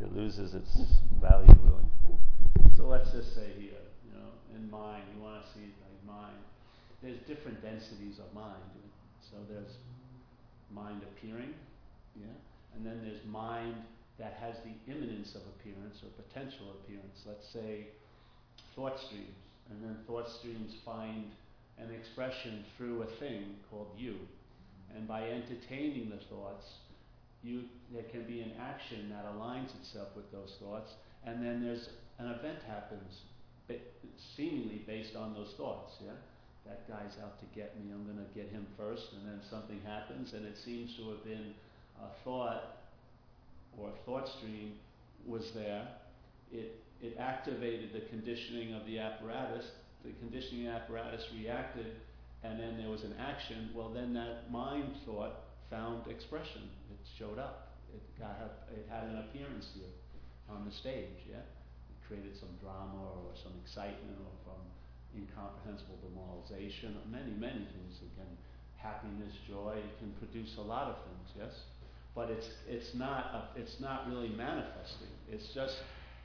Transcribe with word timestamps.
It 0.00 0.14
loses 0.14 0.54
its 0.54 0.76
value 1.20 1.54
really. 1.62 1.84
So 2.76 2.86
let's 2.86 3.10
just 3.10 3.34
say 3.34 3.52
here, 3.58 3.82
you 4.04 4.12
know, 4.14 4.30
in 4.54 4.70
mind, 4.70 5.02
you 5.14 5.22
want 5.22 5.42
to 5.42 5.48
see 5.52 5.74
like 5.82 5.98
mind. 6.06 6.36
There's 7.02 7.18
different 7.26 7.62
densities 7.62 8.18
of 8.18 8.32
mind. 8.34 8.62
So 9.30 9.36
there's 9.48 9.76
mind 10.70 11.02
appearing, 11.02 11.54
yeah, 12.16 12.32
and 12.74 12.84
then 12.86 13.00
there's 13.04 13.24
mind 13.26 13.74
that 14.18 14.38
has 14.40 14.56
the 14.64 14.92
imminence 14.92 15.34
of 15.34 15.42
appearance 15.58 16.02
or 16.02 16.10
potential 16.22 16.66
appearance. 16.80 17.22
Let's 17.26 17.46
say 17.52 17.88
thought 18.74 18.98
streams, 18.98 19.36
and 19.70 19.82
then 19.82 19.96
thought 20.06 20.28
streams 20.28 20.74
find 20.84 21.24
an 21.78 21.92
expression 21.94 22.64
through 22.76 23.02
a 23.02 23.06
thing 23.18 23.56
called 23.70 23.90
you. 23.96 24.16
And 24.94 25.06
by 25.06 25.28
entertaining 25.28 26.10
the 26.10 26.24
thoughts, 26.34 26.64
you, 27.42 27.64
there 27.92 28.04
can 28.04 28.24
be 28.24 28.40
an 28.40 28.52
action 28.60 29.10
that 29.10 29.24
aligns 29.26 29.74
itself 29.80 30.08
with 30.16 30.30
those 30.32 30.54
thoughts, 30.60 30.92
and 31.24 31.44
then 31.44 31.62
there's 31.62 31.88
an 32.18 32.30
event 32.30 32.58
happens, 32.66 33.22
seemingly 34.36 34.82
based 34.86 35.14
on 35.14 35.34
those 35.34 35.54
thoughts. 35.56 35.94
Yeah, 36.04 36.12
that 36.66 36.88
guy's 36.88 37.16
out 37.22 37.38
to 37.40 37.46
get 37.54 37.76
me. 37.78 37.92
I'm 37.92 38.04
going 38.04 38.18
to 38.18 38.34
get 38.34 38.50
him 38.50 38.66
first, 38.76 39.12
and 39.12 39.26
then 39.26 39.40
something 39.48 39.80
happens, 39.86 40.32
and 40.32 40.44
it 40.44 40.56
seems 40.64 40.96
to 40.96 41.10
have 41.10 41.24
been 41.24 41.54
a 42.02 42.24
thought 42.24 42.76
or 43.78 43.90
a 43.90 44.04
thought 44.04 44.28
stream 44.28 44.72
was 45.26 45.52
there. 45.54 45.86
It 46.52 46.82
it 47.00 47.16
activated 47.18 47.92
the 47.92 48.00
conditioning 48.08 48.74
of 48.74 48.84
the 48.86 48.98
apparatus. 48.98 49.64
The 50.04 50.10
conditioning 50.18 50.68
apparatus 50.68 51.24
reacted, 51.38 51.86
and 52.42 52.58
then 52.58 52.76
there 52.76 52.90
was 52.90 53.02
an 53.02 53.14
action. 53.20 53.70
Well, 53.74 53.90
then 53.90 54.14
that 54.14 54.50
mind 54.50 54.94
thought 55.06 55.34
found 55.70 56.06
expression. 56.08 56.68
It 56.90 57.00
showed 57.18 57.38
up. 57.38 57.76
It 57.92 58.02
got 58.18 58.36
it 58.72 58.86
had 58.88 59.08
an 59.08 59.24
appearance 59.28 59.72
here 59.74 59.92
on 60.48 60.64
the 60.64 60.72
stage. 60.72 61.24
Yeah, 61.28 61.44
it 61.44 61.98
created 62.06 62.36
some 62.36 62.52
drama 62.60 63.00
or 63.24 63.32
some 63.42 63.52
excitement 63.64 64.20
or 64.20 64.38
incomprehensible 65.16 65.98
demoralization. 66.04 66.96
Many 67.10 67.32
many 67.32 67.64
things. 67.72 68.00
Again, 68.14 68.36
happiness, 68.76 69.32
joy. 69.48 69.76
It 69.78 69.98
can 69.98 70.12
produce 70.20 70.56
a 70.58 70.62
lot 70.62 70.88
of 70.88 70.96
things. 71.04 71.28
Yes, 71.38 71.54
but 72.14 72.30
it's 72.30 72.48
it's 72.68 72.94
not 72.94 73.32
a, 73.32 73.60
it's 73.60 73.80
not 73.80 74.08
really 74.08 74.28
manifesting. 74.28 75.12
It's 75.30 75.48
just 75.54 75.76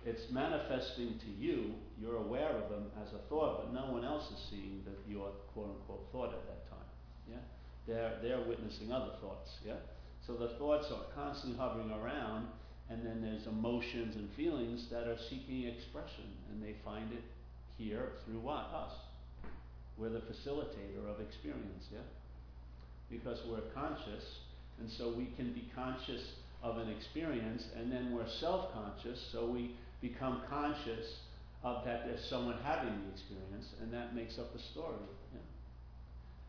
it's 0.05 0.29
manifesting 0.31 1.19
to 1.19 1.31
you. 1.39 1.75
You're 1.99 2.17
aware 2.17 2.51
of 2.51 2.69
them 2.69 2.91
as 3.01 3.13
a 3.13 3.21
thought, 3.29 3.63
but 3.63 3.73
no 3.73 3.91
one 3.91 4.03
else 4.03 4.27
is 4.31 4.39
seeing 4.49 4.83
that 4.85 4.99
your 5.07 5.31
quote 5.53 5.69
unquote 5.79 6.07
thought 6.11 6.33
at 6.33 6.43
that 6.47 6.69
time. 6.69 6.89
Yeah, 7.29 7.43
they're 7.87 8.17
they're 8.21 8.41
witnessing 8.41 8.91
other 8.91 9.11
thoughts. 9.21 9.49
Yeah, 9.65 9.81
so 10.25 10.33
the 10.33 10.49
thoughts 10.59 10.87
are 10.91 11.05
constantly 11.15 11.57
hovering 11.57 11.91
around, 11.91 12.47
and 12.89 13.05
then 13.05 13.21
there's 13.21 13.47
emotions 13.47 14.15
and 14.15 14.29
feelings 14.35 14.87
that 14.91 15.07
are 15.07 15.17
seeking 15.29 15.67
expression, 15.67 16.25
and 16.51 16.63
they 16.63 16.75
find 16.83 17.11
it 17.11 17.23
here 17.77 18.09
through 18.25 18.39
what 18.39 18.71
us. 18.73 18.93
We're 19.97 20.09
the 20.09 20.21
facilitator 20.21 21.07
of 21.07 21.19
experience. 21.21 21.85
Yeah, 21.91 21.99
because 23.09 23.39
we're 23.47 23.69
conscious, 23.73 24.23
and 24.79 24.89
so 24.89 25.13
we 25.13 25.27
can 25.37 25.53
be 25.53 25.69
conscious 25.75 26.23
of 26.63 26.77
an 26.77 26.89
experience, 26.89 27.67
and 27.77 27.91
then 27.91 28.11
we're 28.15 28.29
self-conscious, 28.39 29.19
so 29.31 29.45
we 29.45 29.75
become 30.01 30.41
conscious 30.49 31.19
of 31.63 31.85
that 31.85 32.05
there's 32.05 32.23
someone 32.29 32.55
having 32.63 32.89
the 32.89 33.11
experience, 33.11 33.67
and 33.81 33.93
that 33.93 34.15
makes 34.15 34.39
up 34.39 34.53
a 34.55 34.59
story. 34.71 34.95
Yeah. 35.33 35.39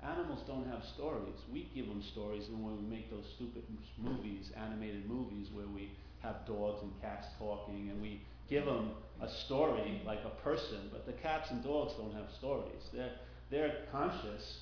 Animals 0.04 0.40
don't 0.46 0.66
have 0.68 0.84
stories. 0.84 1.38
We 1.50 1.70
give 1.74 1.86
them 1.86 2.02
stories, 2.02 2.48
and 2.48 2.62
when 2.62 2.76
we 2.76 2.96
make 2.96 3.10
those 3.10 3.24
stupid 3.36 3.62
movies, 3.98 4.50
animated 4.56 5.08
movies, 5.08 5.48
where 5.52 5.66
we 5.66 5.90
have 6.22 6.46
dogs 6.46 6.82
and 6.82 6.92
cats 7.00 7.26
talking, 7.38 7.88
and 7.90 8.02
we 8.02 8.20
give 8.48 8.66
them 8.66 8.90
a 9.22 9.28
story 9.28 10.02
like 10.04 10.20
a 10.24 10.42
person, 10.42 10.90
but 10.92 11.06
the 11.06 11.12
cats 11.12 11.50
and 11.50 11.64
dogs 11.64 11.94
don't 11.96 12.12
have 12.14 12.30
stories. 12.38 12.82
They're 12.92 13.12
they're 13.50 13.76
conscious, 13.92 14.58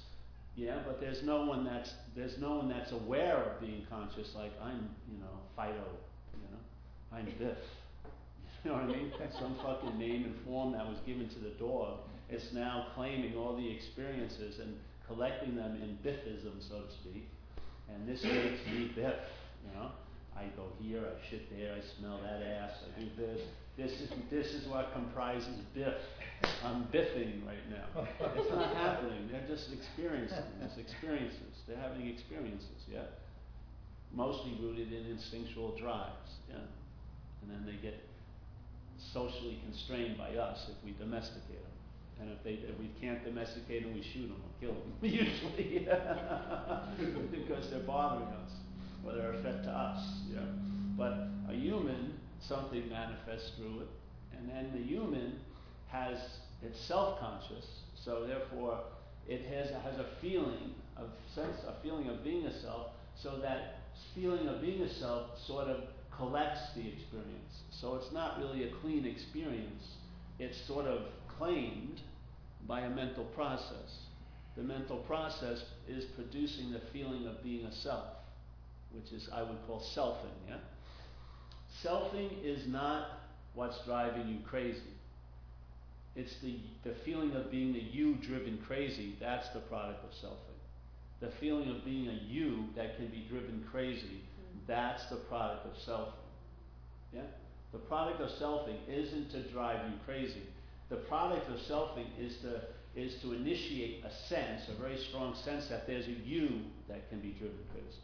yeah, 0.55 0.79
but 0.87 1.01
there's 1.01 1.23
no 1.23 1.45
one 1.45 1.65
that's 1.65 1.93
there's 2.15 2.39
no 2.39 2.57
one 2.57 2.69
that's 2.69 2.93
aware 2.93 3.37
of 3.37 3.61
being 3.61 3.85
conscious. 3.91 4.35
Like 4.37 4.53
I'm, 4.63 4.91
you 5.11 5.19
know, 5.19 5.41
Fido, 5.57 5.89
you 6.35 6.49
know, 6.51 7.17
I'm 7.17 7.27
Biff. 7.39 7.59
You 8.65 8.71
know 8.71 8.77
what 8.77 8.85
I 8.85 8.97
mean? 8.97 9.13
Some 9.41 9.57
fucking 9.57 9.99
name 9.99 10.23
and 10.23 10.37
form 10.45 10.73
that 10.75 10.87
was 10.87 10.99
given 11.05 11.29
to 11.31 11.39
the 11.41 11.51
dog. 11.59 11.99
It's 12.31 12.53
now 12.53 12.87
claiming 12.95 13.37
all 13.37 13.57
the 13.57 13.69
experiences 13.69 14.61
and 14.61 14.77
collecting 15.13 15.57
them 15.57 15.77
in 15.83 15.99
Biffism, 16.05 16.57
so 16.69 16.83
to 16.83 16.93
speak. 16.93 17.29
And 17.93 18.09
this 18.09 18.23
makes 18.23 18.61
me 18.67 18.93
Biff. 18.95 19.15
You 19.65 19.73
know, 19.75 19.91
I 20.37 20.45
go 20.57 20.67
here, 20.81 21.05
I 21.05 21.31
shit 21.31 21.49
there, 21.57 21.75
I 21.75 21.81
smell 21.99 22.21
that 22.23 22.43
ass, 22.43 22.73
I 22.83 23.01
do 23.01 23.09
this. 23.17 23.41
This 23.77 23.93
is 24.01 24.11
this 24.31 24.47
is 24.49 24.67
what 24.69 24.93
comprises 24.93 25.57
Biff. 25.75 25.95
I'm 26.65 26.85
biffing 26.93 27.47
right 27.47 27.65
now. 27.71 28.07
It's 28.37 28.51
not 28.51 28.75
happening. 28.75 29.29
They're 29.31 29.47
just 29.47 29.73
experiencing 29.73 30.45
these 30.61 30.85
experiences. 30.85 31.63
They're 31.69 31.79
having 31.79 32.09
experiences, 32.09 32.83
yeah. 32.91 33.05
Mostly 34.13 34.59
rooted 34.61 34.93
in 34.93 35.07
instinctual 35.07 35.77
drives, 35.79 36.33
yeah. 36.51 36.57
And 37.43 37.51
then 37.51 37.65
they 37.65 37.81
get 37.81 38.01
socially 39.13 39.61
constrained 39.65 40.19
by 40.19 40.37
us 40.37 40.69
if 40.69 40.85
we 40.85 40.93
domesticate 40.99 41.63
them. 41.63 41.73
And 42.23 42.31
if, 42.31 42.45
they, 42.45 42.69
if 42.69 42.79
we 42.79 42.89
can't 43.01 43.25
domesticate 43.25 43.83
them, 43.83 43.95
we 43.95 44.03
shoot 44.03 44.29
them 44.29 44.37
or 44.37 44.61
kill 44.61 44.75
them, 44.75 44.95
usually, 45.03 45.89
because 47.31 47.69
they're 47.71 47.81
bothering 47.81 48.29
us 48.29 48.53
or 49.05 49.15
they're 49.15 49.33
a 49.33 49.41
threat 49.43 49.65
to 49.65 49.71
us. 49.71 50.05
Yeah. 50.33 50.41
But 50.97 51.27
a 51.51 51.55
human, 51.55 52.15
something 52.41 52.89
manifests 52.89 53.57
through 53.57 53.81
it, 53.81 53.89
and 54.39 54.49
then 54.49 54.71
the 54.73 54.83
human 54.85 55.41
has 55.89 56.17
it's 56.63 56.81
self-conscious, 56.81 57.67
so 58.05 58.25
therefore 58.25 58.79
it 59.27 59.43
has, 59.47 59.71
has 59.83 59.99
a 59.99 60.07
feeling 60.21 60.75
of 60.97 61.09
sense, 61.35 61.57
a 61.67 61.83
feeling 61.83 62.09
of 62.09 62.23
being 62.23 62.47
a 62.47 62.61
self, 62.61 62.89
so 63.21 63.39
that 63.41 63.79
feeling 64.15 64.47
of 64.47 64.61
being 64.61 64.83
a 64.83 64.95
self 64.95 65.27
sort 65.45 65.67
of 65.67 65.81
collects 66.17 66.61
the 66.77 66.87
experience. 66.87 67.63
So 67.71 67.97
it's 67.97 68.13
not 68.13 68.39
really 68.39 68.65
a 68.65 68.71
clean 68.81 69.07
experience. 69.07 69.97
It's 70.39 70.57
sort 70.67 70.87
of 70.87 71.03
claimed 71.39 72.01
by 72.67 72.81
a 72.81 72.91
mental 72.91 73.25
process. 73.25 74.07
The 74.57 74.63
mental 74.63 74.99
process 74.99 75.63
is 75.89 76.05
producing 76.17 76.73
the 76.73 76.81
feeling 76.93 77.27
of 77.27 77.43
being 77.43 77.67
a 77.67 77.73
self, 77.73 78.07
which 78.93 79.13
is 79.13 79.29
I 79.33 79.43
would 79.43 79.59
call 79.67 79.81
selfing, 79.97 80.49
yeah? 80.49 80.59
Selfing 81.83 82.31
is 82.45 82.67
not 82.67 83.07
what's 83.55 83.79
driving 83.87 84.29
you 84.29 84.39
crazy. 84.47 84.81
It's 86.15 86.35
the, 86.43 86.59
the 86.85 86.95
feeling 87.05 87.33
of 87.33 87.51
being 87.51 87.75
a 87.75 87.79
you 87.79 88.17
driven 88.17 88.59
crazy, 88.67 89.17
that's 89.19 89.49
the 89.51 89.61
product 89.61 90.05
of 90.05 90.11
selfing. 90.11 90.37
The 91.21 91.33
feeling 91.41 91.71
of 91.71 91.85
being 91.85 92.09
a 92.09 92.21
you 92.29 92.65
that 92.77 92.97
can 92.97 93.07
be 93.07 93.25
driven 93.31 93.65
crazy 93.71 94.21
that's 94.67 95.05
the 95.07 95.17
product 95.17 95.67
of 95.67 95.73
selfing. 95.87 96.13
Yeah? 97.13 97.23
The 97.73 97.79
product 97.79 98.21
of 98.21 98.31
selfing 98.31 98.79
isn't 98.89 99.31
to 99.31 99.43
drive 99.51 99.81
you 99.91 99.97
crazy. 100.05 100.43
The 100.93 100.99
product 101.09 101.49
of 101.49 101.57
selfing 101.57 102.05
is 102.21 102.37
to 102.43 102.61
is 102.95 103.15
to 103.23 103.33
initiate 103.33 104.05
a 104.05 104.11
sense, 104.29 104.69
a 104.69 104.79
very 104.79 104.99
strong 104.99 105.35
sense 105.35 105.67
that 105.69 105.87
there's 105.87 106.07
a 106.07 106.11
you 106.11 106.61
that 106.87 107.09
can 107.09 107.19
be 107.21 107.31
driven 107.31 107.57
crazy. 107.73 108.03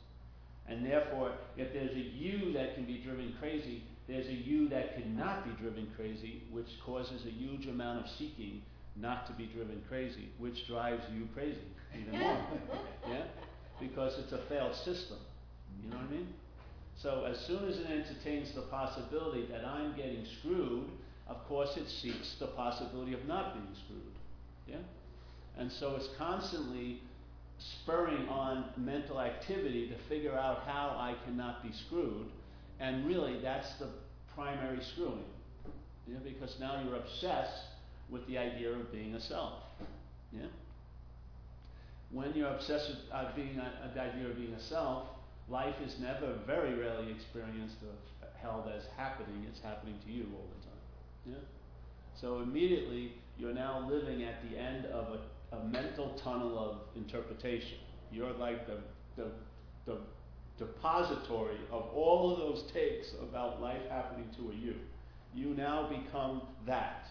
And 0.66 0.86
therefore, 0.86 1.32
if 1.58 1.74
there's 1.74 1.94
a 1.94 2.00
you 2.00 2.54
that 2.54 2.74
can 2.74 2.86
be 2.86 2.96
driven 3.04 3.34
crazy, 3.38 3.82
there's 4.06 4.26
a 4.28 4.32
you 4.32 4.70
that 4.70 4.94
cannot 4.94 5.44
be 5.44 5.50
driven 5.62 5.88
crazy, 5.96 6.44
which 6.50 6.80
causes 6.82 7.26
a 7.26 7.30
huge 7.30 7.66
amount 7.66 8.06
of 8.06 8.10
seeking 8.10 8.62
not 8.96 9.26
to 9.26 9.34
be 9.34 9.44
driven 9.44 9.82
crazy, 9.86 10.30
which 10.38 10.66
drives 10.66 11.02
you 11.14 11.28
crazy 11.34 11.60
even 11.94 12.18
more. 12.18 12.38
yeah? 13.10 13.24
Because 13.78 14.18
it's 14.18 14.32
a 14.32 14.40
failed 14.48 14.74
system. 14.74 15.18
You 15.82 15.90
know 15.90 15.96
what 15.96 16.06
I 16.06 16.10
mean? 16.10 16.28
So 16.96 17.26
as 17.30 17.38
soon 17.40 17.68
as 17.68 17.78
it 17.78 17.86
entertains 17.86 18.54
the 18.54 18.62
possibility 18.62 19.44
that 19.52 19.66
I'm 19.66 19.94
getting 19.94 20.24
screwed, 20.40 20.88
of 21.28 21.46
course 21.46 21.76
it 21.76 21.88
seeks 21.88 22.36
the 22.38 22.46
possibility 22.46 23.12
of 23.12 23.24
not 23.26 23.54
being 23.54 23.74
screwed. 23.84 24.14
Yeah? 24.66 24.76
And 25.58 25.70
so 25.70 25.96
it's 25.96 26.08
constantly 26.16 27.00
spurring 27.58 28.28
on 28.28 28.66
mental 28.76 29.20
activity 29.20 29.88
to 29.88 29.94
figure 30.08 30.34
out 30.34 30.62
how 30.66 30.96
I 30.98 31.16
cannot 31.24 31.62
be 31.62 31.70
screwed. 31.72 32.28
And 32.80 33.06
really 33.06 33.40
that's 33.42 33.74
the 33.78 33.88
primary 34.34 34.82
screwing. 34.82 35.24
Yeah? 36.06 36.18
Because 36.24 36.56
now 36.60 36.82
you're 36.84 36.96
obsessed 36.96 37.64
with 38.08 38.26
the 38.26 38.38
idea 38.38 38.70
of 38.70 38.90
being 38.92 39.14
a 39.14 39.20
self. 39.20 39.54
Yeah? 40.32 40.46
When 42.10 42.32
you're 42.34 42.48
obsessed 42.48 42.88
with 42.88 42.98
uh, 43.12 43.32
being 43.36 43.58
a, 43.58 43.90
the 43.94 44.00
idea 44.00 44.28
of 44.28 44.36
being 44.36 44.54
a 44.54 44.62
self, 44.62 45.08
life 45.48 45.74
is 45.84 45.96
never 46.00 46.38
very 46.46 46.74
rarely 46.74 47.10
experienced 47.10 47.76
or 47.82 48.28
held 48.40 48.68
as 48.74 48.84
happening. 48.96 49.44
It's 49.50 49.60
happening 49.60 49.96
to 50.06 50.12
you 50.12 50.26
all 50.34 50.46
the 50.58 50.64
time. 50.64 50.67
Yeah? 51.26 51.34
So 52.20 52.40
immediately 52.40 53.12
you're 53.38 53.54
now 53.54 53.86
living 53.88 54.24
at 54.24 54.42
the 54.48 54.58
end 54.58 54.86
of 54.86 55.18
a, 55.52 55.56
a 55.56 55.64
mental 55.64 56.10
tunnel 56.22 56.58
of 56.58 56.96
interpretation. 56.96 57.78
You're 58.10 58.32
like 58.32 58.66
the, 58.66 58.78
the, 59.16 59.30
the, 59.86 59.98
depository 60.58 61.56
of 61.70 61.88
all 61.94 62.32
of 62.32 62.38
those 62.38 62.64
takes 62.72 63.12
about 63.22 63.62
life 63.62 63.80
happening 63.88 64.28
to 64.36 64.50
a 64.50 64.54
you. 64.54 64.74
You 65.32 65.54
now 65.54 65.88
become 65.88 66.42
that. 66.66 67.06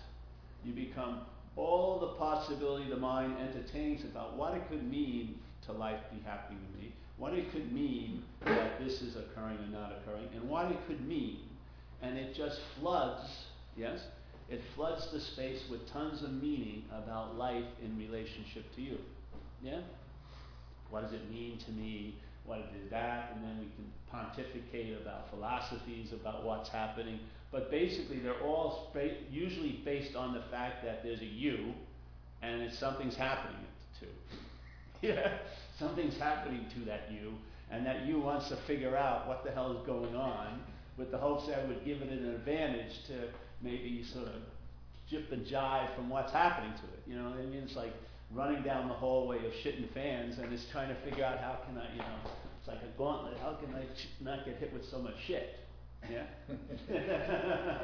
You 0.65 0.73
become 0.73 1.21
all 1.55 1.99
the 1.99 2.07
possibility 2.07 2.89
the 2.89 2.97
mind 2.97 3.37
entertains 3.39 4.03
about 4.03 4.35
what 4.35 4.53
it 4.53 4.67
could 4.69 4.89
mean 4.89 5.39
to 5.65 5.71
life 5.71 5.99
be 6.11 6.19
happening 6.25 6.59
to 6.59 6.81
me, 6.81 6.93
what 7.17 7.33
it 7.33 7.51
could 7.51 7.71
mean 7.71 8.23
that 8.45 8.79
this 8.83 9.01
is 9.01 9.15
occurring 9.15 9.57
or 9.57 9.71
not 9.71 9.93
occurring, 9.93 10.27
and 10.35 10.47
what 10.47 10.71
it 10.71 10.77
could 10.87 11.07
mean. 11.07 11.39
And 12.01 12.17
it 12.17 12.35
just 12.35 12.59
floods, 12.79 13.23
yes? 13.77 13.99
It 14.49 14.61
floods 14.75 15.11
the 15.11 15.19
space 15.19 15.61
with 15.69 15.89
tons 15.91 16.23
of 16.23 16.31
meaning 16.31 16.83
about 16.91 17.37
life 17.37 17.65
in 17.83 17.97
relationship 17.97 18.63
to 18.75 18.81
you. 18.81 18.97
Yeah? 19.61 19.81
What 20.89 21.03
does 21.03 21.13
it 21.13 21.29
mean 21.29 21.57
to 21.65 21.71
me? 21.71 22.15
What 22.45 22.59
is 22.59 22.89
that? 22.89 23.33
And 23.35 23.43
then 23.43 23.59
we 23.59 23.65
can 23.75 23.91
pontificate 24.09 24.97
about 25.01 25.29
philosophies, 25.29 26.13
about 26.13 26.45
what's 26.45 26.69
happening. 26.69 27.19
But 27.51 27.69
basically, 27.69 28.19
they're 28.19 28.41
all 28.41 28.93
usually 29.29 29.81
based 29.83 30.15
on 30.15 30.33
the 30.33 30.43
fact 30.49 30.83
that 30.85 31.03
there's 31.03 31.21
a 31.21 31.25
you 31.25 31.73
and 32.41 32.61
it's 32.61 32.77
something's 32.77 33.15
happening 33.15 33.65
to. 33.99 34.07
yeah? 35.07 35.39
Something's 35.77 36.17
happening 36.17 36.65
to 36.73 36.79
that 36.85 37.09
you, 37.11 37.33
and 37.71 37.85
that 37.85 38.05
you 38.05 38.19
wants 38.19 38.49
to 38.49 38.55
figure 38.55 38.95
out 38.95 39.27
what 39.27 39.43
the 39.43 39.51
hell 39.51 39.71
is 39.71 39.85
going 39.85 40.15
on 40.15 40.59
with 40.97 41.11
the 41.11 41.17
hopes 41.17 41.47
that 41.47 41.67
would 41.67 41.83
give 41.85 42.01
it 42.01 42.09
an 42.09 42.29
advantage 42.29 43.03
to 43.07 43.13
maybe 43.61 44.03
sort 44.13 44.27
of 44.27 44.41
jip 45.09 45.31
and 45.31 45.45
jive 45.45 45.95
from 45.95 46.09
what's 46.09 46.31
happening 46.31 46.71
to 46.73 46.83
it. 46.83 47.03
You 47.07 47.17
know 47.17 47.29
what 47.29 47.39
I 47.39 47.45
mean? 47.45 47.63
It's 47.63 47.75
like 47.75 47.93
running 48.33 48.61
down 48.63 48.87
the 48.89 48.93
hallway 48.93 49.37
of 49.37 49.53
shitting 49.63 49.91
fans 49.93 50.37
and 50.37 50.51
it's 50.51 50.65
trying 50.71 50.89
to 50.89 50.95
figure 51.09 51.23
out 51.23 51.39
how 51.39 51.59
can 51.65 51.77
I, 51.77 51.91
you 51.93 51.99
know, 51.99 52.31
it's 52.59 52.67
like 52.67 52.79
a 52.79 52.97
gauntlet. 52.97 53.37
How 53.41 53.53
can 53.53 53.73
I 53.73 53.83
not 54.21 54.45
get 54.45 54.57
hit 54.57 54.73
with 54.73 54.85
so 54.85 54.99
much 54.99 55.15
shit? 55.25 55.55
Yeah? 56.11 56.25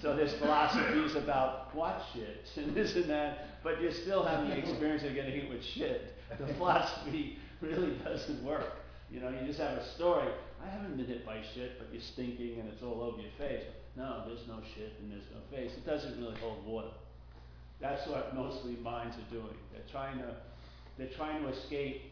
so 0.00 0.14
there's 0.14 0.34
philosophies 0.34 1.16
about 1.16 1.74
what 1.74 2.02
shit 2.12 2.48
and 2.56 2.74
this 2.74 2.94
and 2.94 3.08
that, 3.10 3.62
but 3.62 3.80
you're 3.80 3.92
still 3.92 4.24
having 4.24 4.50
the 4.50 4.58
experience 4.58 5.02
of 5.04 5.14
getting 5.14 5.32
hit 5.32 5.48
with 5.48 5.64
shit. 5.64 6.14
The 6.38 6.46
philosophy 6.54 7.38
really 7.60 7.96
doesn't 8.04 8.42
work. 8.44 8.76
You 9.10 9.20
know, 9.20 9.28
you 9.30 9.46
just 9.46 9.58
have 9.58 9.78
a 9.78 9.94
story. 9.94 10.28
I 10.64 10.68
haven't 10.70 10.96
been 10.96 11.06
hit 11.06 11.26
by 11.26 11.40
shit, 11.54 11.78
but 11.78 11.88
you're 11.92 12.02
stinking 12.02 12.60
and 12.60 12.68
it's 12.68 12.82
all 12.82 13.02
over 13.02 13.20
your 13.20 13.30
face. 13.38 13.64
No, 13.96 14.24
there's 14.26 14.46
no 14.48 14.58
shit 14.74 14.92
and 15.00 15.12
there's 15.12 15.28
no 15.32 15.56
face. 15.56 15.70
It 15.76 15.86
doesn't 15.86 16.18
really 16.20 16.36
hold 16.40 16.64
water. 16.66 16.90
That's 17.80 18.06
what 18.08 18.34
mostly 18.34 18.76
minds 18.76 19.16
are 19.16 19.30
doing. 19.32 19.54
They're 19.72 19.86
trying 19.90 20.18
to, 20.18 20.34
they're 20.98 21.14
trying 21.16 21.42
to 21.42 21.48
escape 21.48 22.02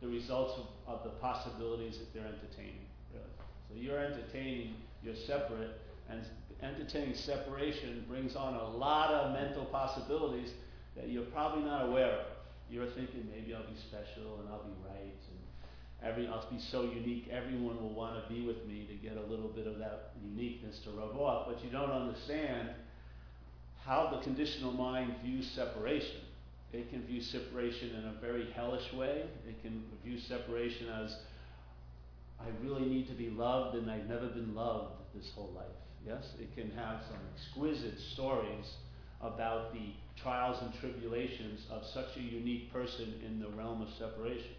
the 0.00 0.08
results 0.08 0.54
of, 0.58 0.66
of 0.94 1.04
the 1.04 1.10
possibilities 1.20 1.98
that 1.98 2.12
they're 2.14 2.26
entertaining. 2.26 2.86
Really. 3.12 3.26
So 3.68 3.74
you're 3.76 3.98
entertaining, 3.98 4.74
you're 5.02 5.16
separate, 5.26 5.80
and 6.08 6.22
entertaining 6.62 7.14
separation 7.14 8.04
brings 8.08 8.34
on 8.34 8.54
a 8.54 8.68
lot 8.76 9.12
of 9.12 9.32
mental 9.32 9.64
possibilities 9.66 10.50
that 10.96 11.08
you're 11.08 11.26
probably 11.26 11.64
not 11.64 11.86
aware 11.86 12.10
of. 12.10 12.26
You're 12.70 12.90
thinking 12.90 13.28
maybe 13.30 13.54
I'll 13.54 13.62
be 13.62 13.78
special 13.88 14.40
and 14.40 14.48
I'll 14.48 14.64
be 14.64 14.74
right 14.88 15.14
every 16.02 16.28
I'll 16.28 16.48
be 16.50 16.60
so 16.70 16.82
unique. 16.82 17.28
Everyone 17.30 17.80
will 17.82 17.94
want 17.94 18.22
to 18.22 18.32
be 18.32 18.46
with 18.46 18.64
me 18.66 18.86
to 18.86 18.94
get 18.94 19.16
a 19.16 19.22
little 19.22 19.48
bit 19.48 19.66
of 19.66 19.78
that 19.78 20.12
uniqueness 20.22 20.78
to 20.84 20.90
rub 20.90 21.16
off. 21.16 21.46
But 21.48 21.64
you 21.64 21.70
don't 21.70 21.90
understand 21.90 22.70
how 23.84 24.10
the 24.14 24.22
conditional 24.22 24.72
mind 24.72 25.14
views 25.24 25.50
separation. 25.54 26.20
It 26.72 26.90
can 26.90 27.06
view 27.06 27.22
separation 27.22 27.90
in 27.96 28.04
a 28.04 28.20
very 28.20 28.50
hellish 28.52 28.92
way. 28.92 29.24
It 29.48 29.62
can 29.62 29.82
view 30.04 30.18
separation 30.18 30.88
as 30.88 31.16
I 32.40 32.46
really 32.62 32.86
need 32.86 33.08
to 33.08 33.14
be 33.14 33.30
loved 33.30 33.76
and 33.76 33.90
I've 33.90 34.06
never 34.06 34.28
been 34.28 34.54
loved 34.54 34.92
this 35.14 35.30
whole 35.34 35.52
life. 35.56 35.66
Yes? 36.06 36.24
It 36.38 36.54
can 36.54 36.70
have 36.76 37.00
some 37.08 37.18
exquisite 37.34 37.98
stories 38.12 38.66
about 39.20 39.72
the 39.72 39.92
trials 40.22 40.58
and 40.62 40.72
tribulations 40.80 41.66
of 41.70 41.82
such 41.92 42.16
a 42.16 42.20
unique 42.20 42.72
person 42.72 43.14
in 43.26 43.40
the 43.40 43.48
realm 43.48 43.82
of 43.82 43.88
separation. 43.98 44.54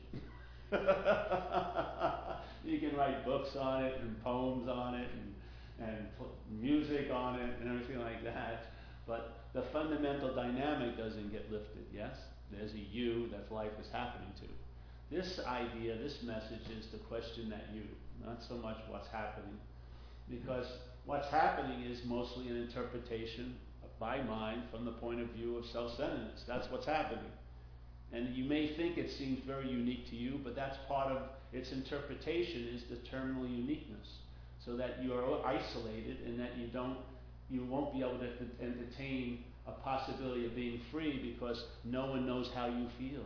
You 2.64 2.80
can 2.80 2.96
write 2.96 3.26
books 3.26 3.56
on 3.56 3.84
it 3.84 4.00
and 4.02 4.24
poems 4.24 4.68
on 4.70 4.96
it 4.96 5.08
and, 5.12 5.88
and 5.90 6.18
put 6.18 6.28
music 6.52 7.10
on 7.12 7.40
it 7.40 7.56
and 7.62 7.70
everything 7.70 8.00
like 8.00 8.24
that. 8.24 8.66
But 9.08 9.40
the 9.54 9.64
fundamental 9.74 10.36
dynamic 10.36 10.98
doesn't 10.98 11.32
get 11.32 11.52
lifted, 11.52 11.86
yes? 11.94 12.16
There's 12.52 12.74
a 12.74 12.80
you 12.80 13.30
that 13.32 13.52
life 13.52 13.72
is 13.80 13.88
happening 13.92 14.30
to. 14.42 15.16
This 15.16 15.40
idea, 15.48 15.98
this 15.98 16.22
message 16.24 16.70
is 16.78 16.86
to 16.92 16.98
question 16.98 17.50
that 17.50 17.70
you, 17.74 17.82
not 18.24 18.44
so 18.48 18.56
much 18.56 18.78
what's 18.90 19.08
happening. 19.08 19.58
Because 20.30 20.68
what's 21.06 21.30
happening 21.30 21.82
is 21.82 22.06
mostly 22.06 22.48
an 22.50 22.58
interpretation 22.58 23.56
by 24.00 24.22
mind 24.22 24.64
from 24.72 24.86
the 24.86 24.92
point 24.92 25.20
of 25.20 25.30
view 25.30 25.58
of 25.58 25.66
self 25.66 25.98
centeredness. 25.98 26.44
That's 26.48 26.70
what's 26.72 26.86
happening. 26.86 27.32
And 28.12 28.36
you 28.36 28.44
may 28.44 28.76
think 28.76 28.98
it 28.98 29.12
seems 29.12 29.40
very 29.46 29.70
unique 29.70 30.10
to 30.10 30.16
you, 30.16 30.40
but 30.44 30.56
that's 30.56 30.78
part 30.88 31.12
of 31.12 31.22
its 31.54 31.72
interpretation 31.72 32.68
is 32.74 32.84
the 32.90 32.98
terminal 33.10 33.48
uniqueness. 33.48 34.08
So 34.66 34.76
that 34.78 35.02
you 35.02 35.14
are 35.14 35.46
isolated 35.46 36.18
and 36.26 36.40
that 36.40 36.58
you 36.58 36.68
don't 36.68 36.98
you 37.50 37.66
won't 37.66 37.94
be 37.94 38.02
able 38.02 38.20
to 38.20 38.30
entertain 38.62 39.44
a 39.68 39.72
possibility 39.72 40.46
of 40.46 40.56
being 40.56 40.80
free 40.92 41.34
because 41.34 41.64
no 41.84 42.06
one 42.08 42.28
knows 42.28 42.50
how 42.54 42.68
you 42.68 42.88
feel. 43.00 43.26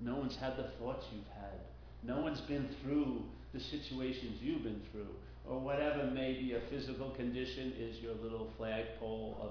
No 0.00 0.16
one's 0.16 0.36
had 0.36 0.56
the 0.56 0.68
thoughts 0.78 1.06
you've 1.12 1.24
had. 1.34 1.60
No 2.02 2.20
one's 2.20 2.42
been 2.42 2.68
through 2.82 3.22
the 3.54 3.60
situations 3.60 4.38
you've 4.42 4.64
been 4.64 4.82
through. 4.92 5.08
Or 5.48 5.58
whatever 5.58 6.04
may 6.10 6.34
be 6.34 6.54
a 6.54 6.60
physical 6.70 7.10
condition 7.10 7.72
is 7.78 7.98
your 8.00 8.14
little 8.22 8.50
flagpole 8.56 9.38
of 9.40 9.50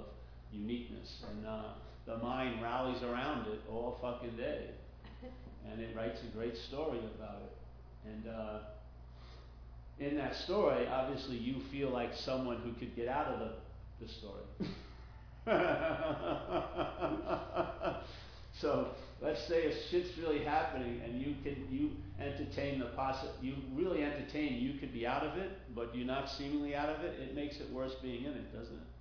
uniqueness. 0.51 1.23
And 1.31 1.47
uh, 1.47 1.61
the 2.05 2.17
mind 2.17 2.61
rallies 2.61 3.01
around 3.03 3.47
it 3.47 3.61
all 3.69 3.97
fucking 4.01 4.37
day. 4.37 4.69
And 5.71 5.79
it 5.79 5.95
writes 5.95 6.19
a 6.21 6.37
great 6.37 6.57
story 6.57 6.99
about 6.99 7.41
it. 7.41 7.55
And 8.05 8.27
uh, 8.27 8.59
in 9.97 10.17
that 10.17 10.35
story, 10.35 10.85
obviously, 10.87 11.37
you 11.37 11.55
feel 11.71 11.89
like 11.89 12.13
someone 12.13 12.57
who 12.57 12.73
could 12.73 12.93
get 12.97 13.07
out 13.07 13.27
of 13.27 13.39
the 13.39 13.53
the 14.01 14.07
story. 14.11 14.43
so 18.53 18.87
let's 19.21 19.45
say 19.45 19.63
if 19.63 19.89
shit's 19.89 20.17
really 20.17 20.43
happening 20.43 21.01
and 21.03 21.21
you 21.21 21.35
can 21.43 21.67
you 21.69 21.91
entertain 22.19 22.79
the 22.79 22.85
possi 22.97 23.27
you 23.41 23.55
really 23.73 24.03
entertain 24.03 24.55
you 24.55 24.79
could 24.79 24.93
be 24.93 25.05
out 25.05 25.23
of 25.23 25.37
it, 25.37 25.51
but 25.75 25.93
you're 25.95 26.07
not 26.07 26.29
seemingly 26.29 26.75
out 26.75 26.89
of 26.89 27.03
it, 27.03 27.19
it 27.19 27.35
makes 27.35 27.59
it 27.59 27.69
worse 27.71 27.95
being 28.01 28.23
in 28.23 28.31
it, 28.31 28.53
doesn't 28.53 28.75
it? 28.75 28.92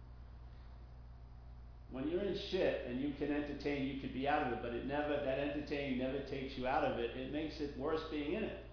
When 1.92 2.08
you're 2.08 2.22
in 2.22 2.36
shit 2.50 2.86
and 2.88 3.00
you 3.00 3.12
can 3.18 3.30
entertain, 3.30 3.86
you 3.86 4.00
could 4.00 4.14
be 4.14 4.26
out 4.26 4.46
of 4.46 4.54
it, 4.54 4.58
but 4.62 4.72
it 4.72 4.86
never 4.86 5.10
that 5.10 5.38
entertaining 5.38 5.98
never 5.98 6.20
takes 6.20 6.56
you 6.56 6.66
out 6.66 6.84
of 6.84 6.98
it. 6.98 7.10
It 7.16 7.32
makes 7.32 7.60
it 7.60 7.76
worse 7.78 8.00
being 8.10 8.32
in 8.32 8.44
it 8.44 8.64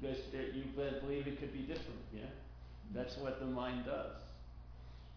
because 0.00 0.18
you 0.32 0.64
believe 0.74 1.26
it 1.26 1.38
could 1.38 1.52
be 1.52 1.60
different. 1.60 2.00
Yeah, 2.14 2.22
that's 2.94 3.16
what 3.18 3.38
the 3.38 3.46
mind 3.46 3.84
does. 3.84 4.16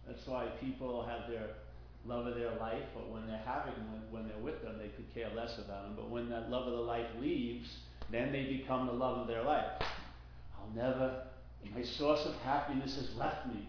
That's 0.06 0.26
why 0.26 0.46
people 0.60 1.06
have 1.06 1.30
their 1.30 1.48
love 2.06 2.26
of 2.26 2.34
their 2.34 2.54
life, 2.56 2.84
but 2.94 3.10
when 3.10 3.26
they're 3.26 3.42
having 3.44 3.74
when, 3.90 4.02
when 4.10 4.28
they're 4.28 4.42
with 4.42 4.62
them, 4.62 4.78
they 4.78 4.88
could 4.88 5.12
care 5.14 5.30
less 5.34 5.58
about 5.58 5.84
them. 5.84 5.94
But 5.96 6.10
when 6.10 6.28
that 6.30 6.50
love 6.50 6.66
of 6.66 6.72
the 6.72 6.80
life 6.80 7.06
leaves, 7.20 7.68
then 8.10 8.32
they 8.32 8.44
become 8.44 8.86
the 8.86 8.92
love 8.92 9.18
of 9.18 9.26
their 9.26 9.42
life. 9.42 9.82
I'll 10.58 10.70
never, 10.74 11.24
my 11.74 11.82
source 11.82 12.20
of 12.24 12.34
happiness 12.36 12.96
has 12.96 13.14
left 13.16 13.46
me. 13.46 13.68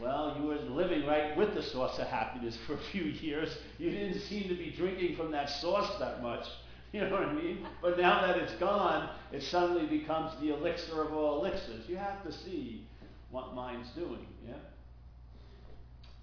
Well, 0.00 0.36
you 0.38 0.46
were 0.46 0.56
living 0.56 1.06
right 1.06 1.36
with 1.36 1.54
the 1.54 1.62
source 1.62 1.98
of 1.98 2.06
happiness 2.06 2.56
for 2.66 2.74
a 2.74 2.80
few 2.92 3.04
years. 3.04 3.56
You 3.78 3.90
didn't 3.90 4.20
seem 4.20 4.48
to 4.48 4.54
be 4.54 4.70
drinking 4.76 5.16
from 5.16 5.30
that 5.32 5.48
source 5.48 5.90
that 5.98 6.22
much. 6.22 6.46
You 6.92 7.02
know 7.02 7.10
what 7.10 7.24
I 7.24 7.32
mean? 7.34 7.66
But 7.82 7.98
now 7.98 8.24
that 8.26 8.38
it's 8.38 8.54
gone, 8.54 9.10
it 9.32 9.42
suddenly 9.42 9.86
becomes 9.86 10.32
the 10.40 10.54
elixir 10.54 11.02
of 11.02 11.12
all 11.12 11.40
elixirs. 11.40 11.86
You 11.88 11.96
have 11.96 12.22
to 12.22 12.32
see 12.32 12.86
what 13.30 13.54
mind's 13.54 13.90
doing. 13.90 14.24
Yeah? 14.46 14.54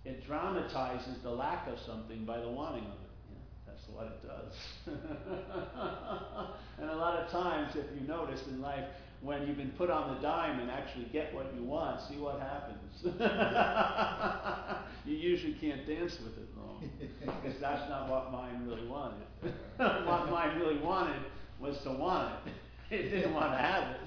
it 0.05 0.25
dramatizes 0.25 1.17
the 1.23 1.29
lack 1.29 1.67
of 1.67 1.79
something 1.79 2.25
by 2.25 2.39
the 2.39 2.49
wanting 2.49 2.83
of 2.83 2.91
it. 2.91 3.37
that's 3.65 3.87
what 3.89 4.05
it 4.05 4.21
does. 4.27 4.53
and 6.79 6.89
a 6.89 6.95
lot 6.95 7.19
of 7.19 7.31
times, 7.31 7.75
if 7.75 7.85
you 7.99 8.05
notice 8.05 8.41
in 8.47 8.61
life, 8.61 8.85
when 9.23 9.47
you've 9.47 9.57
been 9.57 9.71
put 9.71 9.89
on 9.89 10.13
the 10.13 10.21
dime 10.21 10.59
and 10.59 10.69
actually 10.69 11.05
get 11.05 11.33
what 11.33 11.51
you 11.55 11.63
want, 11.63 12.01
see 12.01 12.17
what 12.17 12.41
happens. 12.41 13.03
you 15.05 15.15
usually 15.15 15.53
can't 15.53 15.87
dance 15.87 16.19
with 16.19 16.37
it 16.37 16.49
long 16.57 16.89
because 17.21 17.57
that's 17.59 17.89
not 17.89 18.09
what 18.09 18.33
mind 18.33 18.67
really 18.67 18.85
wanted. 18.85 19.25
what 19.77 20.29
mind 20.29 20.59
really 20.59 20.77
wanted 20.77 21.21
was 21.59 21.77
to 21.79 21.91
want 21.91 22.33
it. 22.45 22.53
It 22.93 23.09
didn't 23.09 23.33
want 23.33 23.53
to 23.53 23.57
have 23.57 23.95
it. 23.95 24.01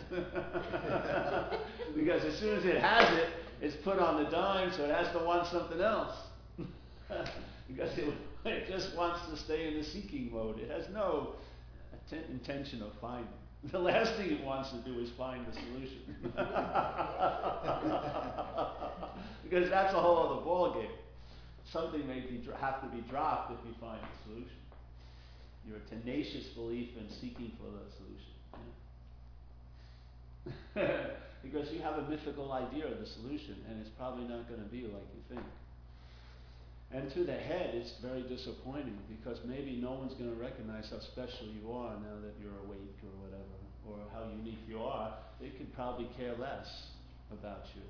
because 1.97 2.23
as 2.25 2.39
soon 2.39 2.59
as 2.59 2.67
it 2.67 2.79
has 2.79 3.19
it, 3.19 3.31
it's 3.63 3.77
put 3.77 3.99
on 3.99 4.23
the 4.23 4.29
dime, 4.31 4.71
so 4.71 4.85
it 4.85 4.95
has 4.95 5.11
to 5.13 5.19
want 5.25 5.47
something 5.47 5.81
else. 5.81 6.15
because 7.69 7.97
it, 7.97 8.13
it, 8.45 8.69
just 8.69 8.95
wants 8.95 9.27
to 9.31 9.37
stay 9.37 9.69
in 9.69 9.75
the 9.75 9.83
seeking 9.83 10.31
mode. 10.31 10.61
It 10.61 10.71
has 10.71 10.91
no 10.93 11.37
intention 12.31 12.83
of 12.83 12.93
finding. 13.01 13.33
The 13.73 13.79
last 13.79 14.15
thing 14.15 14.31
it 14.31 14.45
wants 14.45 14.71
to 14.71 14.77
do 14.79 15.01
is 15.01 15.11
find 15.11 15.45
the 15.47 15.53
solution. 15.53 15.99
because 19.43 19.71
that's 19.71 19.93
a 19.93 20.01
whole 20.01 20.19
other 20.19 20.41
ballgame. 20.47 20.91
Something 21.73 22.07
may 22.07 22.21
be, 22.21 22.41
have 22.61 22.81
to 22.83 22.89
be 22.95 23.03
dropped 23.11 23.53
if 23.53 23.59
you 23.67 23.75
find 23.81 23.99
a 24.01 24.29
solution. 24.29 24.57
Your 25.69 25.81
tenacious 25.91 26.47
belief 26.49 26.91
in 26.97 27.11
seeking 27.11 27.51
for 27.59 27.67
the 27.67 27.91
solution. 27.97 28.37
because 31.43 31.73
you 31.73 31.81
have 31.81 31.99
a 31.99 32.03
mythical 32.09 32.53
idea 32.53 32.87
of 32.87 33.01
the 33.01 33.07
solution, 33.07 33.57
and 33.69 33.81
it's 33.81 33.91
probably 33.99 34.29
not 34.29 34.49
going 34.49 34.61
to 34.63 34.69
be 34.69 34.83
like 34.83 35.09
you 35.15 35.23
think. 35.29 35.45
And 36.93 37.11
to 37.15 37.25
the 37.25 37.35
head, 37.35 37.75
it's 37.75 37.95
very 38.01 38.23
disappointing 38.23 38.97
because 39.09 39.39
maybe 39.45 39.77
no 39.83 39.93
one's 39.93 40.15
going 40.15 40.31
to 40.31 40.37
recognize 40.41 40.89
how 40.91 41.01
special 41.01 41.47
you 41.47 41.73
are 41.73 41.95
now 41.95 42.21
that 42.23 42.35
you're 42.41 42.57
awake 42.65 42.97
or 43.03 43.11
whatever, 43.21 43.43
or 43.89 43.99
how 44.15 44.29
unique 44.31 44.63
you 44.69 44.81
are. 44.83 45.15
They 45.41 45.49
could 45.51 45.75
probably 45.75 46.09
care 46.17 46.35
less 46.39 46.87
about 47.33 47.65
you. 47.75 47.83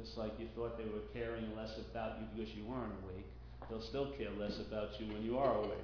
Just 0.00 0.16
like 0.16 0.32
you 0.38 0.48
thought 0.56 0.78
they 0.78 0.84
were 0.84 1.04
caring 1.12 1.54
less 1.56 1.76
about 1.90 2.18
you 2.18 2.24
because 2.34 2.54
you 2.54 2.64
weren't 2.64 2.94
awake, 3.04 3.26
they'll 3.68 3.82
still 3.82 4.10
care 4.12 4.30
less 4.38 4.58
about 4.58 4.98
you 4.98 5.12
when 5.12 5.22
you 5.22 5.36
are 5.38 5.58
awake. 5.58 5.78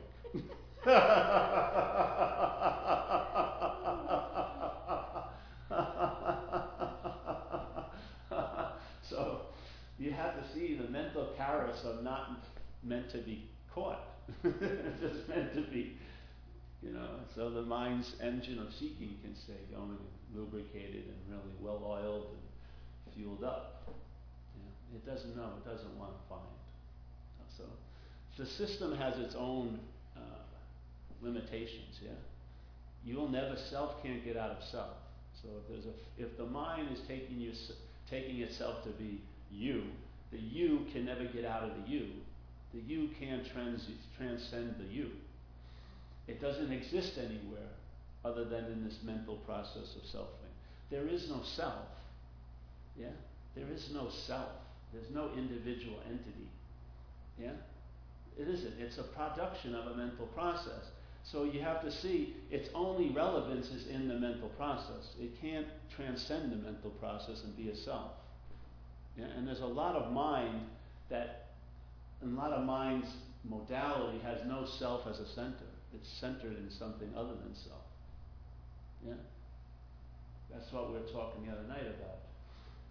so 9.10 9.42
you 9.98 10.12
have 10.12 10.34
to 10.40 10.54
see 10.54 10.76
the 10.76 10.88
mental 10.88 11.32
carrots 11.36 11.84
are 11.84 12.02
not 12.02 12.44
meant 12.82 13.10
to 13.10 13.18
be 13.18 13.48
caught. 13.74 14.04
just 14.42 15.28
meant 15.28 15.54
to 15.54 15.62
be, 15.62 15.96
you 16.82 16.92
know, 16.92 17.08
so 17.34 17.50
the 17.50 17.62
mind's 17.62 18.14
engine 18.22 18.58
of 18.58 18.72
seeking 18.72 19.16
can 19.22 19.34
stay 19.34 19.58
going, 19.72 19.96
lubricated 20.34 21.04
and 21.06 21.16
really 21.28 21.54
well 21.60 21.82
oiled 21.84 22.26
and 22.30 23.14
fueled 23.14 23.42
up. 23.42 23.88
Yeah. 24.56 24.96
It 24.96 25.06
doesn't 25.06 25.36
know, 25.36 25.50
it 25.64 25.68
doesn't 25.68 25.98
want 25.98 26.12
to 26.12 26.28
find. 26.28 26.42
So 27.56 27.64
the 28.36 28.46
system 28.46 28.96
has 28.96 29.18
its 29.18 29.34
own 29.34 29.80
uh, 30.16 30.20
limitations, 31.22 31.98
yeah? 32.00 32.10
You'll 33.04 33.28
never, 33.28 33.56
self 33.56 34.02
can't 34.02 34.24
get 34.24 34.36
out 34.36 34.50
of 34.50 34.62
self. 34.62 34.94
So 35.42 35.48
if 35.62 35.68
there's 35.68 35.86
a, 35.86 36.22
if 36.22 36.36
the 36.36 36.46
mind 36.46 36.88
is 36.92 37.00
taking 37.08 37.40
you, 37.40 37.52
taking 38.10 38.40
itself 38.40 38.84
to 38.84 38.90
be 38.90 39.20
you, 39.50 39.84
the 40.30 40.38
you 40.38 40.86
can 40.92 41.04
never 41.04 41.24
get 41.24 41.44
out 41.44 41.62
of 41.62 41.70
the 41.70 41.90
you. 41.90 42.08
The 42.74 42.80
you 42.80 43.10
can't 43.18 43.46
trans, 43.50 43.88
transcend 44.16 44.74
the 44.78 44.92
you. 44.92 45.10
It 46.26 46.40
doesn't 46.40 46.70
exist 46.70 47.18
anywhere 47.18 47.70
other 48.24 48.44
than 48.44 48.66
in 48.66 48.84
this 48.84 48.98
mental 49.02 49.36
process 49.36 49.96
of 49.96 50.02
selfing. 50.02 50.52
There 50.90 51.08
is 51.08 51.28
no 51.28 51.40
self. 51.42 51.86
Yeah? 52.98 53.08
There 53.54 53.66
is 53.72 53.90
no 53.92 54.10
self. 54.10 54.50
There's 54.92 55.10
no 55.14 55.30
individual 55.36 55.98
entity. 56.06 56.48
Yeah? 57.40 57.52
It 58.38 58.48
isn't. 58.48 58.74
It's 58.78 58.98
a 58.98 59.02
production 59.02 59.74
of 59.74 59.86
a 59.92 59.96
mental 59.96 60.26
process. 60.26 60.84
So 61.24 61.44
you 61.44 61.60
have 61.60 61.82
to 61.82 61.90
see 61.90 62.36
its 62.50 62.68
only 62.74 63.10
relevance 63.10 63.68
is 63.68 63.86
in 63.88 64.08
the 64.08 64.14
mental 64.14 64.48
process. 64.50 65.14
It 65.20 65.40
can't 65.40 65.66
transcend 65.94 66.52
the 66.52 66.56
mental 66.56 66.90
process 66.90 67.42
and 67.44 67.56
be 67.56 67.70
a 67.70 67.76
self. 67.76 68.12
And 69.24 69.46
there's 69.46 69.60
a 69.60 69.66
lot 69.66 69.96
of 69.96 70.12
mind 70.12 70.60
that, 71.10 71.46
a 72.22 72.26
lot 72.26 72.52
of 72.52 72.64
mind's 72.64 73.08
modality 73.44 74.18
has 74.20 74.38
no 74.46 74.64
self 74.78 75.06
as 75.08 75.18
a 75.18 75.26
center. 75.26 75.66
It's 75.94 76.08
centered 76.20 76.56
in 76.56 76.70
something 76.70 77.08
other 77.16 77.34
than 77.34 77.54
self. 77.54 77.82
Yeah? 79.06 79.14
That's 80.52 80.72
what 80.72 80.88
we 80.88 80.94
were 80.94 81.06
talking 81.12 81.46
the 81.46 81.52
other 81.52 81.66
night 81.68 81.86
about. 81.86 82.18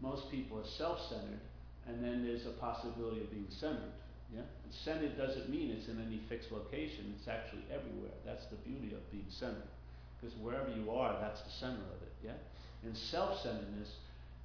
Most 0.02 0.30
people 0.32 0.60
are 0.60 0.68
self-centered, 0.78 1.42
and 1.88 2.04
then 2.04 2.24
there's 2.26 2.46
a 2.46 2.52
possibility 2.52 3.22
of 3.22 3.32
being 3.32 3.48
centered. 3.50 3.94
Yeah? 4.34 4.42
And 4.42 4.74
centered 4.74 5.18
doesn't 5.18 5.50
mean 5.50 5.72
it's 5.72 5.88
in 5.88 6.02
any 6.02 6.22
fixed 6.30 6.52
location. 6.52 7.14
It's 7.18 7.28
actually 7.28 7.64
everywhere. 7.72 8.16
That's 8.26 8.46
the 8.48 8.58
beauty 8.58 8.94
of 8.94 9.12
being 9.12 9.28
centered. 9.30 9.70
Because 10.20 10.36
wherever 10.38 10.70
you 10.70 10.92
are, 10.92 11.16
that's 11.22 11.42
the 11.42 11.52
center 11.52 11.86
of 11.96 12.02
it. 12.04 12.14
Yeah? 12.24 12.38
And 12.84 12.96
self-centeredness, 12.96 13.90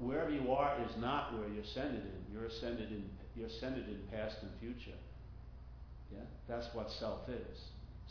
wherever 0.03 0.31
you 0.31 0.53
are 0.53 0.77
is 0.83 0.97
not 0.99 1.33
where 1.39 1.49
you're 1.49 1.65
centered 1.75 2.05
in. 2.05 2.23
You're 2.33 2.51
centered 2.61 2.91
in 2.91 3.09
you're 3.35 3.49
centered 3.49 3.89
in 3.89 3.99
past 4.11 4.37
and 4.43 4.51
future. 4.61 4.99
Yeah? 6.13 6.25
That's 6.49 6.67
what 6.75 6.91
self 6.91 7.29
is. 7.29 7.59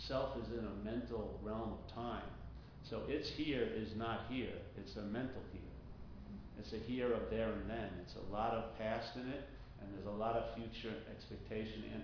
Self 0.08 0.36
is 0.38 0.52
in 0.52 0.66
a 0.66 0.84
mental 0.84 1.40
realm 1.44 1.74
of 1.74 1.94
time. 1.94 2.26
So 2.90 3.02
its 3.08 3.30
here 3.30 3.68
is 3.76 3.90
not 3.96 4.22
here. 4.30 4.58
It's 4.78 4.96
a 4.96 5.04
mental 5.04 5.42
here. 5.52 5.62
It's 6.60 6.74
a 6.74 6.78
here 6.78 7.14
of 7.14 7.30
there 7.30 7.52
and 7.52 7.70
then. 7.70 7.90
It's 8.02 8.16
a 8.16 8.34
lot 8.34 8.54
of 8.54 8.78
past 8.78 9.16
in 9.16 9.30
it, 9.30 9.44
and 9.80 9.94
there's 9.94 10.08
a 10.08 10.18
lot 10.18 10.36
of 10.36 10.56
future 10.56 10.96
expectation, 11.16 11.84
and 11.94 12.04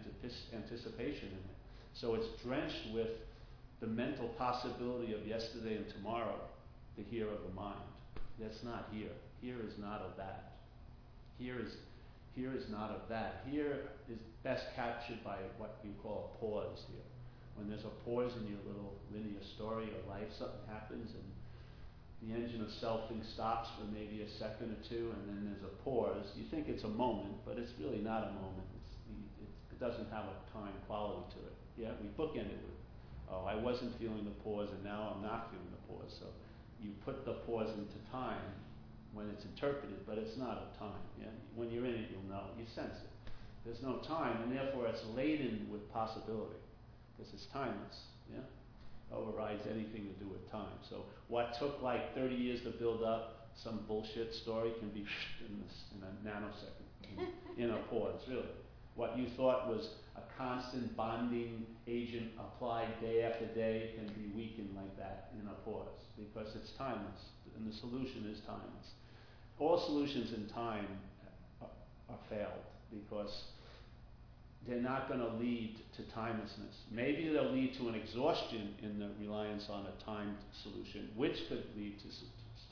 anticipation 0.53 1.29
in 1.29 1.37
it. 1.37 1.57
So 1.93 2.13
it's 2.13 2.27
drenched 2.43 2.93
with 2.93 3.09
the 3.79 3.87
mental 3.87 4.27
possibility 4.29 5.13
of 5.13 5.25
yesterday 5.25 5.77
and 5.77 5.89
tomorrow, 5.89 6.39
the 6.97 7.03
here 7.03 7.27
of 7.27 7.41
the 7.47 7.53
mind. 7.55 7.79
That's 8.39 8.63
not 8.63 8.89
here. 8.91 9.09
Here 9.41 9.57
is 9.65 9.77
not 9.77 10.01
of 10.01 10.17
that. 10.17 10.57
Here 11.37 11.59
is 11.59 11.77
here 12.35 12.53
is 12.53 12.69
not 12.69 12.91
of 12.91 13.09
that. 13.09 13.41
Here 13.49 13.89
is 14.09 14.19
best 14.43 14.65
captured 14.75 15.23
by 15.23 15.37
what 15.57 15.81
you 15.83 15.89
call 16.03 16.29
a 16.29 16.37
pause 16.37 16.85
here. 16.85 17.01
When 17.55 17.67
there's 17.67 17.85
a 17.85 17.95
pause 18.05 18.37
in 18.37 18.45
your 18.45 18.61
little 18.61 18.93
linear 19.09 19.41
story 19.41 19.89
or 19.89 20.01
life, 20.05 20.29
something 20.37 20.61
happens 20.69 21.17
and 21.17 21.25
the 22.21 22.33
engine 22.33 22.61
of 22.61 22.69
selfing 22.69 23.25
stops 23.25 23.69
for 23.77 23.85
maybe 23.93 24.21
a 24.21 24.29
second 24.29 24.73
or 24.73 24.81
two, 24.85 25.13
and 25.13 25.21
then 25.29 25.49
there's 25.49 25.65
a 25.65 25.73
pause. 25.81 26.33
You 26.37 26.45
think 26.49 26.69
it's 26.69 26.83
a 26.83 26.89
moment, 26.89 27.41
but 27.45 27.57
it's 27.57 27.73
really 27.79 28.01
not 28.01 28.29
a 28.29 28.31
moment. 28.33 28.65
It's, 28.73 28.97
it 29.73 29.79
doesn't 29.79 30.09
have 30.09 30.25
a 30.25 30.37
time 30.53 30.73
quality 30.85 31.37
to 31.37 31.39
it. 31.45 31.55
Yeah, 31.77 31.93
we 32.01 32.09
bookend 32.17 32.49
it 32.49 32.61
with, 32.61 32.77
oh, 33.29 33.45
I 33.45 33.53
wasn't 33.53 33.97
feeling 33.99 34.25
the 34.25 34.37
pause, 34.41 34.69
and 34.73 34.83
now 34.83 35.13
I'm 35.13 35.21
not 35.21 35.49
feeling 35.49 35.69
the 35.69 35.83
pause. 35.93 36.13
So 36.17 36.25
you 36.81 36.93
put 37.05 37.25
the 37.25 37.33
pause 37.45 37.69
into 37.77 37.97
time 38.11 38.41
when 39.17 39.27
it's 39.33 39.43
interpreted, 39.43 40.05
but 40.05 40.17
it's 40.21 40.37
not 40.37 40.61
a 40.61 40.69
time. 40.77 41.01
Yeah, 41.17 41.33
when 41.55 41.71
you're 41.73 41.85
in 41.85 41.95
it, 41.97 42.13
you'll 42.13 42.29
know. 42.29 42.53
You 42.53 42.65
sense 42.75 42.93
it. 43.01 43.09
There's 43.65 43.81
no 43.81 43.97
time, 44.05 44.43
and 44.43 44.53
therefore 44.53 44.85
it's 44.87 45.01
laden 45.15 45.67
with 45.71 45.81
possibility 45.91 46.61
because 47.17 47.33
it's 47.33 47.47
timeless. 47.51 48.13
Yeah 48.31 48.45
overrides 49.11 49.63
anything 49.67 50.07
to 50.07 50.23
do 50.23 50.29
with 50.29 50.49
time. 50.51 50.77
So 50.89 51.05
what 51.27 51.55
took 51.59 51.81
like 51.81 52.13
30 52.15 52.35
years 52.35 52.61
to 52.63 52.71
build 52.71 53.03
up, 53.03 53.49
some 53.55 53.81
bullshit 53.87 54.33
story 54.33 54.73
can 54.79 54.89
be 54.89 55.05
in, 55.45 55.61
this, 55.61 55.83
in 55.95 56.03
a 56.03 56.11
nanosecond, 56.27 57.27
in, 57.57 57.63
in 57.63 57.69
a 57.71 57.77
pause, 57.89 58.21
really. 58.27 58.43
What 58.95 59.17
you 59.17 59.27
thought 59.37 59.67
was 59.67 59.89
a 60.15 60.21
constant 60.37 60.95
bonding 60.97 61.65
agent 61.87 62.31
applied 62.39 62.99
day 62.99 63.21
after 63.21 63.45
day 63.45 63.91
can 63.95 64.07
be 64.07 64.35
weakened 64.35 64.75
like 64.75 64.97
that 64.97 65.29
in 65.39 65.47
a 65.47 65.53
pause 65.63 66.01
because 66.17 66.55
it's 66.55 66.71
timeless, 66.77 67.29
and 67.55 67.71
the 67.71 67.75
solution 67.75 68.27
is 68.31 68.41
timeless. 68.45 68.97
All 69.59 69.79
solutions 69.85 70.33
in 70.33 70.47
time 70.53 70.87
are, 71.61 71.67
failed 72.29 72.67
because 72.91 73.45
they're 74.67 74.81
not 74.81 75.07
going 75.07 75.19
to 75.19 75.33
lead 75.37 75.77
to 75.95 76.03
timelessness. 76.13 76.75
Maybe 76.91 77.29
they'll 77.29 77.51
lead 77.51 77.73
to 77.79 77.87
an 77.87 77.95
exhaustion 77.95 78.75
in 78.83 78.99
the 78.99 79.09
reliance 79.19 79.67
on 79.69 79.87
a 79.87 80.03
timed 80.03 80.37
solution, 80.61 81.09
which 81.15 81.37
could 81.47 81.63
lead 81.75 81.97
to 81.99 82.07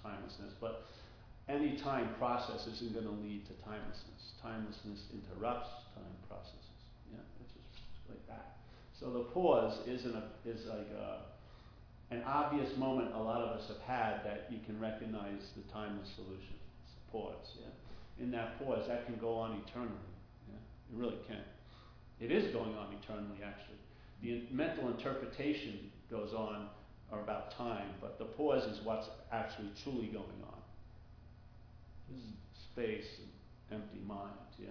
timelessness. 0.04 0.54
But 0.60 0.86
any 1.48 1.78
time 1.78 2.10
process 2.18 2.68
isn't 2.68 2.94
going 2.94 3.06
to 3.06 3.18
lead 3.24 3.46
to 3.48 3.54
timelessness. 3.64 4.34
Timelessness 4.42 5.00
interrupts 5.14 5.70
time 5.96 6.16
processes. 6.28 6.80
Yeah, 7.12 7.24
it's 7.42 7.54
just 7.54 8.10
like 8.10 8.28
that. 8.28 8.58
So 9.00 9.12
the 9.12 9.26
pause 9.32 9.80
is, 9.88 10.06
an, 10.06 10.22
is 10.46 10.66
like 10.66 10.90
a, 10.92 11.22
an 12.14 12.24
obvious 12.26 12.76
moment 12.78 13.14
a 13.14 13.22
lot 13.22 13.42
of 13.42 13.58
us 13.58 13.68
have 13.68 13.82
had 13.82 14.26
that 14.26 14.48
you 14.50 14.60
can 14.66 14.80
recognize 14.80 15.42
the 15.56 15.64
timeless 15.72 16.10
solution. 16.16 16.56
Pause. 17.16 17.60
Yeah, 17.62 18.24
in 18.24 18.32
that 18.32 18.60
pause, 18.60 18.88
that 18.90 19.06
can 19.06 19.16
go 19.16 19.36
on 19.36 19.62
eternally. 19.66 20.12
Yeah, 20.50 20.56
it 20.56 21.00
really 21.00 21.18
can. 21.26 21.44
It 22.20 22.30
is 22.30 22.54
going 22.54 22.76
on 22.76 22.94
eternally, 23.02 23.40
actually. 23.42 23.78
The 24.22 24.44
mental 24.54 24.90
interpretation 24.90 25.92
goes 26.12 26.34
on 26.34 26.68
or 27.12 27.22
about 27.22 27.52
time, 27.52 27.88
but 28.02 28.20
the 28.20 28.26
pause 28.26 28.64
is 28.66 28.82
what's 28.84 29.08
actually 29.32 29.70
truly 29.82 30.08
going 30.08 30.42
on. 30.44 30.60
Space 32.54 33.06
and 33.72 33.82
empty 33.82 34.00
mind, 34.06 34.32
yeah? 34.60 34.68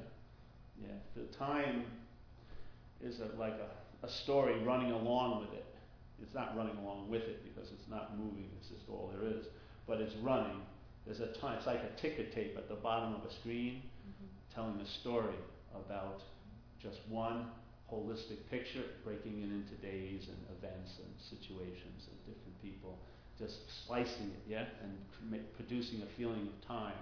Yeah. 0.83 0.89
The 1.17 1.35
time 1.37 1.85
is 3.03 3.21
a, 3.21 3.39
like 3.39 3.55
a, 3.55 4.07
a 4.07 4.11
story 4.11 4.59
running 4.63 4.93
along 4.93 5.41
with 5.41 5.55
it. 5.55 5.65
It's 6.23 6.35
not 6.35 6.57
running 6.57 6.77
along 6.77 7.09
with 7.09 7.23
it 7.23 7.43
because 7.43 7.71
it's 7.73 7.89
not 7.89 8.19
moving, 8.19 8.51
it's 8.59 8.69
just 8.69 8.89
all 8.91 9.13
there 9.15 9.31
is. 9.31 9.47
But 9.87 10.01
it's 10.01 10.15
running. 10.17 10.61
There's 11.07 11.21
a 11.21 11.33
time, 11.41 11.59
it's 11.59 11.67
like 11.67 11.81
a 11.81 12.01
ticker 12.01 12.25
tape 12.35 12.57
at 12.57 12.69
the 12.69 12.75
bottom 12.75 13.15
of 13.15 13.25
a 13.25 13.33
screen 13.33 13.83
mm-hmm. 13.83 14.27
telling 14.55 14.81
a 14.81 14.87
story 15.01 15.37
about 15.75 16.23
just 16.81 16.99
one 17.09 17.47
holistic 17.93 18.39
picture, 18.51 18.85
breaking 19.05 19.43
it 19.43 19.53
into 19.53 19.75
days 19.83 20.29
and 20.29 20.39
events 20.59 20.99
and 20.99 21.13
situations 21.21 22.09
and 22.09 22.17
different 22.25 22.63
people 22.63 22.99
just 23.39 23.59
slicing 23.87 24.31
it, 24.31 24.43
yeah, 24.49 24.65
and 24.83 25.45
producing 25.57 26.03
a 26.03 26.07
feeling 26.17 26.49
of 26.49 26.69
time, 26.69 26.97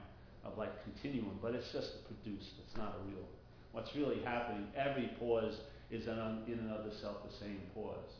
of 0.45 0.57
like 0.57 0.71
continuum, 0.85 1.39
but 1.43 1.55
it's 1.55 1.71
just 1.73 2.05
produced. 2.07 2.55
It's 2.65 2.77
not 2.77 2.97
a 2.99 3.09
real. 3.09 3.25
What's 3.73 3.95
really 3.95 4.23
happening? 4.23 4.67
Every 4.77 5.11
pause 5.19 5.59
is 5.91 6.07
an 6.07 6.19
un, 6.19 6.43
in 6.47 6.59
and 6.59 6.71
of 6.71 6.87
itself 6.87 7.17
the 7.29 7.37
same 7.45 7.61
pause. 7.75 8.17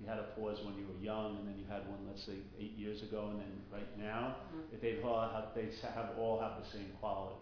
You 0.00 0.06
had 0.06 0.18
a 0.18 0.30
pause 0.38 0.58
when 0.64 0.78
you 0.78 0.86
were 0.86 1.02
young, 1.02 1.38
and 1.38 1.48
then 1.48 1.58
you 1.58 1.66
had 1.66 1.82
one, 1.88 1.98
let's 2.06 2.24
say, 2.24 2.38
eight 2.60 2.78
years 2.78 3.02
ago, 3.02 3.30
and 3.30 3.40
then 3.40 3.52
right 3.72 3.98
now, 3.98 4.36
mm-hmm. 4.54 4.74
if 4.74 4.80
they'd 4.80 5.02
all 5.02 5.28
have, 5.28 5.54
they'd 5.54 5.74
have 5.82 6.10
all 6.18 6.38
have 6.40 6.62
the 6.62 6.68
same 6.70 6.90
quality. 7.00 7.34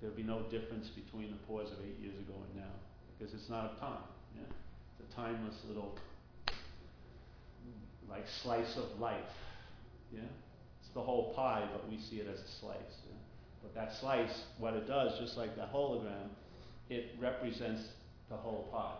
There'd 0.00 0.16
be 0.16 0.22
no 0.22 0.42
difference 0.48 0.88
between 0.88 1.30
the 1.30 1.36
pause 1.46 1.70
of 1.72 1.78
eight 1.84 1.98
years 2.00 2.16
ago 2.18 2.34
and 2.38 2.62
now, 2.62 2.72
because 3.18 3.34
it's 3.34 3.50
not 3.50 3.76
a 3.76 3.80
time. 3.80 4.06
Yeah? 4.34 4.46
It's 4.98 5.12
a 5.12 5.16
timeless 5.16 5.56
little 5.66 5.98
like 8.08 8.24
slice 8.42 8.76
of 8.76 8.98
life. 9.00 9.34
Yeah? 10.12 10.20
It's 10.80 10.94
the 10.94 11.00
whole 11.00 11.34
pie, 11.34 11.68
but 11.72 11.88
we 11.90 11.98
see 11.98 12.16
it 12.16 12.28
as 12.32 12.40
a 12.40 12.48
slice. 12.60 12.78
Yeah? 13.06 13.16
But 13.62 13.74
that 13.74 13.92
slice, 14.00 14.44
what 14.58 14.74
it 14.74 14.86
does, 14.86 15.18
just 15.18 15.36
like 15.36 15.56
the 15.56 15.62
hologram, 15.62 16.28
it 16.88 17.16
represents 17.20 17.82
the 18.30 18.36
whole 18.36 18.68
pie. 18.72 18.96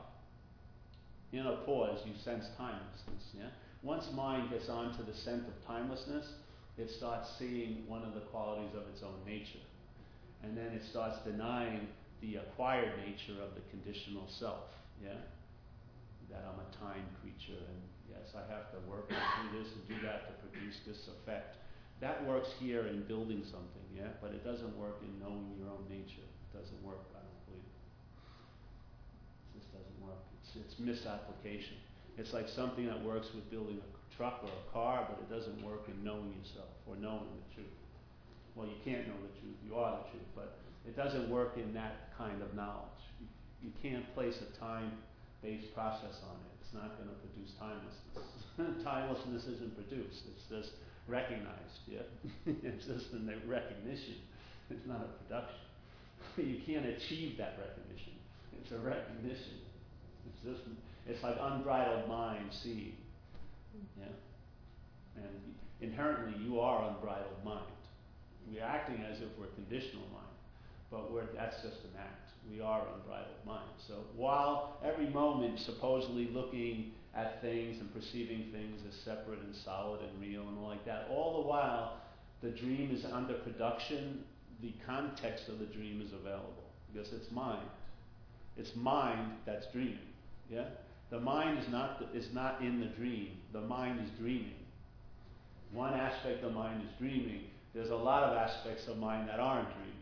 In 1.32 1.46
a 1.46 1.56
pause, 1.68 2.00
you 2.06 2.12
sense 2.24 2.46
timelessness. 2.56 3.24
Yeah? 3.36 3.52
Once 3.82 4.08
mind 4.14 4.50
gets 4.50 4.68
onto 4.68 5.04
the 5.04 5.14
scent 5.14 5.44
of 5.46 5.54
timelessness, 5.66 6.24
it 6.78 6.90
starts 6.90 7.28
seeing 7.38 7.84
one 7.86 8.02
of 8.02 8.14
the 8.14 8.24
qualities 8.32 8.72
of 8.74 8.88
its 8.88 9.02
own 9.02 9.20
nature. 9.26 9.62
And 10.42 10.56
then 10.56 10.72
it 10.72 10.82
starts 10.90 11.18
denying 11.24 11.88
the 12.22 12.36
acquired 12.36 12.96
nature 13.04 13.36
of 13.42 13.54
the 13.54 13.62
conditional 13.70 14.26
self. 14.40 14.72
Yeah? 15.02 15.20
That 16.30 16.44
I'm 16.48 16.60
a 16.60 16.68
time 16.80 17.04
creature 17.20 17.60
and 17.60 17.80
yes, 18.08 18.32
I 18.32 18.44
have 18.52 18.72
to 18.72 18.78
work 18.88 19.12
and 19.12 19.20
do 19.52 19.58
this 19.58 19.68
and 19.72 19.84
do 19.88 19.98
that 20.06 20.28
to 20.28 20.32
produce 20.48 20.80
this 20.86 21.08
effect. 21.08 21.56
That 22.00 22.24
works 22.24 22.48
here 22.60 22.86
in 22.86 23.02
building 23.04 23.42
something, 23.42 23.86
yeah, 23.90 24.14
but 24.22 24.30
it 24.30 24.44
doesn't 24.44 24.76
work 24.78 25.02
in 25.02 25.10
knowing 25.18 25.50
your 25.58 25.66
own 25.66 25.82
nature. 25.90 26.22
It 26.22 26.50
doesn't 26.54 26.78
work, 26.84 27.02
I 27.10 27.24
don't 27.26 27.42
believe. 27.50 27.74
It 29.50 29.58
just 29.58 29.72
doesn't 29.74 29.98
work. 29.98 30.22
It's, 30.64 30.78
misapplication. 30.78 31.76
It's 32.16 32.32
like 32.32 32.48
something 32.48 32.86
that 32.86 33.02
works 33.04 33.28
with 33.34 33.50
building 33.50 33.78
a 33.78 34.16
truck 34.16 34.40
or 34.42 34.50
a 34.50 34.72
car, 34.72 35.06
but 35.08 35.18
it 35.22 35.30
doesn't 35.30 35.62
work 35.62 35.86
in 35.88 36.02
knowing 36.02 36.34
yourself 36.38 36.70
or 36.86 36.96
knowing 36.96 37.30
the 37.30 37.54
truth. 37.54 37.78
Well, 38.54 38.66
you 38.66 38.78
can't 38.84 39.06
know 39.06 39.18
the 39.22 39.34
truth. 39.38 39.58
You 39.64 39.76
are 39.76 40.02
the 40.02 40.10
truth, 40.10 40.30
but 40.34 40.58
it 40.86 40.96
doesn't 40.96 41.30
work 41.30 41.56
in 41.56 41.72
that 41.74 42.16
kind 42.16 42.42
of 42.42 42.54
knowledge. 42.54 43.02
You, 43.20 43.26
you 43.62 43.72
can't 43.82 44.02
place 44.14 44.34
a 44.42 44.50
time-based 44.58 45.74
process 45.74 46.18
on 46.26 46.36
it. 46.42 46.52
It's 46.60 46.74
not 46.74 46.98
going 46.98 47.08
to 47.08 47.18
produce 47.22 47.54
timelessness. 47.54 48.82
timelessness 48.84 49.46
isn't 49.46 49.74
produced. 49.76 50.26
It's 50.34 50.44
just 50.50 50.76
recognized. 51.06 51.86
Yeah, 51.86 52.02
it's 52.46 52.86
just 52.86 53.14
a 53.14 53.20
recognition. 53.46 54.20
It's 54.70 54.86
not 54.86 55.00
a 55.06 55.10
production. 55.24 55.64
you 56.36 56.60
can't 56.66 56.86
achieve 56.86 57.38
that 57.38 57.58
recognition. 57.58 58.12
It's 58.60 58.72
a 58.72 58.78
recognition. 58.78 59.64
It's 60.44 60.60
it's 61.06 61.22
like 61.22 61.36
unbridled 61.40 62.08
mind 62.08 62.50
seeing. 62.50 62.96
Yeah, 63.98 64.06
and 65.16 65.54
inherently 65.80 66.34
you 66.42 66.60
are 66.60 66.90
unbridled 66.90 67.44
mind. 67.44 67.64
We're 68.50 68.64
acting 68.64 69.04
as 69.10 69.18
if 69.18 69.28
we're 69.38 69.46
conditional 69.48 70.04
mind, 70.12 70.24
but 70.90 71.34
that's 71.34 71.56
just 71.56 71.84
an 71.84 71.98
act 71.98 72.28
we 72.50 72.60
are 72.60 72.82
unbridled 72.94 73.44
mind. 73.46 73.70
So 73.86 73.94
while 74.16 74.78
every 74.84 75.08
moment 75.08 75.58
supposedly 75.58 76.28
looking 76.28 76.92
at 77.14 77.40
things 77.42 77.80
and 77.80 77.92
perceiving 77.92 78.48
things 78.52 78.80
as 78.88 78.94
separate 78.94 79.40
and 79.40 79.54
solid 79.54 80.00
and 80.00 80.20
real 80.20 80.42
and 80.42 80.58
all 80.58 80.68
like 80.68 80.84
that, 80.86 81.08
all 81.10 81.42
the 81.42 81.48
while 81.48 81.96
the 82.42 82.50
dream 82.50 82.90
is 82.94 83.04
under 83.04 83.34
production, 83.34 84.24
the 84.62 84.72
context 84.86 85.48
of 85.48 85.58
the 85.58 85.66
dream 85.66 86.00
is 86.00 86.12
available 86.12 86.70
because 86.92 87.12
it's 87.12 87.30
mind. 87.30 87.68
It's 88.56 88.74
mind 88.74 89.32
that's 89.44 89.66
dreaming. 89.72 89.98
Yeah? 90.50 90.64
The 91.10 91.20
mind 91.20 91.58
is 91.58 91.68
not, 91.70 91.98
the, 92.00 92.18
is 92.18 92.28
not 92.34 92.60
in 92.60 92.80
the 92.80 92.86
dream. 92.86 93.30
The 93.52 93.60
mind 93.60 94.00
is 94.04 94.10
dreaming. 94.18 94.54
One 95.72 95.94
aspect 95.94 96.44
of 96.44 96.52
mind 96.52 96.82
is 96.82 96.88
dreaming. 96.98 97.44
There's 97.74 97.90
a 97.90 97.96
lot 97.96 98.24
of 98.24 98.36
aspects 98.36 98.88
of 98.88 98.98
mind 98.98 99.28
that 99.28 99.40
aren't 99.40 99.68
dreaming. 99.74 99.94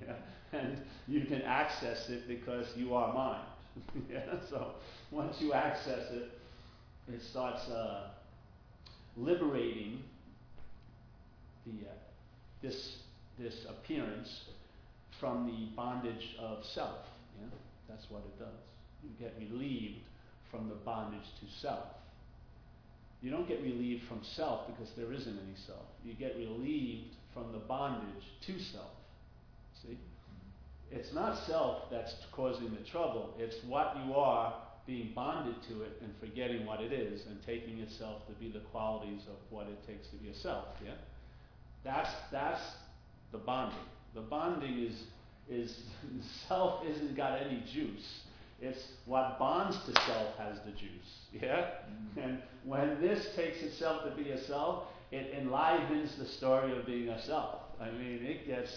yeah? 0.06 0.14
and 0.52 0.78
you 1.06 1.24
can 1.26 1.42
access 1.42 2.08
it 2.08 2.26
because 2.26 2.66
you 2.76 2.94
are 2.94 3.12
mind. 3.12 3.46
yeah? 4.10 4.22
So 4.48 4.72
once 5.10 5.36
you 5.40 5.52
access 5.52 6.10
it, 6.10 6.30
it 7.12 7.22
starts 7.30 7.68
uh, 7.68 8.08
liberating 9.16 10.02
the 11.66 11.88
uh, 11.88 11.92
this 12.62 12.96
this 13.38 13.66
appearance 13.68 14.44
from 15.20 15.46
the 15.46 15.74
bondage 15.76 16.36
of 16.40 16.64
self. 16.64 16.98
Yeah? 17.40 17.48
That's 17.88 18.06
what 18.10 18.20
it 18.20 18.38
does. 18.38 18.48
You 19.02 19.10
get 19.18 19.34
relieved 19.38 20.00
from 20.50 20.68
the 20.68 20.74
bondage 20.74 21.26
to 21.40 21.60
self. 21.60 21.84
You 23.20 23.30
don't 23.30 23.48
get 23.48 23.60
relieved 23.62 24.04
from 24.08 24.20
self 24.22 24.66
because 24.68 24.92
there 24.96 25.12
isn't 25.12 25.38
any 25.38 25.56
self. 25.66 25.84
You 26.04 26.14
get 26.14 26.36
relieved 26.36 27.14
from 27.34 27.52
the 27.52 27.58
bondage 27.58 28.24
to 28.46 28.58
self. 28.60 28.90
See? 29.82 29.98
It's 30.90 31.12
not 31.12 31.44
self 31.46 31.90
that's 31.90 32.14
causing 32.32 32.70
the 32.70 32.90
trouble. 32.90 33.34
It's 33.38 33.56
what 33.66 33.96
you 34.04 34.14
are 34.14 34.54
being 34.86 35.12
bonded 35.14 35.56
to 35.68 35.82
it 35.82 36.00
and 36.00 36.12
forgetting 36.18 36.64
what 36.64 36.80
it 36.80 36.92
is 36.92 37.26
and 37.26 37.38
taking 37.44 37.78
itself 37.80 38.26
to 38.26 38.32
be 38.34 38.50
the 38.50 38.60
qualities 38.72 39.20
of 39.28 39.36
what 39.50 39.66
it 39.66 39.86
takes 39.86 40.08
to 40.08 40.16
be 40.16 40.30
a 40.30 40.34
self. 40.34 40.64
Yeah, 40.84 40.92
that's 41.84 42.10
that's 42.32 42.62
the 43.32 43.38
bonding. 43.38 43.78
The 44.14 44.22
bonding 44.22 44.78
is 44.78 45.02
is 45.50 45.76
self 46.48 46.86
isn't 46.86 47.16
got 47.16 47.42
any 47.42 47.62
juice. 47.72 48.22
It's 48.60 48.80
what 49.06 49.38
bonds 49.38 49.76
to 49.86 49.92
self 50.02 50.36
has 50.38 50.58
the 50.64 50.72
juice. 50.72 51.26
Yeah, 51.32 51.60
mm-hmm. 51.60 52.20
and 52.20 52.42
when 52.64 53.00
this 53.00 53.34
takes 53.36 53.62
itself 53.62 54.04
to 54.04 54.22
be 54.22 54.30
a 54.30 54.44
self, 54.44 54.84
it 55.12 55.32
enlivens 55.38 56.16
the 56.16 56.26
story 56.26 56.76
of 56.76 56.84
being 56.84 57.08
a 57.08 57.22
self. 57.22 57.60
I 57.80 57.90
mean, 57.90 58.24
it 58.24 58.46
gets 58.46 58.70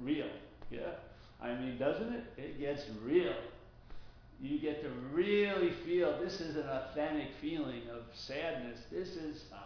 real. 0.00 0.30
Yeah. 0.70 0.94
I 1.40 1.54
mean, 1.54 1.78
doesn't 1.78 2.12
it? 2.12 2.24
It 2.38 2.58
gets 2.58 2.82
real. 3.04 3.34
You 4.40 4.58
get 4.58 4.82
to 4.82 4.90
really 5.12 5.72
feel 5.84 6.18
this 6.20 6.40
is 6.40 6.56
an 6.56 6.68
authentic 6.68 7.28
feeling 7.40 7.82
of 7.90 8.02
sadness. 8.14 8.80
This 8.90 9.08
is 9.10 9.44
uh, 9.52 9.56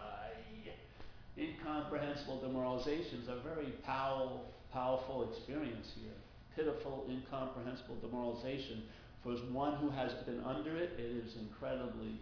incomprehensible 1.39 2.41
demoralizations, 2.41 3.29
a 3.29 3.41
very 3.41 3.73
powerful, 3.85 4.53
powerful 4.73 5.29
experience 5.31 5.93
here. 6.01 6.13
Pitiful, 6.55 7.07
incomprehensible 7.09 7.97
demoralization. 7.97 8.83
For 9.23 9.33
as 9.33 9.41
one 9.53 9.75
who 9.77 9.91
has 9.91 10.13
been 10.25 10.43
under 10.45 10.77
it, 10.77 10.93
it 10.99 11.25
is 11.25 11.37
incredibly 11.37 12.19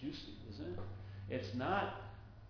juicy, 0.00 0.34
isn't 0.52 0.66
it? 0.66 0.78
It's 1.28 1.54
not 1.54 1.94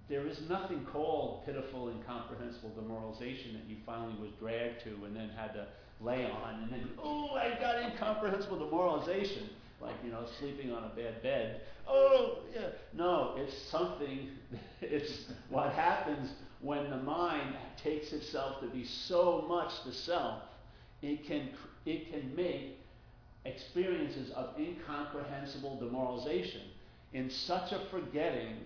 there 0.09 0.27
is 0.27 0.41
nothing 0.49 0.87
called 0.93 1.45
pitiful, 1.45 1.89
incomprehensible 1.89 2.71
demoralization 2.71 3.55
that 3.55 3.69
you 3.69 3.77
finally 3.85 4.15
was 4.21 4.31
dragged 4.39 4.83
to 4.85 5.05
and 5.05 5.17
then 5.17 5.31
had 5.31 5.53
to 5.55 5.67
lay 6.01 6.25
on, 6.25 6.63
and 6.63 6.73
then, 6.73 6.89
oh, 7.03 7.31
I 7.31 7.59
got 7.61 7.83
incomprehensible 7.83 8.59
demoralization, 8.59 9.49
like, 9.81 9.95
you 10.05 10.11
know, 10.11 10.25
sleeping 10.39 10.73
on 10.73 10.85
a 10.85 10.89
bad 10.95 11.23
bed. 11.23 11.63
Oh, 11.89 12.39
yeah. 12.55 12.69
No, 12.93 13.35
it's 13.37 13.57
something, 13.71 14.29
it's 14.81 15.27
what 15.49 15.73
happens 15.73 16.31
when 16.61 16.91
the 16.91 16.99
mind 16.99 17.57
takes 17.83 18.13
itself 18.13 18.61
to 18.61 18.69
be 18.69 18.85
so 18.85 19.45
much 19.49 19.73
the 19.85 19.93
self, 19.93 20.43
it 21.03 21.27
can, 21.27 21.49
it 21.85 22.13
can 22.13 22.35
make 22.37 22.79
experiences 23.47 24.31
of 24.33 24.59
incomprehensible 24.59 25.79
demoralization 25.79 26.63
in 27.13 27.31
such 27.31 27.73
a 27.73 27.81
forgetting 27.91 28.57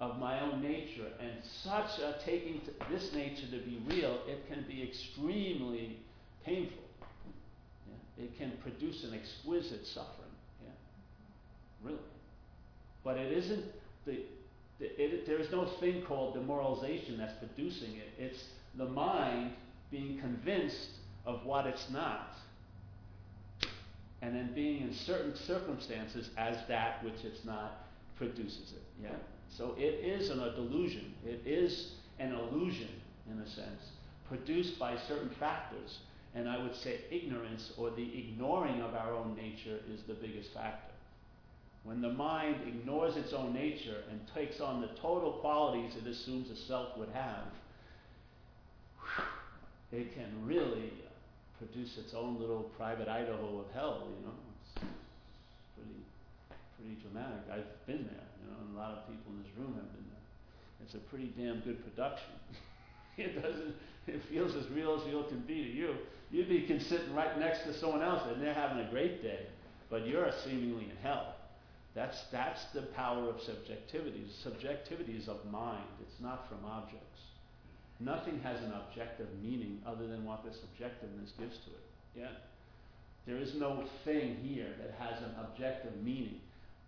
of 0.00 0.18
my 0.18 0.40
own 0.40 0.62
nature 0.62 1.08
and 1.20 1.32
such 1.62 1.98
a 1.98 2.14
taking 2.24 2.60
this 2.90 3.12
nature 3.12 3.46
to 3.50 3.58
be 3.58 3.82
real, 3.86 4.20
it 4.26 4.48
can 4.48 4.64
be 4.66 4.82
extremely 4.82 5.98
painful. 6.44 6.82
Yeah? 7.86 8.24
It 8.24 8.38
can 8.38 8.52
produce 8.62 9.04
an 9.04 9.12
exquisite 9.14 9.86
suffering. 9.86 10.32
Yeah? 10.64 10.70
Really. 11.82 11.98
But 13.04 13.18
it 13.18 13.32
isn't 13.32 13.64
the, 14.06 14.22
it, 14.80 15.26
there 15.26 15.38
is 15.38 15.50
no 15.50 15.66
thing 15.80 16.02
called 16.02 16.34
demoralization 16.34 17.18
that's 17.18 17.34
producing 17.34 17.96
it. 17.96 18.08
It's 18.18 18.42
the 18.76 18.86
mind 18.86 19.52
being 19.90 20.18
convinced 20.18 20.90
of 21.26 21.44
what 21.44 21.66
it's 21.66 21.90
not. 21.90 22.34
And 24.22 24.34
then 24.34 24.52
being 24.54 24.82
in 24.82 24.92
certain 24.92 25.34
circumstances 25.34 26.30
as 26.36 26.56
that 26.68 27.02
which 27.04 27.24
it's 27.24 27.44
not 27.44 27.86
produces 28.16 28.72
it. 28.72 28.82
Yeah? 29.02 29.10
So 29.48 29.74
it 29.78 30.04
is 30.04 30.30
an, 30.30 30.40
a 30.40 30.54
delusion. 30.54 31.14
It 31.24 31.42
is 31.46 31.92
an 32.18 32.32
illusion, 32.32 32.90
in 33.30 33.40
a 33.40 33.48
sense, 33.48 33.92
produced 34.28 34.78
by 34.78 34.96
certain 35.08 35.30
factors 35.40 35.98
and 36.34 36.48
I 36.48 36.62
would 36.62 36.74
say 36.76 37.00
ignorance 37.10 37.72
or 37.76 37.90
the 37.90 38.18
ignoring 38.18 38.80
of 38.82 38.94
our 38.94 39.12
own 39.12 39.34
nature 39.34 39.80
is 39.92 40.02
the 40.06 40.14
biggest 40.14 40.52
factor. 40.54 40.92
When 41.82 42.00
the 42.00 42.12
mind 42.12 42.56
ignores 42.66 43.16
its 43.16 43.32
own 43.32 43.52
nature 43.52 44.02
and 44.10 44.20
takes 44.34 44.60
on 44.60 44.80
the 44.80 44.88
total 45.00 45.32
qualities 45.40 45.94
it 45.96 46.06
assumes 46.06 46.50
a 46.50 46.56
self 46.56 46.96
would 46.98 47.08
have, 47.08 47.46
it 49.90 50.14
can 50.14 50.30
really 50.44 50.92
produce 51.60 51.98
its 51.98 52.14
own 52.14 52.40
little 52.40 52.72
private 52.76 53.06
Idaho 53.06 53.60
of 53.60 53.70
hell, 53.74 54.08
you 54.08 54.26
know. 54.26 54.32
It's 54.64 54.80
pretty, 55.76 56.00
pretty 56.80 56.96
dramatic. 57.04 57.44
I've 57.52 57.86
been 57.86 58.08
there, 58.08 58.28
you 58.40 58.48
know, 58.48 58.56
and 58.64 58.74
a 58.74 58.78
lot 58.80 58.96
of 58.96 59.06
people 59.06 59.36
in 59.36 59.44
this 59.44 59.52
room 59.60 59.76
have 59.76 59.92
been 59.92 60.08
there. 60.08 60.26
It's 60.82 60.94
a 60.94 61.04
pretty 61.12 61.32
damn 61.36 61.60
good 61.60 61.84
production. 61.84 62.32
it 63.18 63.42
doesn't, 63.42 63.74
it 64.06 64.22
feels 64.30 64.56
as 64.56 64.66
real 64.72 64.98
as 64.98 65.06
real 65.06 65.24
can 65.24 65.40
be 65.40 65.62
to 65.62 65.70
you. 65.70 65.94
You'd 66.30 66.48
be 66.48 66.66
sitting 66.80 67.12
right 67.14 67.38
next 67.38 67.64
to 67.64 67.78
someone 67.78 68.02
else 68.02 68.22
and 68.32 68.42
they're 68.42 68.54
having 68.54 68.86
a 68.86 68.90
great 68.90 69.22
day, 69.22 69.46
but 69.90 70.06
you're 70.06 70.32
seemingly 70.44 70.84
in 70.84 70.96
hell. 71.02 71.34
That's, 71.94 72.16
that's 72.32 72.64
the 72.72 72.82
power 72.82 73.28
of 73.28 73.40
subjectivity. 73.42 74.24
Subjectivity 74.42 75.12
is 75.14 75.28
of 75.28 75.44
mind, 75.50 75.84
it's 76.00 76.20
not 76.20 76.48
from 76.48 76.64
objects. 76.64 77.20
Nothing 78.00 78.40
has 78.42 78.58
an 78.60 78.72
objective 78.72 79.28
meaning 79.42 79.80
other 79.86 80.06
than 80.08 80.24
what 80.24 80.42
this 80.44 80.56
subjectiveness 80.56 81.36
gives 81.38 81.58
to 81.58 81.70
it. 81.70 81.84
Yeah? 82.16 82.30
There 83.26 83.36
is 83.36 83.54
no 83.54 83.84
thing 84.04 84.36
here 84.42 84.72
that 84.80 84.94
has 84.98 85.22
an 85.22 85.32
objective 85.38 86.02
meaning. 86.02 86.40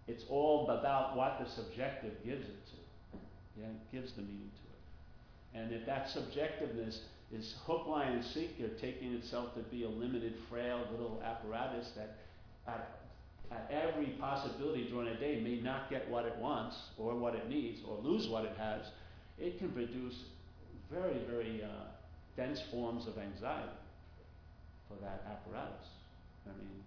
It's 0.09 0.25
all 0.29 0.69
about 0.71 1.17
what 1.17 1.39
the 1.39 1.49
subjective 1.51 2.13
gives 2.25 2.45
it 2.45 2.67
to. 2.67 3.19
Yeah, 3.61 3.67
gives 3.93 4.13
the 4.15 4.23
meaning 4.23 4.51
to 4.51 5.59
it. 5.59 5.63
And 5.63 5.73
if 5.73 5.85
that 5.85 6.07
subjectiveness 6.07 7.01
is 7.31 7.55
hook, 7.67 7.87
line, 7.87 8.15
and 8.15 8.25
sinker, 8.25 8.69
taking 8.81 9.13
itself 9.13 9.55
to 9.55 9.61
be 9.61 9.85
a 9.85 9.89
limited, 9.89 10.35
frail 10.49 10.87
little 10.91 11.23
apparatus 11.23 11.91
that 11.97 12.17
at, 12.67 13.01
at 13.51 13.71
every 13.71 14.07
possibility 14.19 14.89
during 14.89 15.09
a 15.09 15.21
day 15.21 15.41
may 15.41 15.61
not 15.61 15.91
get 15.91 16.09
what 16.09 16.25
it 16.25 16.37
wants 16.39 16.77
or 16.97 17.15
what 17.15 17.35
it 17.35 17.49
needs 17.49 17.81
or 17.87 17.99
lose 18.03 18.27
what 18.29 18.45
it 18.45 18.57
has, 18.57 18.87
it 19.39 19.59
can 19.59 19.71
produce 19.71 20.15
very, 20.93 21.19
very 21.29 21.63
uh, 21.65 21.89
dense 22.37 22.61
forms 22.71 23.07
of 23.07 23.19
anxiety 23.19 23.81
for 24.89 24.95
that 25.03 25.25
apparatus. 25.27 25.89
I 26.47 26.53
mean, 26.59 26.85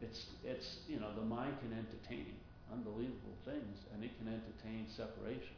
it's, 0.00 0.26
it's, 0.44 0.86
you 0.86 1.00
know, 1.00 1.10
the 1.16 1.24
mind 1.24 1.54
can 1.60 1.72
entertain 1.72 2.34
unbelievable 2.72 3.36
things 3.44 3.78
and 3.94 4.04
it 4.04 4.10
can 4.18 4.28
entertain 4.28 4.86
separation. 4.96 5.56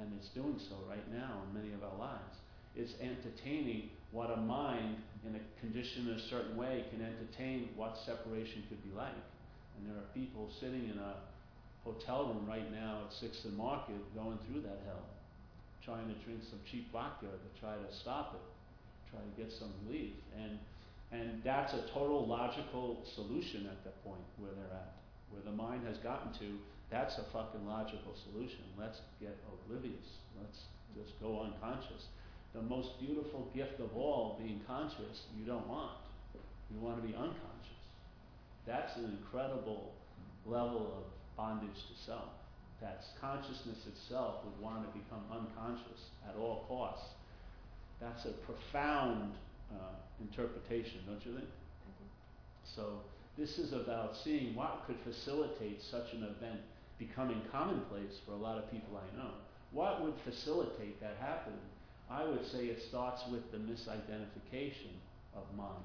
And 0.00 0.12
it's 0.16 0.28
doing 0.32 0.58
so 0.70 0.76
right 0.88 1.04
now 1.12 1.42
in 1.44 1.60
many 1.60 1.74
of 1.74 1.82
our 1.82 1.98
lives. 1.98 2.36
It's 2.76 2.94
entertaining 3.02 3.90
what 4.12 4.30
a 4.30 4.36
mind 4.36 4.96
in 5.26 5.34
a 5.34 5.42
condition 5.60 6.08
in 6.08 6.14
a 6.14 6.24
certain 6.30 6.56
way 6.56 6.84
can 6.90 7.04
entertain 7.04 7.68
what 7.76 7.98
separation 8.06 8.62
could 8.68 8.82
be 8.82 8.96
like. 8.96 9.18
And 9.76 9.90
there 9.90 9.98
are 9.98 10.08
people 10.14 10.48
sitting 10.60 10.88
in 10.88 10.98
a 10.98 11.14
hotel 11.84 12.28
room 12.28 12.46
right 12.48 12.70
now 12.72 13.02
at 13.06 13.12
Sixth 13.12 13.44
and 13.44 13.56
Market 13.56 13.98
going 14.14 14.38
through 14.46 14.62
that 14.62 14.80
hell, 14.86 15.04
trying 15.84 16.08
to 16.08 16.16
drink 16.24 16.40
some 16.48 16.60
cheap 16.68 16.92
vodka 16.92 17.26
to 17.26 17.60
try 17.60 17.74
to 17.74 17.88
stop 17.94 18.34
it, 18.34 18.44
try 19.10 19.20
to 19.20 19.32
get 19.40 19.52
some 19.52 19.72
relief. 19.86 20.12
And, 20.36 20.58
and 21.12 21.42
that's 21.42 21.74
a 21.74 21.82
total 21.92 22.26
logical 22.26 23.02
solution 23.14 23.66
at 23.66 23.82
that 23.84 24.02
point 24.04 24.22
where 24.38 24.52
they're 24.52 24.76
at. 24.76 24.94
Where 25.30 25.42
the 25.42 25.54
mind 25.54 25.86
has 25.86 25.98
gotten 25.98 26.32
to, 26.40 26.58
that's 26.90 27.18
a 27.18 27.24
fucking 27.32 27.66
logical 27.66 28.14
solution. 28.30 28.66
Let's 28.78 29.00
get 29.20 29.38
oblivious. 29.46 30.18
Let's 30.38 30.66
just 30.94 31.18
go 31.20 31.42
unconscious 31.42 32.10
the 32.52 32.62
most 32.62 32.98
beautiful 32.98 33.48
gift 33.54 33.78
of 33.80 33.96
all, 33.96 34.38
being 34.42 34.60
conscious, 34.66 35.26
you 35.38 35.44
don't 35.44 35.66
want. 35.68 35.98
You 36.72 36.80
want 36.80 37.00
to 37.00 37.06
be 37.06 37.14
unconscious. 37.14 37.38
That's 38.66 38.96
an 38.96 39.18
incredible 39.20 39.92
level 40.46 40.94
of 40.98 41.36
bondage 41.36 41.74
to 41.74 42.04
self. 42.04 42.30
That 42.80 43.04
consciousness 43.20 43.78
itself 43.86 44.36
would 44.44 44.58
want 44.64 44.86
to 44.86 44.98
become 44.98 45.22
unconscious 45.30 46.10
at 46.28 46.36
all 46.36 46.64
costs. 46.66 47.14
That's 48.00 48.24
a 48.24 48.32
profound 48.48 49.34
uh, 49.70 49.94
interpretation, 50.20 51.00
don't 51.06 51.24
you 51.26 51.34
think? 51.34 51.48
So 52.64 53.00
this 53.36 53.58
is 53.58 53.72
about 53.72 54.16
seeing 54.16 54.54
what 54.54 54.84
could 54.86 54.96
facilitate 55.04 55.82
such 55.82 56.12
an 56.12 56.22
event 56.22 56.60
becoming 56.98 57.42
commonplace 57.50 58.20
for 58.24 58.32
a 58.32 58.36
lot 58.36 58.58
of 58.58 58.70
people 58.70 58.96
I 58.96 59.16
know. 59.16 59.30
What 59.72 60.02
would 60.02 60.14
facilitate 60.24 61.00
that 61.00 61.16
happening? 61.20 61.58
I 62.10 62.24
would 62.24 62.44
say 62.46 62.66
it 62.66 62.82
starts 62.88 63.22
with 63.30 63.50
the 63.52 63.58
misidentification 63.58 64.92
of 65.34 65.44
mind. 65.56 65.84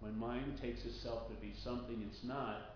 When 0.00 0.18
mind 0.18 0.58
takes 0.60 0.84
itself 0.84 1.28
to 1.28 1.34
be 1.34 1.54
something 1.64 2.06
it's 2.08 2.22
not, 2.22 2.75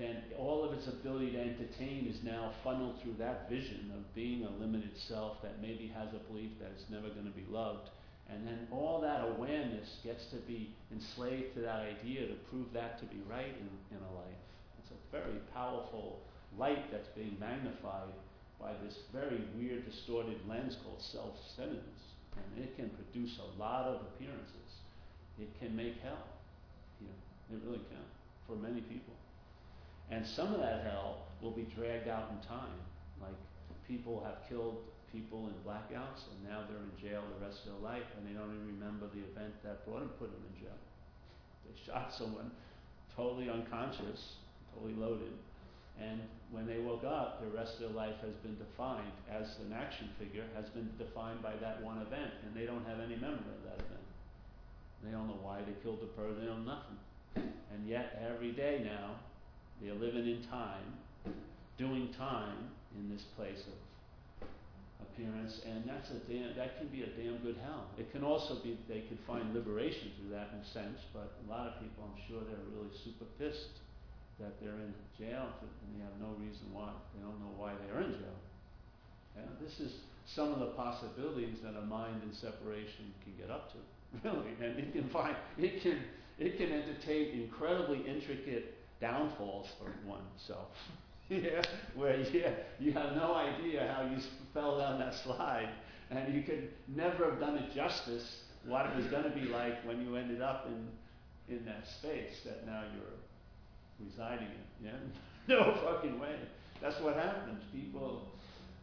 then 0.00 0.22
all 0.38 0.64
of 0.64 0.72
its 0.72 0.86
ability 0.86 1.32
to 1.32 1.40
entertain 1.40 2.06
is 2.08 2.22
now 2.24 2.52
funneled 2.64 2.96
through 3.02 3.14
that 3.18 3.50
vision 3.50 3.92
of 3.94 4.14
being 4.14 4.44
a 4.44 4.50
limited 4.60 4.96
self 5.08 5.42
that 5.42 5.60
maybe 5.60 5.92
has 5.94 6.08
a 6.14 6.32
belief 6.32 6.50
that 6.60 6.70
it's 6.74 6.88
never 6.90 7.08
going 7.08 7.26
to 7.26 7.36
be 7.36 7.44
loved. 7.50 7.90
And 8.30 8.46
then 8.46 8.68
all 8.70 9.00
that 9.00 9.26
awareness 9.26 9.98
gets 10.04 10.24
to 10.30 10.36
be 10.46 10.70
enslaved 10.92 11.54
to 11.54 11.60
that 11.62 11.82
idea 11.82 12.28
to 12.28 12.34
prove 12.48 12.72
that 12.72 13.00
to 13.00 13.06
be 13.06 13.20
right 13.28 13.50
in, 13.50 13.68
in 13.90 14.02
a 14.02 14.12
life. 14.14 14.42
It's 14.78 14.92
a 14.94 15.00
very 15.10 15.38
powerful 15.52 16.20
light 16.56 16.90
that's 16.92 17.08
being 17.16 17.36
magnified 17.40 18.14
by 18.60 18.72
this 18.84 18.96
very 19.12 19.42
weird, 19.58 19.84
distorted 19.90 20.38
lens 20.48 20.76
called 20.84 21.02
self-centeredness. 21.02 22.02
And 22.54 22.64
it 22.64 22.76
can 22.76 22.90
produce 22.90 23.38
a 23.42 23.60
lot 23.60 23.86
of 23.86 24.02
appearances. 24.14 24.70
It 25.40 25.48
can 25.58 25.74
make 25.74 26.00
hell. 26.02 26.28
You 27.00 27.08
know, 27.08 27.56
it 27.56 27.62
really 27.66 27.84
can 27.90 28.06
for 28.46 28.56
many 28.56 28.80
people. 28.82 29.14
And 30.10 30.26
some 30.26 30.54
of 30.54 30.60
that 30.60 30.82
hell 30.82 31.26
will 31.40 31.52
be 31.52 31.66
dragged 31.74 32.08
out 32.08 32.30
in 32.30 32.38
time. 32.46 32.78
Like 33.20 33.36
people 33.86 34.22
have 34.24 34.48
killed 34.48 34.82
people 35.12 35.48
in 35.48 35.54
blackouts 35.66 36.30
and 36.30 36.38
now 36.48 36.62
they're 36.68 36.82
in 36.82 36.94
jail 37.00 37.22
the 37.38 37.44
rest 37.44 37.66
of 37.66 37.72
their 37.72 37.82
life 37.82 38.06
and 38.16 38.26
they 38.26 38.38
don't 38.38 38.50
even 38.54 38.78
remember 38.78 39.06
the 39.14 39.22
event 39.30 39.54
that 39.64 39.84
brought 39.86 40.00
them, 40.00 40.10
put 40.18 40.30
them 40.30 40.42
in 40.54 40.62
jail. 40.62 40.78
They 41.66 41.74
shot 41.74 42.12
someone 42.18 42.50
totally 43.16 43.50
unconscious, 43.50 44.36
totally 44.74 44.94
loaded, 44.94 45.34
and 46.00 46.20
when 46.50 46.66
they 46.66 46.78
woke 46.78 47.04
up, 47.04 47.40
the 47.40 47.56
rest 47.56 47.74
of 47.74 47.80
their 47.80 47.96
life 47.96 48.16
has 48.22 48.34
been 48.42 48.56
defined 48.56 49.12
as 49.30 49.58
an 49.60 49.72
action 49.72 50.08
figure, 50.18 50.44
has 50.56 50.68
been 50.70 50.88
defined 50.98 51.42
by 51.42 51.54
that 51.60 51.82
one 51.82 51.98
event, 51.98 52.32
and 52.44 52.54
they 52.54 52.66
don't 52.66 52.84
have 52.86 53.00
any 53.00 53.16
memory 53.16 53.52
of 53.52 53.64
that 53.64 53.84
event. 53.84 54.06
They 55.04 55.10
don't 55.12 55.28
know 55.28 55.38
why 55.42 55.60
they 55.60 55.76
killed 55.82 56.00
the 56.00 56.10
person, 56.16 56.40
they 56.40 56.46
know 56.46 56.58
nothing. 56.58 56.98
And 57.36 57.86
yet, 57.86 58.20
every 58.26 58.52
day 58.52 58.82
now, 58.84 59.16
they're 59.80 59.94
living 59.94 60.26
in 60.26 60.44
time, 60.48 60.98
doing 61.78 62.12
time 62.16 62.70
in 62.98 63.08
this 63.08 63.22
place 63.36 63.64
of 63.66 64.48
appearance, 65.00 65.60
and 65.64 65.84
that's 65.88 66.10
a 66.10 66.20
damn, 66.28 66.56
that 66.56 66.78
can 66.78 66.88
be 66.88 67.02
a 67.02 67.10
damn 67.16 67.38
good 67.38 67.56
hell. 67.64 67.88
It 67.98 68.12
can 68.12 68.24
also 68.24 68.60
be, 68.62 68.78
they 68.88 69.00
could 69.08 69.18
find 69.26 69.54
liberation 69.54 70.12
through 70.18 70.36
that 70.36 70.50
in 70.52 70.60
a 70.60 70.68
sense, 70.72 71.00
but 71.12 71.32
a 71.40 71.46
lot 71.50 71.66
of 71.66 71.80
people, 71.80 72.04
I'm 72.04 72.20
sure, 72.28 72.40
they're 72.44 72.68
really 72.72 72.92
super 73.04 73.24
pissed 73.38 73.80
that 74.40 74.56
they're 74.60 74.80
in 74.80 74.94
jail 75.18 75.52
and 75.60 75.88
they 75.92 76.00
have 76.00 76.16
no 76.20 76.32
reason 76.40 76.64
why. 76.72 76.90
They 77.14 77.20
don't 77.20 77.38
know 77.40 77.52
why 77.56 77.72
they're 77.76 78.00
in 78.00 78.12
jail. 78.12 78.40
And 79.36 79.46
this 79.60 79.80
is 79.80 79.92
some 80.24 80.52
of 80.52 80.60
the 80.60 80.72
possibilities 80.72 81.60
that 81.62 81.76
a 81.76 81.84
mind 81.84 82.22
in 82.24 82.32
separation 82.32 83.12
can 83.22 83.36
get 83.36 83.50
up 83.50 83.72
to, 83.72 83.78
really. 84.24 84.56
And 84.60 84.78
it 84.78 84.92
can 84.92 85.08
find, 85.10 85.36
it 85.58 85.82
can, 85.82 86.00
it 86.38 86.56
can 86.56 86.72
entertain 86.72 87.42
incredibly 87.42 88.00
intricate 88.08 88.79
downfalls 89.00 89.68
for 89.78 89.92
oneself. 90.08 90.68
yeah, 91.28 91.62
where 91.94 92.16
yeah, 92.32 92.52
you 92.78 92.92
have 92.92 93.14
no 93.16 93.34
idea 93.34 93.92
how 93.96 94.08
you 94.08 94.18
fell 94.52 94.78
down 94.78 94.98
that 94.98 95.14
slide, 95.14 95.70
and 96.10 96.34
you 96.34 96.42
could 96.42 96.70
never 96.88 97.30
have 97.30 97.40
done 97.40 97.56
it 97.56 97.74
justice 97.74 98.40
what 98.66 98.86
it 98.86 98.96
was 98.96 99.06
going 99.06 99.24
to 99.24 99.30
be 99.30 99.46
like 99.46 99.84
when 99.86 100.02
you 100.02 100.16
ended 100.16 100.42
up 100.42 100.66
in 100.66 100.88
in 101.50 101.64
that 101.64 101.86
space 101.98 102.40
that 102.44 102.64
now 102.66 102.84
you're 102.94 104.06
residing 104.06 104.46
in. 104.46 104.86
Yeah? 104.86 104.92
no 105.48 105.74
fucking 105.84 106.18
way. 106.20 106.36
That's 106.80 107.00
what 107.00 107.16
happens. 107.16 107.62
People, 107.72 108.28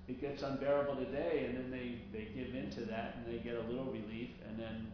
it 0.08 0.22
gets 0.22 0.44
unbearable 0.44 0.96
today, 0.96 1.46
and 1.48 1.58
then 1.58 1.72
they, 1.72 2.02
they 2.12 2.26
give 2.36 2.54
into 2.54 2.82
that, 2.82 3.16
and 3.16 3.26
they 3.26 3.42
get 3.42 3.56
a 3.56 3.62
little 3.62 3.86
relief, 3.86 4.30
and 4.48 4.60
then 4.60 4.88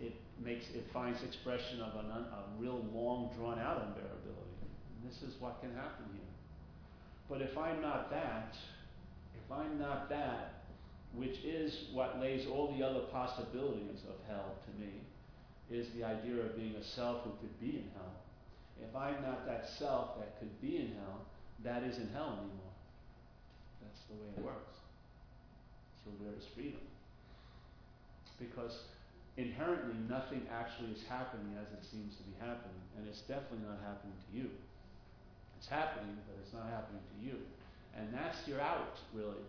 it 0.00 0.14
makes 0.42 0.66
it 0.74 0.86
finds 0.92 1.22
expression 1.22 1.80
of 1.80 1.94
an 2.04 2.10
un, 2.10 2.24
a 2.24 2.60
real 2.60 2.84
long, 2.92 3.30
drawn 3.36 3.58
out 3.58 3.80
unbearability. 3.82 4.43
This 5.04 5.22
is 5.22 5.40
what 5.40 5.60
can 5.60 5.74
happen 5.74 6.06
here. 6.12 6.34
But 7.28 7.42
if 7.42 7.56
I'm 7.58 7.80
not 7.80 8.10
that, 8.10 8.56
if 9.34 9.52
I'm 9.52 9.78
not 9.78 10.08
that, 10.08 10.64
which 11.14 11.38
is 11.44 11.86
what 11.92 12.20
lays 12.20 12.46
all 12.46 12.74
the 12.76 12.84
other 12.84 13.00
possibilities 13.12 14.00
of 14.08 14.16
hell 14.28 14.56
to 14.64 14.80
me, 14.80 14.92
is 15.70 15.88
the 15.96 16.04
idea 16.04 16.42
of 16.42 16.56
being 16.56 16.74
a 16.74 16.84
self 16.84 17.22
who 17.24 17.30
could 17.40 17.60
be 17.60 17.78
in 17.78 17.90
hell. 17.94 18.12
If 18.82 18.94
I'm 18.96 19.22
not 19.22 19.46
that 19.46 19.68
self 19.78 20.18
that 20.18 20.38
could 20.38 20.60
be 20.60 20.76
in 20.76 20.92
hell, 20.98 21.20
that 21.64 21.82
isn't 21.84 22.12
hell 22.12 22.36
anymore. 22.40 22.74
That's 23.80 24.00
the 24.08 24.14
way 24.14 24.28
it 24.36 24.44
works. 24.44 24.76
So 26.04 26.10
there 26.20 26.34
is 26.36 26.44
freedom. 26.54 26.82
Because 28.38 28.82
inherently 29.36 29.94
nothing 30.08 30.42
actually 30.52 30.92
is 30.92 31.02
happening 31.08 31.56
as 31.56 31.72
it 31.72 31.88
seems 31.88 32.16
to 32.16 32.22
be 32.24 32.34
happening, 32.40 32.82
and 32.98 33.08
it's 33.08 33.22
definitely 33.22 33.64
not 33.64 33.78
happening 33.86 34.14
to 34.28 34.36
you. 34.36 34.50
It's 35.64 35.72
happening, 35.72 36.12
but 36.28 36.36
it's 36.44 36.52
not 36.52 36.68
happening 36.68 37.00
to 37.00 37.24
you. 37.24 37.40
And 37.96 38.12
that's 38.12 38.36
your 38.46 38.60
out, 38.60 38.98
really. 39.14 39.40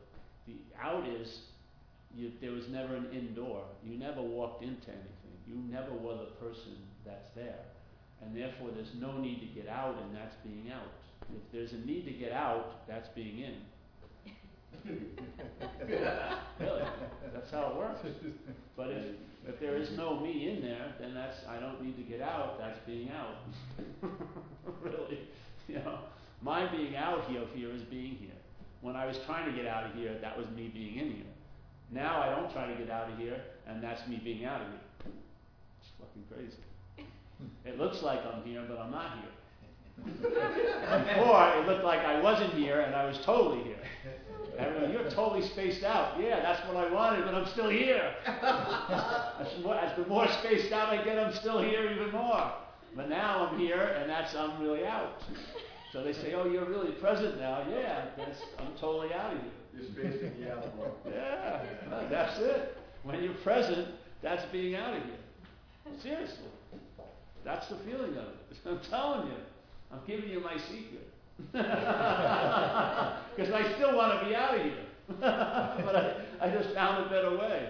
The 0.48 0.54
out 0.82 1.06
is 1.10 1.40
you, 2.16 2.32
there 2.40 2.54
was 2.54 2.70
never 2.70 2.96
an 2.96 3.08
indoor. 3.12 3.66
You 3.84 3.98
never 4.00 4.22
walked 4.22 4.64
into 4.64 4.88
anything. 4.88 5.36
You 5.46 5.56
never 5.70 5.92
were 5.92 6.16
the 6.16 6.32
person 6.40 6.78
that's 7.06 7.28
there. 7.36 7.60
And 8.22 8.34
therefore, 8.34 8.70
there's 8.74 8.96
no 8.98 9.18
need 9.18 9.42
to 9.42 9.48
get 9.48 9.68
out, 9.68 9.98
and 10.02 10.16
that's 10.16 10.36
being 10.42 10.72
out. 10.72 10.88
If 11.36 11.52
there's 11.52 11.74
a 11.74 11.86
need 11.86 12.06
to 12.06 12.14
get 12.14 12.32
out, 12.32 12.88
that's 12.88 13.10
being 13.10 13.40
in. 13.40 13.56
really, 16.60 16.84
that's 17.34 17.52
how 17.52 17.72
it 17.72 17.76
works. 17.76 18.00
But 18.78 18.90
if, 18.92 19.06
if 19.50 19.60
there 19.60 19.76
is 19.76 19.92
no 19.98 20.18
me 20.22 20.50
in 20.50 20.62
there, 20.62 20.94
then 20.98 21.14
that's 21.14 21.36
I 21.50 21.60
don't 21.60 21.84
need 21.84 21.98
to 21.98 22.04
get 22.04 22.22
out. 22.22 22.58
That's 22.58 22.80
being 22.86 23.10
out. 23.10 23.36
really, 24.82 25.20
you 25.68 25.76
know, 25.76 26.00
my 26.42 26.70
being 26.72 26.96
out 26.96 27.26
here, 27.30 27.42
here 27.54 27.72
is 27.72 27.82
being 27.84 28.16
here. 28.16 28.30
When 28.82 28.96
I 28.96 29.06
was 29.06 29.18
trying 29.26 29.50
to 29.50 29.56
get 29.56 29.68
out 29.68 29.86
of 29.86 29.96
here, 29.96 30.16
that 30.22 30.38
was 30.38 30.48
me 30.50 30.70
being 30.74 30.98
in 30.98 31.12
here. 31.12 31.26
Now 31.92 32.22
I 32.22 32.30
don't 32.30 32.52
try 32.52 32.68
to 32.68 32.76
get 32.76 32.90
out 32.90 33.12
of 33.12 33.18
here, 33.18 33.42
and 33.68 33.82
that's 33.82 34.08
me 34.08 34.22
being 34.24 34.46
out 34.46 34.62
of 34.62 34.68
here. 34.68 35.14
It's 35.82 35.90
fucking 36.00 36.24
crazy. 36.32 36.62
It 37.66 37.78
looks 37.78 38.02
like 38.02 38.22
I'm 38.26 38.44
here, 38.44 38.64
but 38.66 38.80
I'm 38.80 38.92
not 38.92 39.20
here. 39.20 40.06
Before, 40.06 41.50
it 41.50 41.68
looked 41.68 41.84
like 41.84 42.00
I 42.00 42.22
wasn't 42.22 42.54
here, 42.54 42.80
and 42.80 42.96
I 42.96 43.06
was 43.06 43.18
totally 43.26 43.62
here. 43.64 43.80
Everyone, 44.58 44.90
uh, 44.90 44.94
you're 44.94 45.12
totally 45.12 45.46
spaced 45.46 45.84
out. 45.84 46.20
Yeah, 46.20 46.40
that's 46.42 46.66
what 46.68 46.78
I 46.78 46.92
wanted, 46.94 47.26
but 47.26 47.36
I'm 47.36 47.46
still 47.48 47.70
here. 47.70 48.14
as, 48.26 49.64
more, 49.64 49.76
as 49.76 49.98
the 49.98 50.06
more 50.06 50.28
spaced 50.40 50.72
out 50.72 50.90
I 50.90 51.04
get, 51.04 51.20
I'm 51.20 51.34
still 51.34 51.62
here 51.62 51.92
even 51.92 52.12
more. 52.12 52.54
But 52.96 53.10
now 53.10 53.50
I'm 53.50 53.60
here, 53.60 53.82
and 54.00 54.10
that's 54.10 54.34
I'm 54.36 54.62
really 54.62 54.86
out. 54.86 55.22
So 55.92 56.04
they 56.04 56.14
say, 56.14 56.34
"Oh, 56.34 56.46
you're 56.46 56.66
really 56.66 56.92
present 56.94 57.40
now." 57.40 57.66
Yeah, 57.70 58.06
I'm 58.60 58.74
totally 58.80 59.14
out 59.14 59.34
of 59.34 59.42
here. 59.42 59.52
You're 59.76 60.12
spacing 60.12 60.40
the 60.40 60.52
out 60.52 60.64
Yeah, 61.10 61.62
that's 62.10 62.40
it. 62.40 62.78
When 63.04 63.22
you're 63.22 63.34
present, 63.36 63.90
that's 64.22 64.46
being 64.52 64.76
out 64.76 64.96
of 64.96 65.04
here. 65.04 65.14
Seriously, 66.02 66.46
that's 67.44 67.68
the 67.68 67.76
feeling 67.78 68.12
of 68.12 68.26
it. 68.26 68.58
I'm 68.66 68.80
telling 68.90 69.28
you, 69.28 69.38
I'm 69.92 70.00
giving 70.08 70.30
you 70.30 70.40
my 70.40 70.58
secret. 70.58 71.12
Because 73.36 73.52
I 73.52 73.74
still 73.76 73.98
want 73.98 74.18
to 74.22 74.26
be 74.26 74.34
out 74.34 74.56
of 74.56 74.62
here. 74.64 74.86
but 75.20 75.96
I, 75.96 76.22
I 76.40 76.50
just 76.50 76.74
found 76.74 77.06
a 77.06 77.10
better 77.10 77.38
way. 77.38 77.70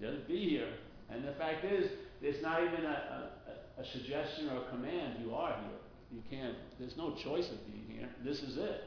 Just 0.00 0.26
be 0.26 0.48
here. 0.48 0.68
And 1.08 1.24
the 1.24 1.32
fact 1.34 1.64
is, 1.64 1.88
it's 2.20 2.42
not 2.42 2.64
even 2.64 2.84
a, 2.84 3.30
a, 3.45 3.45
a 3.78 3.84
suggestion 3.84 4.48
or 4.48 4.62
a 4.62 4.70
command. 4.70 5.16
You 5.24 5.34
are 5.34 5.54
here. 5.54 5.80
You 6.12 6.22
can't, 6.30 6.56
there's 6.78 6.96
no 6.96 7.14
choice 7.14 7.50
of 7.50 7.66
being 7.66 7.86
here. 7.88 8.08
This 8.24 8.42
is 8.42 8.56
it. 8.56 8.84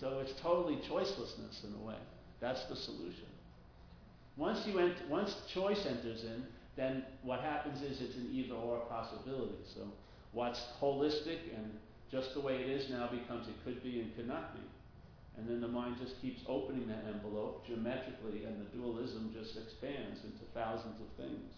So 0.00 0.20
it's 0.20 0.32
totally 0.40 0.76
choicelessness 0.88 1.64
in 1.64 1.74
a 1.80 1.86
way. 1.86 1.96
That's 2.40 2.64
the 2.66 2.76
solution. 2.76 3.26
Once 4.36 4.66
you 4.66 4.78
ent- 4.78 5.08
once 5.08 5.34
choice 5.52 5.84
enters 5.86 6.22
in, 6.22 6.44
then 6.76 7.04
what 7.22 7.40
happens 7.40 7.82
is 7.82 8.00
it's 8.00 8.16
an 8.16 8.30
either 8.32 8.54
or 8.54 8.80
possibility. 8.86 9.58
So 9.74 9.80
what's 10.32 10.60
holistic 10.80 11.38
and 11.56 11.72
just 12.10 12.34
the 12.34 12.40
way 12.40 12.56
it 12.56 12.68
is 12.68 12.88
now 12.90 13.08
becomes 13.10 13.48
it 13.48 13.54
could 13.64 13.82
be 13.82 14.00
and 14.00 14.14
could 14.14 14.28
not 14.28 14.54
be. 14.54 14.62
And 15.36 15.48
then 15.48 15.60
the 15.60 15.68
mind 15.68 15.96
just 16.02 16.20
keeps 16.20 16.42
opening 16.48 16.88
that 16.88 17.04
envelope 17.06 17.64
geometrically, 17.66 18.44
and 18.44 18.60
the 18.60 18.76
dualism 18.76 19.32
just 19.32 19.56
expands 19.56 20.18
into 20.24 20.44
thousands 20.52 21.00
of 21.00 21.06
things. 21.16 21.54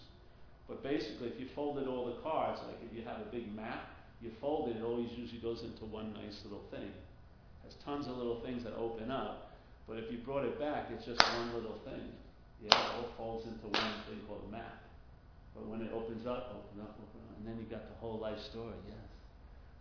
But 0.71 0.87
basically, 0.87 1.27
if 1.27 1.41
you 1.43 1.51
folded 1.53 1.91
all 1.91 2.07
the 2.07 2.23
cards, 2.23 2.63
like 2.63 2.79
if 2.87 2.95
you 2.95 3.03
have 3.03 3.19
a 3.19 3.29
big 3.35 3.51
map, 3.51 3.91
you 4.23 4.31
fold 4.41 4.71
it, 4.71 4.79
it 4.79 4.87
always 4.87 5.11
usually 5.19 5.43
goes 5.43 5.67
into 5.67 5.85
one 5.85 6.15
nice 6.15 6.39
little 6.47 6.63
thing. 6.71 6.95
Has 7.67 7.75
tons 7.85 8.07
of 8.07 8.15
little 8.15 8.39
things 8.47 8.63
that 8.63 8.79
open 8.79 9.11
up, 9.11 9.51
but 9.91 9.99
if 9.99 10.07
you 10.15 10.19
brought 10.23 10.47
it 10.47 10.63
back, 10.63 10.87
it's 10.95 11.05
just 11.05 11.19
one 11.35 11.51
little 11.53 11.83
thing. 11.83 12.15
Yeah, 12.63 12.71
it 12.71 12.91
all 13.03 13.11
folds 13.19 13.51
into 13.51 13.67
one 13.67 13.95
thing 14.07 14.23
called 14.31 14.47
a 14.47 14.53
map. 14.53 14.79
But 15.59 15.67
when 15.67 15.83
it 15.83 15.91
opens 15.91 16.23
up, 16.23 16.55
open 16.55 16.87
up, 16.87 16.95
open 16.95 17.21
up, 17.27 17.35
and 17.43 17.45
then 17.51 17.59
you 17.59 17.67
got 17.67 17.91
the 17.91 17.99
whole 17.99 18.23
life 18.23 18.39
story. 18.39 18.79
Yes, 18.87 19.11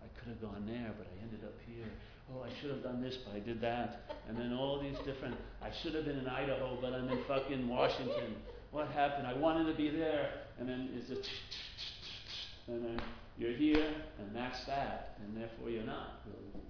I 0.01 0.09
could 0.17 0.33
have 0.33 0.41
gone 0.41 0.65
there, 0.65 0.89
but 0.97 1.05
I 1.05 1.15
ended 1.21 1.45
up 1.45 1.53
here 1.69 1.85
oh, 2.33 2.43
I 2.43 2.49
should 2.59 2.69
have 2.69 2.83
done 2.83 3.01
this, 3.01 3.17
but 3.25 3.35
I 3.35 3.39
did 3.39 3.61
that. 3.61 4.01
And 4.27 4.37
then 4.37 4.53
all 4.53 4.79
these 4.79 4.97
different, 5.05 5.35
I 5.61 5.69
should 5.81 5.93
have 5.95 6.05
been 6.05 6.19
in 6.19 6.27
Idaho, 6.27 6.77
but 6.81 6.93
I'm 6.93 7.09
in 7.09 7.23
fucking 7.27 7.67
Washington. 7.67 8.35
What 8.71 8.87
happened? 8.89 9.27
I 9.27 9.33
wanted 9.33 9.71
to 9.71 9.77
be 9.77 9.89
there. 9.89 10.31
And 10.59 10.67
then 10.67 10.89
it's 10.95 11.09
a, 11.09 12.71
and 12.71 12.83
then 12.85 13.01
you're 13.37 13.53
here, 13.53 13.93
and 14.19 14.35
that's 14.35 14.65
that. 14.65 15.17
And 15.23 15.41
therefore 15.41 15.69
you're 15.69 15.85
not, 15.85 16.21
really. 16.25 16.63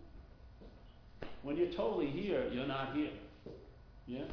When 1.42 1.58
you're 1.58 1.74
totally 1.74 2.08
here, 2.08 2.50
you're 2.52 2.68
not 2.68 2.94
here. 2.94 3.12
Yeah? 4.06 4.26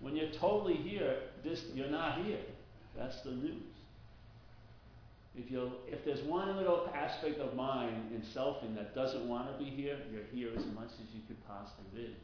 When 0.00 0.16
you're 0.16 0.32
totally 0.40 0.74
here, 0.74 1.16
this, 1.42 1.62
you're 1.74 1.90
not 1.90 2.24
here. 2.24 2.40
That's 2.96 3.20
the 3.22 3.30
news. 3.30 3.62
If, 5.36 5.50
you 5.50 5.72
if 5.88 6.04
there's 6.04 6.22
one 6.22 6.56
little 6.56 6.88
aspect 6.94 7.40
of 7.40 7.54
mind 7.54 8.12
in 8.14 8.22
selfing 8.22 8.76
that 8.76 8.94
doesn't 8.94 9.28
want 9.28 9.50
to 9.50 9.64
be 9.64 9.68
here, 9.68 9.98
you're 10.12 10.22
here 10.32 10.50
as 10.56 10.64
much 10.66 10.90
as 10.92 11.12
you 11.12 11.20
could 11.26 11.44
possibly 11.46 11.84
be. 11.94 12.16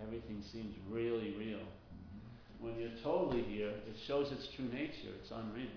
Everything 0.00 0.42
seems 0.52 0.74
really 0.88 1.34
real. 1.36 1.58
Mm-hmm. 1.58 2.31
When 2.62 2.78
you're 2.78 2.94
totally 3.02 3.42
here, 3.42 3.74
it 3.90 3.98
shows 4.06 4.30
its 4.30 4.46
true 4.54 4.70
nature. 4.70 5.10
It's 5.18 5.34
unreal. 5.34 5.74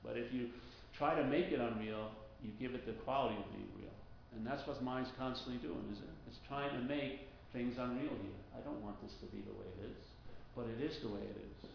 But 0.00 0.16
if 0.16 0.32
you 0.32 0.48
try 0.96 1.14
to 1.14 1.24
make 1.24 1.52
it 1.52 1.60
unreal, 1.60 2.08
you 2.40 2.48
give 2.56 2.72
it 2.72 2.88
the 2.88 2.96
quality 3.04 3.36
of 3.36 3.44
being 3.52 3.68
real. 3.76 3.92
And 4.32 4.40
that's 4.40 4.66
what 4.66 4.80
mind's 4.82 5.12
constantly 5.20 5.60
doing, 5.60 5.84
isn't 5.92 6.02
it? 6.02 6.18
It's 6.26 6.40
trying 6.48 6.72
to 6.72 6.82
make 6.88 7.28
things 7.52 7.76
unreal 7.76 8.16
here. 8.24 8.40
I 8.56 8.64
don't 8.64 8.80
want 8.80 8.96
this 9.04 9.12
to 9.20 9.28
be 9.28 9.44
the 9.44 9.52
way 9.52 9.68
it 9.68 9.92
is. 9.92 10.04
But 10.56 10.72
it 10.72 10.80
is 10.80 10.96
the 11.04 11.12
way 11.12 11.20
it 11.20 11.36
is. 11.36 11.68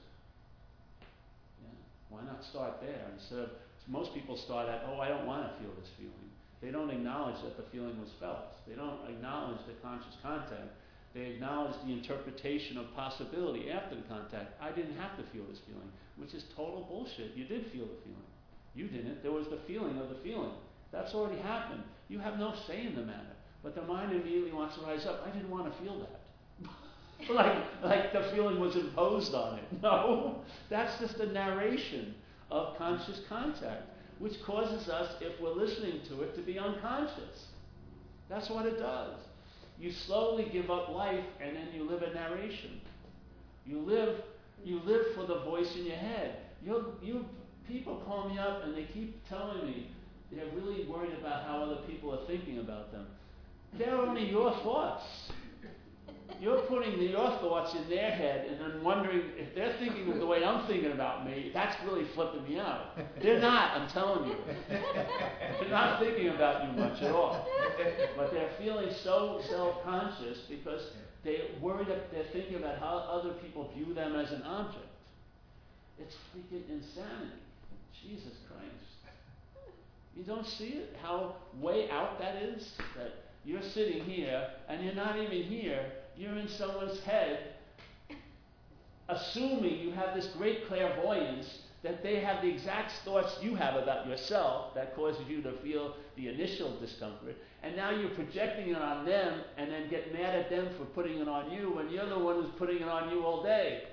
Yeah. 1.61 1.77
Why 2.09 2.25
not 2.25 2.43
start 2.43 2.81
there 2.81 3.05
instead 3.13 3.39
of 3.39 3.49
most 3.87 4.13
people 4.13 4.37
start 4.37 4.69
at, 4.69 4.85
oh, 4.89 4.99
I 4.99 5.09
don't 5.09 5.25
want 5.25 5.45
to 5.45 5.51
feel 5.61 5.73
this 5.77 5.89
feeling. 5.97 6.29
They 6.61 6.69
don't 6.69 6.89
acknowledge 6.89 7.41
that 7.45 7.55
the 7.55 7.63
feeling 7.71 7.97
was 8.01 8.09
felt. 8.19 8.59
They 8.67 8.75
don't 8.75 8.99
acknowledge 9.07 9.61
the 9.65 9.73
conscious 9.81 10.13
contact. 10.21 10.73
They 11.13 11.25
acknowledge 11.25 11.75
the 11.85 11.93
interpretation 11.93 12.77
of 12.77 12.93
possibility 12.95 13.71
after 13.71 13.95
the 13.95 14.03
contact. 14.03 14.53
I 14.61 14.71
didn't 14.71 14.97
have 14.97 15.17
to 15.17 15.23
feel 15.31 15.43
this 15.49 15.59
feeling, 15.67 15.89
which 16.17 16.33
is 16.33 16.43
total 16.55 16.85
bullshit. 16.87 17.35
You 17.35 17.45
did 17.45 17.65
feel 17.71 17.85
the 17.85 17.97
feeling. 18.03 18.29
You 18.75 18.87
didn't. 18.87 19.23
There 19.23 19.31
was 19.31 19.47
the 19.47 19.59
feeling 19.67 19.97
of 19.97 20.09
the 20.09 20.15
feeling. 20.23 20.51
That's 20.91 21.13
already 21.13 21.41
happened. 21.41 21.83
You 22.07 22.19
have 22.19 22.37
no 22.37 22.53
say 22.67 22.85
in 22.85 22.95
the 22.95 23.01
matter. 23.01 23.35
But 23.63 23.75
the 23.75 23.81
mind 23.81 24.11
immediately 24.11 24.51
wants 24.51 24.75
to 24.75 24.81
rise 24.81 25.05
up. 25.05 25.23
I 25.25 25.31
didn't 25.31 25.49
want 25.49 25.71
to 25.71 25.83
feel 25.83 25.99
that. 25.99 27.29
like, 27.33 27.57
like 27.83 28.13
the 28.13 28.31
feeling 28.33 28.59
was 28.59 28.75
imposed 28.75 29.33
on 29.33 29.59
it. 29.59 29.65
No, 29.81 30.41
that's 30.69 30.99
just 30.99 31.19
a 31.19 31.27
narration 31.31 32.15
of 32.51 32.77
conscious 32.77 33.21
contact, 33.27 33.83
which 34.19 34.41
causes 34.43 34.89
us, 34.89 35.15
if 35.21 35.39
we're 35.41 35.53
listening 35.53 36.01
to 36.09 36.21
it, 36.21 36.35
to 36.35 36.41
be 36.41 36.59
unconscious. 36.59 37.47
That's 38.29 38.49
what 38.49 38.65
it 38.65 38.77
does. 38.77 39.19
You 39.79 39.91
slowly 39.91 40.49
give 40.51 40.69
up 40.69 40.89
life 40.89 41.23
and 41.41 41.55
then 41.55 41.67
you 41.73 41.89
live 41.89 42.01
a 42.01 42.13
narration. 42.13 42.81
You 43.65 43.79
live, 43.79 44.21
you 44.63 44.81
live 44.85 45.05
for 45.15 45.25
the 45.25 45.39
voice 45.39 45.73
in 45.77 45.85
your 45.85 45.95
head. 45.95 46.35
You, 46.65 46.93
you 47.01 47.25
people 47.67 48.01
call 48.05 48.29
me 48.29 48.37
up 48.37 48.63
and 48.63 48.75
they 48.75 48.83
keep 48.83 49.27
telling 49.29 49.65
me 49.65 49.87
they're 50.31 50.49
really 50.53 50.85
worried 50.85 51.13
about 51.19 51.45
how 51.45 51.63
other 51.63 51.81
people 51.87 52.13
are 52.13 52.25
thinking 52.27 52.59
about 52.59 52.91
them. 52.91 53.07
They're 53.77 53.95
only 53.95 54.29
your 54.29 54.51
thoughts. 54.63 55.05
You're 56.41 56.61
putting 56.63 57.01
your 57.01 57.29
thoughts 57.39 57.73
in 57.75 57.89
their 57.89 58.11
head 58.11 58.47
and 58.47 58.59
then 58.59 58.83
wondering 58.83 59.23
if 59.37 59.55
they're 59.55 59.75
thinking 59.79 60.18
way 60.29 60.43
I'm 60.43 60.67
thinking 60.67 60.91
about 60.91 61.25
me, 61.25 61.51
that's 61.53 61.75
really 61.83 62.05
flipping 62.13 62.43
me 62.43 62.59
out. 62.59 62.97
They're 63.21 63.41
not, 63.41 63.75
I'm 63.75 63.89
telling 63.89 64.29
you. 64.29 64.35
They're 64.69 65.69
not 65.69 65.99
thinking 65.99 66.29
about 66.29 66.65
you 66.65 66.79
much 66.79 67.01
at 67.01 67.11
all. 67.11 67.47
But 68.15 68.31
they're 68.31 68.51
feeling 68.59 68.93
so 69.03 69.41
self 69.49 69.83
conscious 69.83 70.39
because 70.49 70.91
they're 71.23 71.47
worried 71.61 71.87
that 71.87 72.11
they're 72.11 72.31
thinking 72.31 72.55
about 72.55 72.79
how 72.79 72.97
other 72.97 73.33
people 73.33 73.71
view 73.75 73.93
them 73.93 74.15
as 74.15 74.31
an 74.31 74.43
object. 74.43 74.85
It's 75.97 76.15
freaking 76.33 76.69
insanity. 76.69 77.41
Jesus 78.01 78.37
Christ. 78.47 79.65
You 80.15 80.23
don't 80.23 80.45
see 80.45 80.69
it? 80.69 80.95
How 81.01 81.35
way 81.59 81.89
out 81.89 82.19
that 82.19 82.35
is? 82.35 82.71
That 82.95 83.13
you're 83.43 83.61
sitting 83.61 84.03
here 84.03 84.47
and 84.69 84.83
you're 84.83 84.93
not 84.93 85.17
even 85.17 85.43
here 85.43 85.85
you're 86.19 86.37
in 86.37 86.49
someone's 86.49 86.99
head, 86.99 87.55
assuming 89.09 89.79
you 89.79 89.91
have 89.91 90.15
this 90.15 90.27
great 90.37 90.67
clairvoyance 90.67 91.59
that 91.81 92.03
they 92.03 92.19
have 92.19 92.41
the 92.41 92.49
exact 92.49 92.91
thoughts 93.05 93.37
you 93.41 93.55
have 93.55 93.75
about 93.75 94.05
yourself 94.05 94.73
that 94.75 94.95
causes 94.95 95.21
you 95.29 95.41
to 95.41 95.53
feel 95.63 95.95
the 96.17 96.27
initial 96.27 96.77
discomfort. 96.79 97.37
And 97.63 97.75
now 97.75 97.91
you're 97.91 98.09
projecting 98.09 98.69
it 98.69 98.77
on 98.77 99.05
them 99.05 99.41
and 99.57 99.71
then 99.71 99.89
get 99.89 100.13
mad 100.13 100.35
at 100.35 100.49
them 100.49 100.69
for 100.77 100.85
putting 100.85 101.19
it 101.19 101.27
on 101.27 101.51
you 101.51 101.71
when 101.71 101.89
you're 101.89 102.07
the 102.07 102.19
one 102.19 102.35
who's 102.35 102.51
putting 102.57 102.77
it 102.77 102.87
on 102.87 103.09
you 103.09 103.23
all 103.23 103.43
day. 103.43 103.83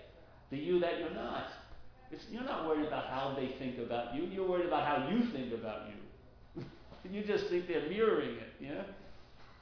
The 0.51 0.59
you 0.59 0.81
that 0.81 0.99
you're 0.99 1.15
not. 1.15 1.51
It's, 2.11 2.25
you're 2.31 2.45
not 2.45 2.67
worried 2.67 2.87
about 2.87 3.07
how 3.07 3.35
they 3.37 3.49
think 3.59 3.79
about 3.79 4.15
you. 4.15 4.25
You're 4.25 4.49
worried 4.49 4.67
about 4.67 4.87
how 4.87 5.09
you 5.09 5.25
think 5.31 5.53
about 5.53 5.83
you. 5.89 6.65
you 7.11 7.25
just 7.25 7.47
think 7.47 7.67
they're 7.67 7.89
mirroring 7.89 8.37
it, 8.37 8.53
yeah? 8.61 8.83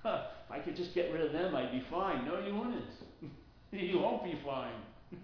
if 0.06 0.50
I 0.50 0.58
could 0.58 0.76
just 0.76 0.94
get 0.94 1.10
rid 1.12 1.22
of 1.22 1.32
them, 1.32 1.54
I'd 1.56 1.72
be 1.72 1.82
fine. 1.90 2.26
No, 2.26 2.38
you 2.38 2.54
wouldn't. 2.54 2.84
you 3.72 3.98
won't 3.98 4.24
be 4.24 4.38
fine. 4.44 4.74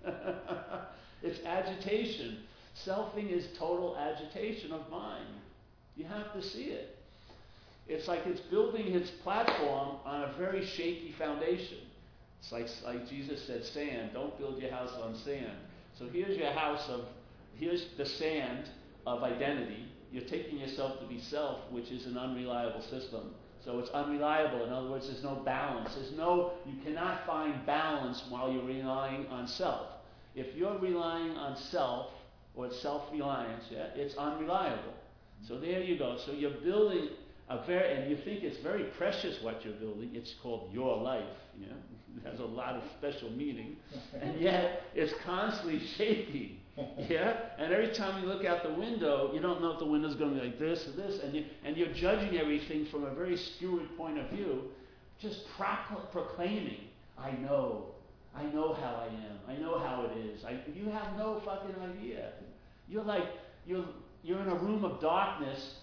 it's 1.23 1.45
agitation. 1.45 2.39
Selfing 2.87 3.31
is 3.31 3.47
total 3.59 3.97
agitation 3.97 4.73
of 4.73 4.89
mind. 4.91 5.27
You 5.97 6.05
have 6.07 6.33
to 6.33 6.43
see 6.43 6.65
it. 6.65 6.97
It's 7.89 8.07
like 8.07 8.21
it's 8.27 8.41
building 8.41 8.95
its 8.95 9.11
platform 9.23 9.97
on 10.05 10.23
a 10.23 10.33
very 10.39 10.65
shaky 10.65 11.13
foundation. 11.19 11.79
It's 12.41 12.53
like, 12.53 12.69
like 12.85 13.09
Jesus 13.09 13.43
said, 13.47 13.65
sand. 13.65 14.11
Don't 14.15 14.37
build 14.39 14.61
your 14.63 14.71
house 14.71 14.93
on 15.03 15.17
sand. 15.17 15.57
So 15.99 16.07
here's 16.11 16.39
your 16.39 16.53
house 16.53 16.89
of, 16.89 17.05
here's 17.57 17.85
the 17.99 18.07
sand 18.07 18.71
of 19.07 19.23
identity. 19.23 19.85
You're 20.13 20.25
taking 20.25 20.59
yourself 20.59 21.01
to 21.01 21.07
be 21.07 21.21
self, 21.21 21.59
which 21.71 21.91
is 21.91 22.07
an 22.07 22.17
unreliable 22.17 22.83
system. 22.83 23.35
So 23.65 23.79
it's 23.79 23.91
unreliable. 23.91 24.65
In 24.65 24.73
other 24.73 24.89
words, 24.91 25.07
there's 25.09 25.23
no 25.23 25.37
balance. 25.45 25.95
There's 25.95 26.13
no, 26.13 26.53
you 26.67 26.81
cannot 26.83 27.27
find 27.27 27.65
balance 27.67 28.23
while 28.29 28.51
you're 28.51 28.65
relying 28.65 29.27
on 29.27 29.47
self. 29.47 29.87
If 30.35 30.57
you're 30.57 30.79
relying 30.79 31.33
on 31.33 31.57
self, 31.57 32.11
or 32.55 32.71
self-reliance, 32.71 33.65
yeah, 33.71 33.87
it's 33.95 34.17
unreliable. 34.17 34.95
So 35.47 35.59
there 35.59 35.83
you 35.83 35.99
go. 35.99 36.19
So 36.27 36.33
you're 36.33 36.59
building 36.63 37.11
a 37.49 37.65
very, 37.67 37.95
and 37.95 38.11
you 38.11 38.17
think 38.17 38.43
it's 38.43 38.59
very 38.59 38.85
precious 38.85 39.43
what 39.43 39.65
you're 39.65 39.75
building. 39.75 40.11
It's 40.15 40.35
called 40.43 40.73
your 40.73 40.97
life. 41.01 41.25
Yeah, 41.59 41.69
it 42.17 42.31
has 42.31 42.41
a 42.41 42.45
lot 42.45 42.75
of 42.75 42.83
special 42.99 43.31
meaning, 43.31 43.77
and 44.21 44.41
yet 44.41 44.83
it's 44.95 45.13
constantly 45.25 45.81
shaking. 45.97 46.60
Yeah, 47.09 47.35
and 47.59 47.73
every 47.73 47.93
time 47.95 48.23
you 48.23 48.29
look 48.29 48.45
out 48.45 48.63
the 48.63 48.73
window, 48.73 49.31
you 49.35 49.41
don't 49.41 49.61
know 49.61 49.73
if 49.73 49.79
the 49.79 49.85
window's 49.85 50.15
going 50.15 50.35
to 50.35 50.41
be 50.41 50.47
like 50.47 50.59
this 50.59 50.87
or 50.87 50.93
this, 50.93 51.21
and 51.23 51.35
you 51.35 51.45
and 51.65 51.77
you're 51.77 51.93
judging 51.93 52.39
everything 52.39 52.87
from 52.87 53.05
a 53.05 53.15
very 53.15 53.37
skewed 53.37 53.97
point 53.97 54.19
of 54.19 54.31
view, 54.31 54.65
just 55.21 55.41
proclaiming, 56.13 56.79
"I 57.19 57.33
know, 57.33 57.87
I 58.35 58.45
know 58.45 58.73
how 58.75 59.03
I 59.03 59.07
am. 59.07 59.39
I 59.49 59.61
know 59.61 59.79
how 59.79 60.09
it 60.11 60.17
is. 60.19 60.45
I, 60.45 60.61
you 60.75 60.89
have 60.91 61.17
no 61.17 61.43
fucking 61.45 61.75
idea. 61.83 62.33
You're 62.89 63.05
like 63.05 63.25
you're 63.67 63.85
you're 64.23 64.41
in 64.41 64.49
a 64.49 64.55
room 64.55 64.85
of 64.85 65.01
darkness, 65.01 65.77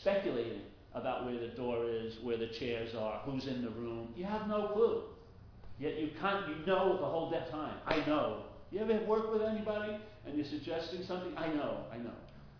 speculating 0.00 0.62
about 0.94 1.24
where 1.24 1.38
the 1.38 1.48
door 1.48 1.88
is, 1.88 2.18
where 2.22 2.36
the 2.36 2.48
chairs 2.48 2.94
are, 2.94 3.20
who's 3.24 3.46
in 3.46 3.62
the 3.62 3.70
room. 3.70 4.08
You 4.16 4.24
have 4.24 4.48
no 4.48 4.68
clue. 4.68 5.02
Yet 5.78 5.98
you 5.98 6.10
can't. 6.20 6.48
You 6.48 6.66
know 6.66 6.98
the 6.98 7.06
whole 7.06 7.30
time. 7.50 7.76
I 7.86 8.04
know. 8.06 8.42
You 8.70 8.80
ever 8.80 9.04
work 9.06 9.32
with 9.32 9.42
anybody 9.42 9.96
and 10.26 10.36
you're 10.36 10.46
suggesting 10.46 11.04
something? 11.04 11.36
I 11.36 11.48
know. 11.48 11.84
I 11.92 11.96
know. 11.98 12.14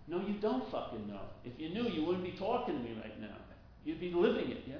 No, 0.08 0.20
you 0.26 0.34
don't 0.40 0.70
fucking 0.70 1.06
know. 1.06 1.20
If 1.44 1.52
you 1.58 1.68
knew, 1.70 1.88
you 1.88 2.04
wouldn't 2.04 2.24
be 2.24 2.34
talking 2.38 2.76
to 2.76 2.82
me 2.82 2.96
right 3.00 3.20
now. 3.20 3.36
You'd 3.84 4.00
be 4.00 4.10
living 4.10 4.50
it. 4.50 4.64
Yeah. 4.66 4.76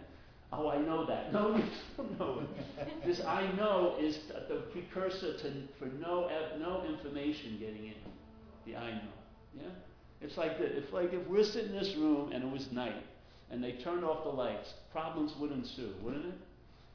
Oh, 0.52 0.68
I 0.68 0.78
know 0.78 1.06
that. 1.06 1.32
No, 1.32 1.56
you 1.56 1.64
don't 1.96 2.18
know 2.18 2.40
it. 2.40 3.06
this 3.06 3.20
I 3.24 3.50
know 3.52 3.96
is 4.00 4.18
the 4.48 4.56
precursor 4.72 5.38
to 5.38 5.52
for 5.78 5.86
no 5.86 6.28
no 6.58 6.84
information 6.84 7.58
getting 7.60 7.86
in. 7.86 7.94
The 8.66 8.76
I 8.76 8.90
know. 8.90 9.12
Yeah. 9.54 9.62
It's 10.20 10.36
like 10.36 10.58
the, 10.58 10.64
it's 10.64 10.92
like 10.92 11.12
if 11.12 11.26
we're 11.28 11.44
sitting 11.44 11.70
in 11.70 11.78
this 11.78 11.94
room 11.96 12.32
and 12.32 12.44
it 12.44 12.50
was 12.50 12.66
night 12.72 13.02
and 13.50 13.62
they 13.62 13.72
turned 13.72 14.04
off 14.04 14.24
the 14.24 14.30
lights, 14.30 14.74
problems 14.92 15.32
would 15.40 15.52
ensue, 15.52 15.94
wouldn't 16.02 16.26
it? 16.26 16.34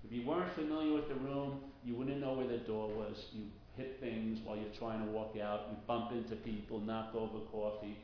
If 0.05 0.11
you 0.11 0.27
weren't 0.27 0.53
familiar 0.53 0.93
with 0.93 1.07
the 1.07 1.15
room, 1.15 1.59
you 1.83 1.95
wouldn't 1.95 2.19
know 2.19 2.33
where 2.33 2.47
the 2.47 2.59
door 2.59 2.87
was. 2.89 3.25
You 3.33 3.45
hit 3.77 3.99
things 3.99 4.39
while 4.43 4.55
you're 4.55 4.73
trying 4.79 5.05
to 5.05 5.11
walk 5.11 5.35
out. 5.41 5.67
You 5.69 5.77
bump 5.87 6.11
into 6.11 6.35
people, 6.35 6.79
knock 6.79 7.13
over 7.15 7.39
coffee. 7.51 7.97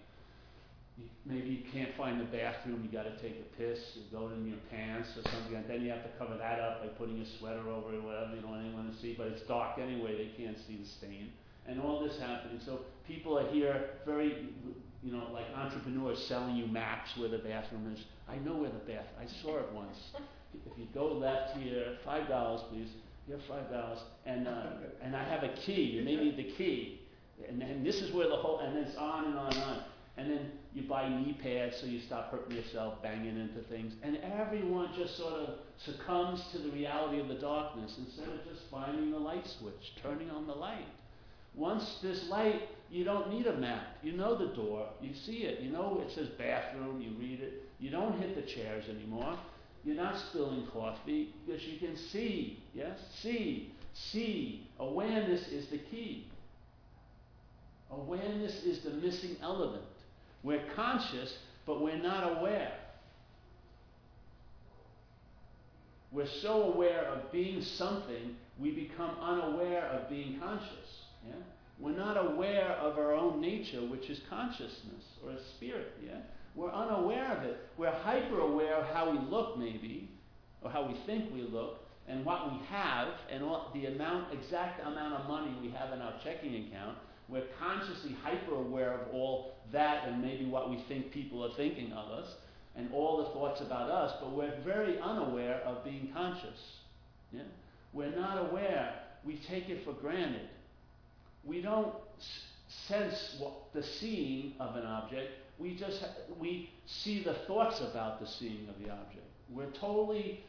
Maybe 1.26 1.50
you 1.50 1.64
can't 1.72 1.96
find 1.96 2.20
the 2.20 2.26
bathroom. 2.26 2.84
You 2.84 2.92
got 2.92 3.04
to 3.04 3.18
take 3.22 3.40
a 3.40 3.58
piss. 3.58 3.80
You 3.96 4.04
go 4.12 4.30
in 4.30 4.46
your 4.46 4.60
pants 4.70 5.10
or 5.18 5.24
something, 5.32 5.56
and 5.56 5.68
then 5.68 5.82
you 5.82 5.90
have 5.90 6.04
to 6.04 6.10
cover 6.20 6.38
that 6.38 6.60
up 6.60 6.82
by 6.82 6.90
putting 6.90 7.20
a 7.22 7.26
sweater 7.40 7.68
over 7.70 7.94
it, 7.94 8.04
whatever. 8.04 8.36
You 8.36 8.42
don't 8.42 8.52
want 8.52 8.66
anyone 8.66 8.92
to 8.92 8.98
see, 9.02 9.16
but 9.18 9.28
it's 9.28 9.42
dark 9.44 9.80
anyway. 9.80 10.18
They 10.18 10.44
can't 10.44 10.58
see 10.68 10.78
the 10.78 10.86
stain. 10.86 11.32
And 11.68 11.80
all 11.80 12.04
this 12.04 12.20
happening. 12.20 12.60
So 12.66 12.82
people 13.08 13.38
are 13.38 13.48
here 13.50 13.92
very, 14.06 14.50
you 15.02 15.12
know, 15.12 15.30
like 15.32 15.46
entrepreneurs 15.56 16.20
selling 16.28 16.56
you 16.56 16.68
maps 16.68 17.12
where 17.18 17.30
the 17.30 17.38
bathroom 17.40 17.92
is. 17.96 18.04
I 18.28 18.36
know 18.38 18.58
where 18.58 18.72
the 18.72 18.92
bath. 18.92 19.08
I 19.20 19.26
saw 19.42 19.58
it 19.60 19.72
once. 19.74 19.98
If 20.54 20.78
you 20.78 20.88
go 20.94 21.14
left 21.14 21.58
here, 21.58 21.98
five 22.04 22.28
dollars, 22.28 22.62
please. 22.70 22.90
You 23.32 23.38
have 23.38 23.46
five 23.46 23.72
dollars, 23.72 24.00
and 24.26 24.46
uh, 24.46 24.72
and 25.02 25.16
I 25.16 25.24
have 25.24 25.44
a 25.44 25.54
key. 25.66 25.84
You 25.84 26.04
may 26.04 26.18
need 26.18 26.36
the 26.36 26.52
key, 26.52 27.00
and 27.48 27.62
then 27.62 27.82
this 27.82 28.02
is 28.02 28.14
where 28.14 28.28
the 28.28 28.36
whole, 28.36 28.60
and 28.60 28.78
it's 28.78 28.98
on 28.98 29.24
and 29.24 29.38
on 29.40 29.54
and 29.54 29.64
on. 29.64 29.84
And 30.18 30.30
then 30.30 30.52
you 30.74 30.84
buy 30.84 31.08
knee 31.08 31.38
pads 31.42 31.78
so 31.80 31.86
you 31.86 32.02
stop 32.02 32.30
hurting 32.30 32.58
yourself, 32.58 33.02
banging 33.02 33.40
into 33.40 33.62
things, 33.70 33.94
and 34.04 34.18
everyone 34.18 34.90
just 34.98 35.16
sort 35.16 35.36
of 35.36 35.60
succumbs 35.78 36.44
to 36.52 36.58
the 36.58 36.72
reality 36.72 37.22
of 37.22 37.30
the 37.30 37.36
darkness 37.36 37.98
instead 38.06 38.28
of 38.28 38.44
just 38.44 38.70
finding 38.70 39.12
the 39.12 39.18
light 39.18 39.48
switch, 39.48 39.94
turning 40.04 40.30
on 40.30 40.46
the 40.46 40.54
light. 40.54 40.88
Once 41.56 42.00
this 42.04 42.28
light, 42.28 42.64
you 42.90 43.06
don't 43.06 43.30
need 43.30 43.48
a 43.48 43.56
map. 43.56 43.96
You 44.04 44.12
know 44.12 44.38
the 44.38 44.54
door. 44.54 44.90
You 45.00 45.14
see 45.14 45.44
it. 45.44 45.62
You 45.62 45.72
know 45.72 46.04
it 46.06 46.14
says 46.14 46.28
bathroom. 46.38 47.00
You 47.00 47.12
read 47.18 47.40
it. 47.40 47.64
You 47.80 47.92
don't 47.92 48.20
hit 48.20 48.36
the 48.36 48.42
chairs 48.42 48.90
anymore. 48.90 49.40
You're 49.84 49.96
not 49.96 50.16
spilling 50.30 50.68
coffee 50.72 51.34
because 51.46 51.64
you 51.64 51.80
can 51.80 51.98
see. 51.98 52.60
Yes? 52.74 52.98
See. 53.22 53.74
See. 53.94 54.68
Awareness 54.80 55.48
is 55.48 55.68
the 55.70 55.80
key. 55.80 56.28
Awareness 57.92 58.64
is 58.64 58.84
the 58.84 58.92
missing 58.92 59.36
element. 59.42 59.84
We're 60.44 60.64
conscious, 60.76 61.38
but 61.66 61.82
we're 61.82 62.02
not 62.02 62.40
aware. 62.40 62.74
We're 66.12 66.28
so 66.42 66.74
aware 66.74 67.06
of 67.06 67.32
being 67.32 67.62
something, 67.62 68.36
we 68.60 68.72
become 68.72 69.16
unaware 69.22 69.86
of 69.86 70.10
being 70.10 70.40
conscious. 70.40 71.06
Yeah? 71.26 71.36
We're 71.80 71.98
not 71.98 72.18
aware 72.18 72.72
of 72.74 72.98
our 72.98 73.14
own 73.14 73.40
nature, 73.42 73.82
which 73.88 74.10
is 74.10 74.20
consciousness 74.30 75.04
or 75.24 75.32
a 75.32 75.44
spirit. 75.56 75.94
Yeah? 76.06 76.20
We're 76.56 76.72
unaware 76.72 77.38
of 77.38 77.44
it. 77.44 77.60
We're 77.78 77.92
hyper 77.92 78.40
aware 78.40 78.76
of 78.76 78.94
how 78.94 79.12
we 79.12 79.20
look, 79.30 79.58
maybe, 79.58 80.10
or 80.62 80.70
how 80.70 80.86
we 80.86 80.96
think 81.06 81.34
we 81.34 81.44
look, 81.44 81.80
and 82.08 82.26
what 82.26 82.52
we 82.52 82.60
have, 82.68 83.10
and 83.32 83.44
all, 83.44 83.72
the 83.74 83.86
amount, 83.86 84.34
exact 84.34 84.86
amount 84.86 85.14
of 85.14 85.28
money 85.28 85.56
we 85.62 85.70
have 85.72 85.94
in 85.94 86.02
our 86.02 86.14
checking 86.24 86.68
account. 86.68 86.98
We're 87.30 87.46
consciously 87.60 88.16
hyper 88.22 88.56
aware 88.56 88.94
of 88.94 89.14
all 89.14 89.54
that 89.72 90.08
and 90.08 90.22
maybe 90.22 90.46
what 90.46 90.70
we 90.70 90.84
think 90.90 91.12
people 91.12 91.44
are 91.46 91.56
thinking 91.56 91.94
of 91.94 92.12
us 92.12 92.28
and 92.76 92.92
all 92.94 93.18
the 93.18 93.30
thoughts 93.32 93.62
about 93.62 93.90
us, 93.90 94.14
but 94.20 94.32
we're 94.32 94.54
very 94.66 95.00
unaware 95.00 95.62
of 95.66 95.84
being 95.84 96.10
conscious. 96.14 96.60
Yeah? 97.32 97.44
We're 97.94 98.16
not 98.16 98.50
aware. 98.50 98.94
We 99.26 99.40
take 99.50 99.70
it 99.70 99.86
for 99.86 99.94
granted. 99.94 100.50
We 101.44 101.62
don't 101.62 101.94
sense 102.88 103.36
what, 103.40 103.54
the 103.74 103.84
seeing 103.84 104.54
of 104.60 104.76
an 104.76 104.86
object 104.86 105.32
we 105.62 105.76
just 105.76 106.04
we 106.40 106.72
see 106.86 107.24
the 107.24 107.34
thoughts 107.46 107.82
about 107.82 108.20
the 108.20 108.28
seeing 108.28 108.68
of 108.70 108.84
the 108.84 108.92
object. 108.92 109.26
We're 109.50 109.72
totally 109.72 110.44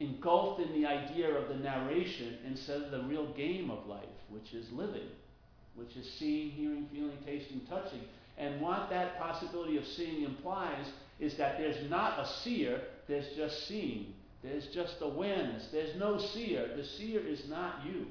engulfed 0.00 0.60
in 0.60 0.72
the 0.72 0.86
idea 0.86 1.30
of 1.34 1.48
the 1.48 1.56
narration 1.56 2.38
instead 2.46 2.82
of 2.82 2.90
the 2.90 3.02
real 3.04 3.32
game 3.34 3.70
of 3.70 3.86
life, 3.86 4.04
which 4.28 4.52
is 4.52 4.70
living, 4.72 5.08
which 5.76 5.96
is 5.96 6.10
seeing, 6.18 6.50
hearing, 6.50 6.88
feeling, 6.92 7.18
tasting, 7.24 7.60
touching. 7.68 8.02
And 8.36 8.60
what 8.60 8.90
that 8.90 9.18
possibility 9.18 9.76
of 9.76 9.86
seeing 9.86 10.24
implies 10.24 10.86
is 11.20 11.36
that 11.36 11.58
there's 11.58 11.88
not 11.88 12.18
a 12.18 12.26
seer, 12.26 12.80
there's 13.06 13.28
just 13.36 13.68
seeing. 13.68 14.14
There's 14.42 14.66
just 14.66 14.96
awareness. 15.00 15.68
There's 15.72 15.98
no 15.98 16.18
seer. 16.18 16.70
The 16.76 16.84
seer 16.84 17.20
is 17.26 17.48
not 17.48 17.80
you. 17.86 18.06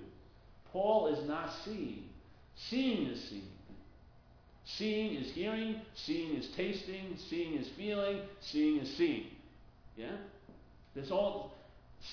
Paul 0.71 1.13
is 1.13 1.27
not 1.27 1.53
seeing. 1.63 2.05
Seeing 2.55 3.07
is 3.07 3.23
seeing. 3.29 3.52
Seeing 4.65 5.15
is 5.15 5.31
hearing, 5.31 5.81
seeing 5.93 6.35
is 6.35 6.47
tasting, 6.55 7.17
seeing 7.29 7.55
is 7.55 7.67
feeling, 7.77 8.21
seeing 8.39 8.79
is 8.79 8.95
seeing. 8.95 9.27
Yeah? 9.97 10.15
This 10.95 11.11
all 11.11 11.53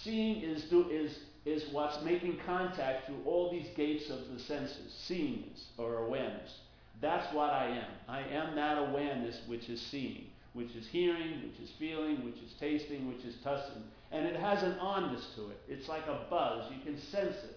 seeing 0.02 0.42
is 0.42 0.64
do, 0.64 0.88
is 0.90 1.16
is 1.46 1.64
what's 1.72 2.02
making 2.04 2.38
contact 2.44 3.06
through 3.06 3.22
all 3.24 3.50
these 3.50 3.66
gates 3.76 4.10
of 4.10 4.18
the 4.32 4.38
senses. 4.40 4.92
Seeing 5.06 5.44
is 5.54 5.64
or 5.78 6.04
awareness. 6.04 6.58
That's 7.00 7.32
what 7.34 7.50
I 7.50 7.66
am. 7.68 7.90
I 8.08 8.20
am 8.20 8.54
that 8.56 8.76
awareness 8.76 9.40
which 9.46 9.70
is 9.70 9.80
seeing, 9.80 10.26
which 10.52 10.72
is 10.72 10.86
hearing, 10.86 11.42
which 11.48 11.58
is 11.62 11.70
feeling, 11.78 12.24
which 12.24 12.36
is 12.36 12.52
tasting, 12.60 13.08
which 13.08 13.24
is 13.24 13.36
touching. 13.42 13.82
And 14.12 14.26
it 14.26 14.36
has 14.36 14.62
an 14.62 14.74
onness 14.74 15.34
to 15.36 15.48
it. 15.48 15.60
It's 15.66 15.88
like 15.88 16.06
a 16.06 16.26
buzz. 16.28 16.70
You 16.70 16.82
can 16.84 17.00
sense 17.00 17.36
it. 17.36 17.56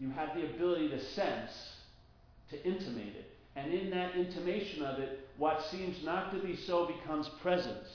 You 0.00 0.10
have 0.10 0.34
the 0.34 0.46
ability 0.46 0.88
to 0.88 1.04
sense, 1.14 1.50
to 2.50 2.66
intimate 2.66 3.14
it. 3.14 3.31
And 3.56 3.72
in 3.72 3.90
that 3.90 4.16
intimation 4.16 4.82
of 4.82 4.98
it, 4.98 5.28
what 5.36 5.62
seems 5.70 6.02
not 6.04 6.32
to 6.32 6.38
be 6.38 6.56
so 6.56 6.86
becomes 6.86 7.28
presence, 7.40 7.88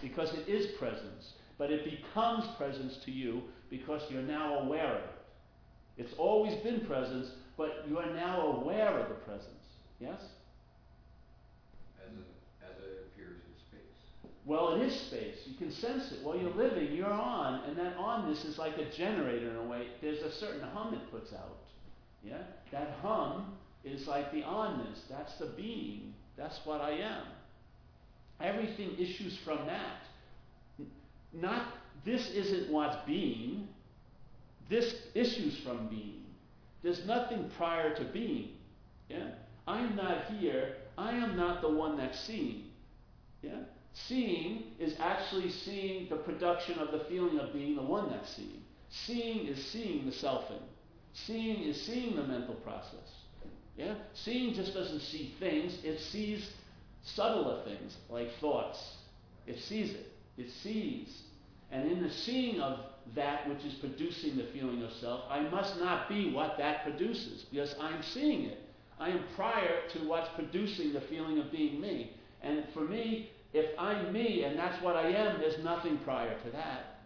because 0.00 0.32
it 0.34 0.48
is 0.48 0.76
presence. 0.78 1.32
But 1.58 1.70
it 1.70 1.84
becomes 1.84 2.44
presence 2.56 2.96
to 3.04 3.12
you 3.12 3.42
because 3.70 4.02
you're 4.10 4.22
now 4.22 4.58
aware 4.60 4.92
of 4.92 5.02
it. 5.04 5.14
It's 5.96 6.14
always 6.18 6.54
been 6.62 6.80
presence, 6.80 7.30
but 7.56 7.84
you 7.88 7.98
are 7.98 8.12
now 8.12 8.58
aware 8.60 8.98
of 8.98 9.08
the 9.08 9.14
presence. 9.14 9.48
Yes? 10.00 10.20
As 12.04 12.12
it, 12.12 12.26
as 12.60 12.76
it 12.82 13.06
appears 13.06 13.36
in 13.36 13.54
space. 13.68 14.30
Well, 14.44 14.74
it 14.74 14.82
is 14.82 15.00
space. 15.02 15.46
You 15.46 15.56
can 15.56 15.70
sense 15.70 16.10
it. 16.10 16.24
While 16.24 16.36
you're 16.36 16.54
living, 16.54 16.92
you're 16.92 17.06
on, 17.06 17.62
and 17.68 17.76
that 17.78 17.96
onness 17.96 18.44
is 18.44 18.58
like 18.58 18.76
a 18.78 18.90
generator 18.90 19.50
in 19.50 19.56
a 19.56 19.64
way. 19.64 19.86
There's 20.00 20.22
a 20.22 20.32
certain 20.32 20.62
hum 20.62 20.94
it 20.94 21.10
puts 21.12 21.32
out. 21.32 21.58
Yeah? 22.24 22.42
That 22.72 22.96
hum 23.00 23.56
is 23.84 24.06
like 24.06 24.32
the 24.32 24.42
onness. 24.42 25.00
That's 25.08 25.36
the 25.38 25.46
being. 25.46 26.14
That's 26.36 26.58
what 26.64 26.80
I 26.80 26.92
am. 26.92 27.26
Everything 28.40 28.96
issues 28.98 29.38
from 29.44 29.66
that. 29.66 30.86
Not 31.32 31.66
this 32.04 32.30
isn't 32.30 32.70
what's 32.70 32.96
being. 33.06 33.68
This 34.68 34.94
issues 35.14 35.58
from 35.60 35.88
being. 35.88 36.22
There's 36.82 37.06
nothing 37.06 37.50
prior 37.56 37.94
to 37.96 38.04
being. 38.04 38.50
Yeah? 39.08 39.30
I'm 39.66 39.96
not 39.96 40.24
here. 40.26 40.76
I 40.98 41.12
am 41.12 41.36
not 41.36 41.60
the 41.60 41.70
one 41.70 41.96
that's 41.96 42.18
seeing. 42.20 42.64
Yeah? 43.42 43.60
Seeing 43.92 44.64
is 44.78 44.94
actually 44.98 45.50
seeing 45.50 46.08
the 46.08 46.16
production 46.16 46.78
of 46.78 46.90
the 46.90 47.04
feeling 47.08 47.38
of 47.38 47.52
being 47.52 47.76
the 47.76 47.82
one 47.82 48.10
that's 48.10 48.34
seeing. 48.34 48.62
Seeing 48.90 49.46
is 49.46 49.64
seeing 49.66 50.04
the 50.06 50.12
selfing. 50.12 50.62
Seeing 51.12 51.62
is 51.62 51.80
seeing 51.80 52.16
the 52.16 52.24
mental 52.24 52.54
process. 52.56 53.23
Yeah? 53.76 53.94
Seeing 54.14 54.54
just 54.54 54.74
doesn't 54.74 55.00
see 55.00 55.34
things, 55.40 55.78
it 55.84 55.98
sees 56.00 56.48
subtler 57.02 57.64
things 57.64 57.96
like 58.08 58.28
thoughts. 58.40 58.78
It 59.46 59.58
sees 59.58 59.92
it. 59.92 60.12
It 60.36 60.50
sees. 60.62 61.22
And 61.70 61.90
in 61.90 62.02
the 62.02 62.10
seeing 62.10 62.60
of 62.60 62.80
that 63.14 63.48
which 63.48 63.64
is 63.64 63.74
producing 63.74 64.36
the 64.36 64.46
feeling 64.52 64.82
of 64.82 64.92
self, 64.92 65.22
I 65.28 65.40
must 65.40 65.78
not 65.78 66.08
be 66.08 66.32
what 66.32 66.56
that 66.58 66.84
produces 66.84 67.44
because 67.50 67.74
I'm 67.80 68.02
seeing 68.02 68.44
it. 68.44 68.60
I 68.98 69.10
am 69.10 69.24
prior 69.34 69.88
to 69.92 69.98
what's 70.06 70.28
producing 70.36 70.92
the 70.92 71.00
feeling 71.02 71.38
of 71.38 71.50
being 71.50 71.80
me. 71.80 72.12
And 72.42 72.64
for 72.72 72.80
me, 72.80 73.30
if 73.52 73.70
I'm 73.78 74.12
me 74.12 74.44
and 74.44 74.58
that's 74.58 74.82
what 74.82 74.96
I 74.96 75.08
am, 75.08 75.40
there's 75.40 75.62
nothing 75.64 75.98
prior 75.98 76.38
to 76.44 76.50
that. 76.50 77.00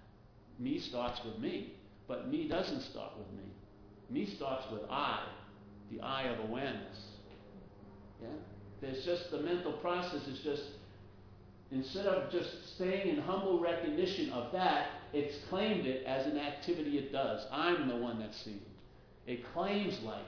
Me 0.58 0.78
starts 0.78 1.20
with 1.24 1.38
me, 1.38 1.74
but 2.06 2.28
me 2.28 2.48
doesn't 2.48 2.82
start 2.82 3.12
with 3.16 3.30
me. 3.32 3.44
Me 4.10 4.26
starts 4.36 4.64
with 4.72 4.82
I, 4.90 5.24
the 5.91 6.01
eye 6.01 6.24
of 6.24 6.49
awareness. 6.49 6.99
Yeah? 8.20 8.28
There's 8.80 9.05
just 9.05 9.30
the 9.30 9.41
mental 9.41 9.72
process 9.74 10.26
is 10.26 10.41
just 10.41 10.62
instead 11.70 12.07
of 12.07 12.30
just 12.30 12.74
staying 12.74 13.09
in 13.09 13.20
humble 13.22 13.61
recognition 13.61 14.30
of 14.30 14.53
that, 14.53 14.89
it's 15.12 15.34
claimed 15.49 15.86
it 15.86 16.05
as 16.07 16.26
an 16.26 16.39
activity 16.39 16.99
it 16.99 17.12
does. 17.12 17.47
I'm 17.53 17.89
the 17.89 17.97
one 17.97 18.18
that's 18.18 18.41
seeing 18.43 18.61
it. 19.26 19.45
Claims 19.53 20.01
life. 20.03 20.22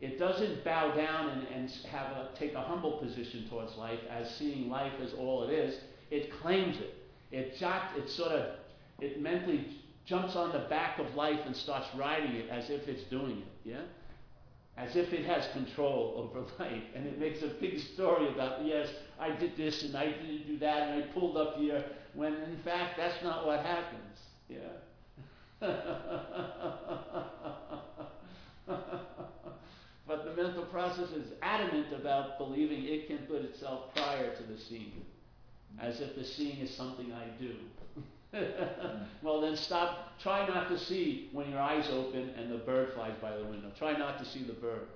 It 0.00 0.18
doesn't 0.18 0.64
bow 0.64 0.94
down 0.94 1.28
and, 1.28 1.46
and 1.48 1.70
have 1.90 2.08
a, 2.08 2.28
take 2.36 2.54
a 2.54 2.60
humble 2.60 2.98
position 2.98 3.46
towards 3.48 3.74
life 3.76 4.00
as 4.10 4.28
seeing 4.36 4.68
life 4.68 4.92
as 5.02 5.12
all 5.14 5.48
it 5.48 5.52
is. 5.52 5.78
It 6.10 6.32
claims 6.42 6.76
it. 6.78 6.94
It, 7.30 7.56
jot, 7.58 7.90
it 7.96 8.10
sort 8.10 8.32
of, 8.32 8.56
it 9.00 9.20
mentally 9.20 9.66
jumps 10.04 10.36
on 10.36 10.52
the 10.52 10.66
back 10.68 10.98
of 10.98 11.14
life 11.14 11.40
and 11.46 11.56
starts 11.56 11.86
riding 11.96 12.32
it 12.32 12.50
as 12.50 12.70
if 12.70 12.86
it's 12.88 13.04
doing 13.04 13.38
it. 13.38 13.68
Yeah? 13.68 13.80
As 14.76 14.96
if 14.96 15.12
it 15.12 15.24
has 15.26 15.46
control 15.52 16.14
over 16.16 16.40
life. 16.58 16.82
And 16.94 17.06
it 17.06 17.18
makes 17.18 17.42
a 17.42 17.48
big 17.60 17.78
story 17.78 18.28
about, 18.28 18.64
yes, 18.64 18.88
I 19.20 19.30
did 19.30 19.56
this 19.56 19.84
and 19.84 19.96
I 19.96 20.06
didn't 20.06 20.46
do 20.46 20.58
that 20.58 20.88
and 20.88 21.04
I 21.04 21.06
pulled 21.08 21.36
up 21.36 21.56
here, 21.56 21.84
when 22.14 22.34
in 22.34 22.58
fact 22.64 22.96
that's 22.96 23.22
not 23.22 23.46
what 23.46 23.60
happens. 23.60 24.18
Yeah? 24.48 24.58
But 30.06 30.24
the 30.24 30.42
mental 30.42 30.64
process 30.66 31.10
is 31.10 31.32
adamant 31.42 31.92
about 31.92 32.38
believing 32.38 32.84
it 32.84 33.08
can 33.08 33.18
put 33.26 33.42
itself 33.42 33.94
prior 33.94 34.34
to 34.36 34.42
the 34.42 34.58
seeing, 34.58 35.04
as 35.80 36.00
if 36.00 36.14
the 36.14 36.24
seeing 36.24 36.58
is 36.58 36.74
something 36.74 37.12
I 37.12 37.26
do. 37.40 37.54
well, 39.22 39.40
then 39.40 39.56
stop. 39.56 40.18
Try 40.20 40.46
not 40.46 40.68
to 40.68 40.78
see 40.78 41.28
when 41.32 41.50
your 41.50 41.60
eyes 41.60 41.88
open 41.90 42.30
and 42.36 42.50
the 42.50 42.58
bird 42.58 42.92
flies 42.94 43.14
by 43.20 43.36
the 43.36 43.44
window. 43.44 43.70
Try 43.78 43.96
not 43.96 44.18
to 44.18 44.24
see 44.24 44.42
the 44.42 44.52
bird. 44.54 44.86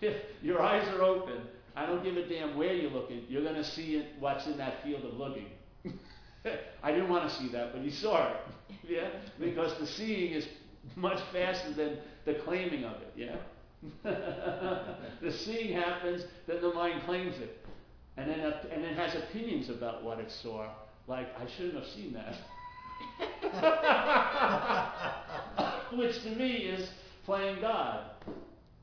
if 0.00 0.16
your 0.42 0.62
eyes 0.62 0.86
are 0.88 1.02
open, 1.02 1.42
I 1.76 1.86
don't 1.86 2.02
give 2.02 2.16
a 2.16 2.26
damn 2.28 2.56
where 2.56 2.72
you're 2.72 2.90
looking. 2.90 3.24
You're 3.28 3.42
going 3.42 3.56
to 3.56 3.64
see 3.64 3.96
it, 3.96 4.12
what's 4.20 4.46
in 4.46 4.56
that 4.58 4.82
field 4.82 5.04
of 5.04 5.14
looking. 5.14 5.46
I 6.82 6.92
didn't 6.92 7.08
want 7.08 7.28
to 7.28 7.34
see 7.34 7.48
that, 7.48 7.72
but 7.72 7.82
you 7.82 7.90
saw 7.90 8.30
it. 8.30 8.36
Yeah? 8.86 9.08
Because 9.40 9.78
the 9.78 9.86
seeing 9.86 10.32
is 10.32 10.46
much 10.94 11.18
faster 11.32 11.72
than 11.72 11.96
the 12.26 12.34
claiming 12.34 12.84
of 12.84 12.96
it. 13.00 13.12
Yeah? 13.16 13.36
the 15.22 15.32
seeing 15.32 15.72
happens, 15.74 16.24
then 16.46 16.60
the 16.60 16.72
mind 16.74 17.02
claims 17.04 17.36
it. 17.38 17.64
And 18.16 18.30
then, 18.30 18.40
and 18.40 18.84
then 18.84 18.94
has 18.94 19.14
opinions 19.16 19.70
about 19.70 20.04
what 20.04 20.20
it 20.20 20.30
saw. 20.30 20.68
Like, 21.06 21.28
I 21.38 21.46
shouldn't 21.56 21.74
have 21.74 21.86
seen 21.86 22.12
that. 22.14 22.36
Which 25.96 26.22
to 26.22 26.30
me 26.30 26.52
is 26.52 26.90
playing 27.24 27.60
God. 27.60 28.04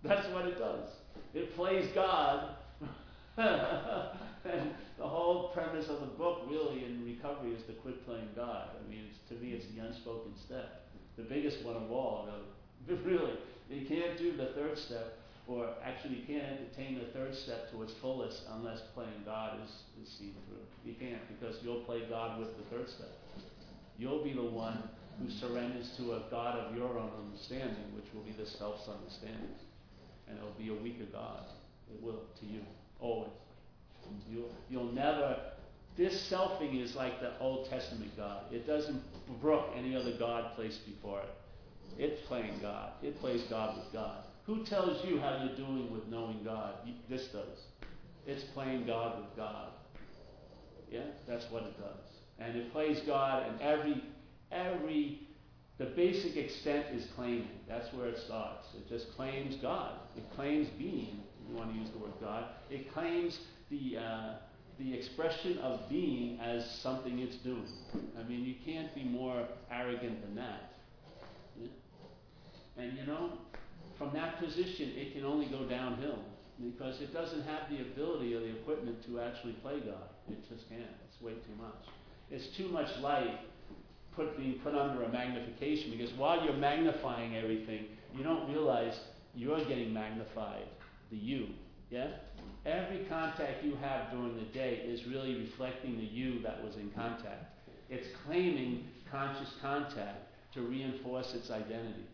That's 0.03 0.27
what 0.33 0.45
it 0.45 0.57
does. 0.57 0.89
It 1.33 1.55
plays 1.55 1.89
God. 1.95 2.55
and 3.37 4.71
the 4.97 5.07
whole 5.07 5.49
premise 5.53 5.87
of 5.87 6.01
the 6.01 6.07
book, 6.07 6.41
really, 6.49 6.85
in 6.85 7.03
recovery, 7.05 7.51
is 7.51 7.63
to 7.63 7.73
quit 7.73 8.05
playing 8.05 8.29
God. 8.35 8.69
I 8.77 8.89
mean, 8.89 9.05
to 9.29 9.35
me, 9.35 9.51
it's 9.53 9.65
the 9.73 9.81
unspoken 9.81 10.33
step, 10.37 10.87
the 11.17 11.23
biggest 11.23 11.63
one 11.63 11.75
of 11.75 11.91
all. 11.91 12.27
Really, 12.87 13.33
you 13.69 13.85
can't 13.85 14.17
do 14.17 14.35
the 14.35 14.47
third 14.47 14.77
step, 14.77 15.17
or 15.51 15.67
actually, 15.83 16.15
you 16.15 16.25
can't 16.25 16.45
entertain 16.45 16.97
the 16.97 17.11
third 17.11 17.35
step 17.35 17.69
to 17.71 17.83
its 17.83 17.93
fullest 18.01 18.43
unless 18.55 18.79
playing 18.93 19.21
God 19.25 19.59
is, 19.61 19.69
is 20.01 20.13
seen 20.17 20.33
through. 20.47 20.63
You 20.89 20.95
can't, 20.97 21.19
because 21.27 21.57
you'll 21.61 21.81
play 21.81 22.03
God 22.09 22.39
with 22.39 22.55
the 22.55 22.63
third 22.75 22.87
step. 22.89 23.11
You'll 23.97 24.23
be 24.23 24.31
the 24.31 24.43
one 24.43 24.81
who 25.19 25.29
surrenders 25.29 25.91
to 25.97 26.13
a 26.13 26.23
God 26.31 26.57
of 26.57 26.75
your 26.75 26.97
own 26.97 27.11
understanding, 27.25 27.83
which 27.95 28.05
will 28.13 28.21
be 28.21 28.31
the 28.31 28.49
self's 28.49 28.87
understanding. 28.87 29.51
And 30.29 30.37
it 30.37 30.41
will 30.41 30.55
be 30.57 30.69
a 30.69 30.81
weaker 30.81 31.11
God. 31.11 31.43
It 31.93 32.01
will 32.01 32.21
to 32.39 32.45
you, 32.45 32.61
always. 33.01 33.31
You'll, 34.31 34.51
you'll 34.69 34.93
never, 34.93 35.37
this 35.97 36.31
selfing 36.31 36.81
is 36.81 36.95
like 36.95 37.19
the 37.19 37.37
Old 37.39 37.69
Testament 37.69 38.11
God. 38.15 38.43
It 38.53 38.65
doesn't 38.65 39.03
brook 39.41 39.65
any 39.75 39.97
other 39.97 40.13
God 40.17 40.55
placed 40.55 40.85
before 40.85 41.19
it. 41.19 41.29
It's 41.97 42.25
playing 42.27 42.59
God. 42.61 42.93
It 43.03 43.19
plays 43.19 43.41
God 43.49 43.75
with 43.75 43.91
God. 43.91 44.23
Who 44.51 44.65
tells 44.65 45.05
you 45.05 45.17
how 45.17 45.45
you're 45.45 45.55
doing 45.55 45.89
with 45.93 46.07
knowing 46.07 46.43
God? 46.43 46.73
This 47.09 47.27
does. 47.31 47.57
It's 48.27 48.43
playing 48.53 48.85
God 48.85 49.19
with 49.19 49.37
God. 49.37 49.69
Yeah, 50.91 51.05
that's 51.25 51.49
what 51.49 51.63
it 51.63 51.79
does. 51.79 52.03
And 52.37 52.57
it 52.57 52.73
plays 52.73 52.99
God, 53.07 53.47
and 53.47 53.61
every, 53.61 54.03
every, 54.51 55.21
the 55.77 55.85
basic 55.85 56.35
extent 56.35 56.87
is 56.93 57.07
claiming. 57.15 57.47
That's 57.65 57.93
where 57.93 58.07
it 58.07 58.17
starts. 58.25 58.67
It 58.75 58.89
just 58.89 59.15
claims 59.15 59.55
God. 59.61 59.93
It 60.17 60.25
claims 60.35 60.67
being. 60.77 61.21
You 61.49 61.55
want 61.55 61.71
to 61.71 61.79
use 61.79 61.89
the 61.91 61.99
word 61.99 62.11
God. 62.19 62.47
It 62.69 62.91
claims 62.93 63.39
the, 63.69 63.99
uh, 63.99 64.33
the 64.79 64.93
expression 64.93 65.59
of 65.59 65.87
being 65.87 66.41
as 66.41 66.69
something 66.83 67.19
it's 67.19 67.37
doing. 67.37 67.69
I 68.19 68.27
mean, 68.27 68.43
you 68.43 68.55
can't 68.65 68.93
be 68.93 69.05
more 69.05 69.47
arrogant 69.71 70.21
than 70.21 70.35
that. 70.35 70.73
Yeah? 71.57 71.67
And 72.83 72.97
you 72.97 73.05
know, 73.05 73.37
from 74.01 74.11
that 74.13 74.39
position, 74.39 74.93
it 74.95 75.13
can 75.13 75.23
only 75.23 75.45
go 75.45 75.63
downhill 75.65 76.17
because 76.59 76.99
it 77.01 77.13
doesn't 77.13 77.43
have 77.43 77.69
the 77.69 77.81
ability 77.81 78.33
or 78.33 78.39
the 78.39 78.49
equipment 78.49 78.97
to 79.05 79.19
actually 79.19 79.53
play 79.53 79.79
God. 79.79 80.09
It 80.27 80.41
just 80.49 80.67
can't. 80.69 80.81
It's 81.07 81.21
way 81.21 81.33
too 81.33 81.55
much. 81.61 81.85
It's 82.31 82.47
too 82.57 82.67
much 82.69 82.87
light 82.99 83.41
put, 84.15 84.35
being 84.39 84.59
put 84.63 84.73
under 84.73 85.03
a 85.03 85.09
magnification 85.09 85.91
because 85.91 86.11
while 86.13 86.43
you're 86.43 86.57
magnifying 86.57 87.35
everything, 87.35 87.85
you 88.15 88.23
don't 88.23 88.51
realize 88.51 88.99
you're 89.35 89.63
getting 89.65 89.93
magnified, 89.93 90.65
the 91.11 91.17
you. 91.17 91.49
Yeah? 91.91 92.07
Every 92.65 93.05
contact 93.07 93.63
you 93.63 93.75
have 93.75 94.09
during 94.09 94.35
the 94.35 94.51
day 94.51 94.81
is 94.83 95.05
really 95.05 95.35
reflecting 95.35 95.97
the 95.97 96.05
you 96.05 96.41
that 96.41 96.63
was 96.63 96.75
in 96.75 96.89
contact. 96.95 97.53
It's 97.91 98.07
claiming 98.25 98.87
conscious 99.11 99.53
contact 99.61 100.17
to 100.55 100.61
reinforce 100.61 101.35
its 101.35 101.51
identity. 101.51 102.05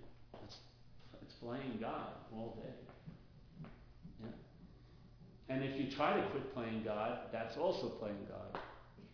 Playing 1.41 1.77
God 1.79 2.09
all 2.33 2.57
day. 2.63 3.69
Yeah? 4.21 4.27
And 5.49 5.63
if 5.63 5.79
you 5.79 5.91
try 5.95 6.19
to 6.19 6.27
quit 6.29 6.53
playing 6.53 6.83
God, 6.83 7.19
that's 7.31 7.57
also 7.57 7.89
playing 7.89 8.25
God. 8.27 8.61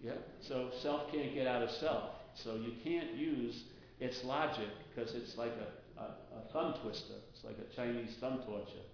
Yeah? 0.01 0.13
So 0.41 0.69
self 0.81 1.11
can't 1.11 1.33
get 1.33 1.47
out 1.47 1.61
of 1.61 1.69
self. 1.71 2.11
So 2.35 2.55
you 2.55 2.73
can't 2.83 3.13
use 3.13 3.63
its 3.99 4.23
logic 4.23 4.69
because 4.93 5.13
it's 5.15 5.37
like 5.37 5.51
a, 5.51 6.01
a, 6.01 6.05
a 6.05 6.53
thumb 6.53 6.75
twister. 6.81 7.15
It's 7.33 7.43
like 7.43 7.57
a 7.57 7.75
Chinese 7.75 8.15
thumb 8.19 8.41
torture. 8.45 8.85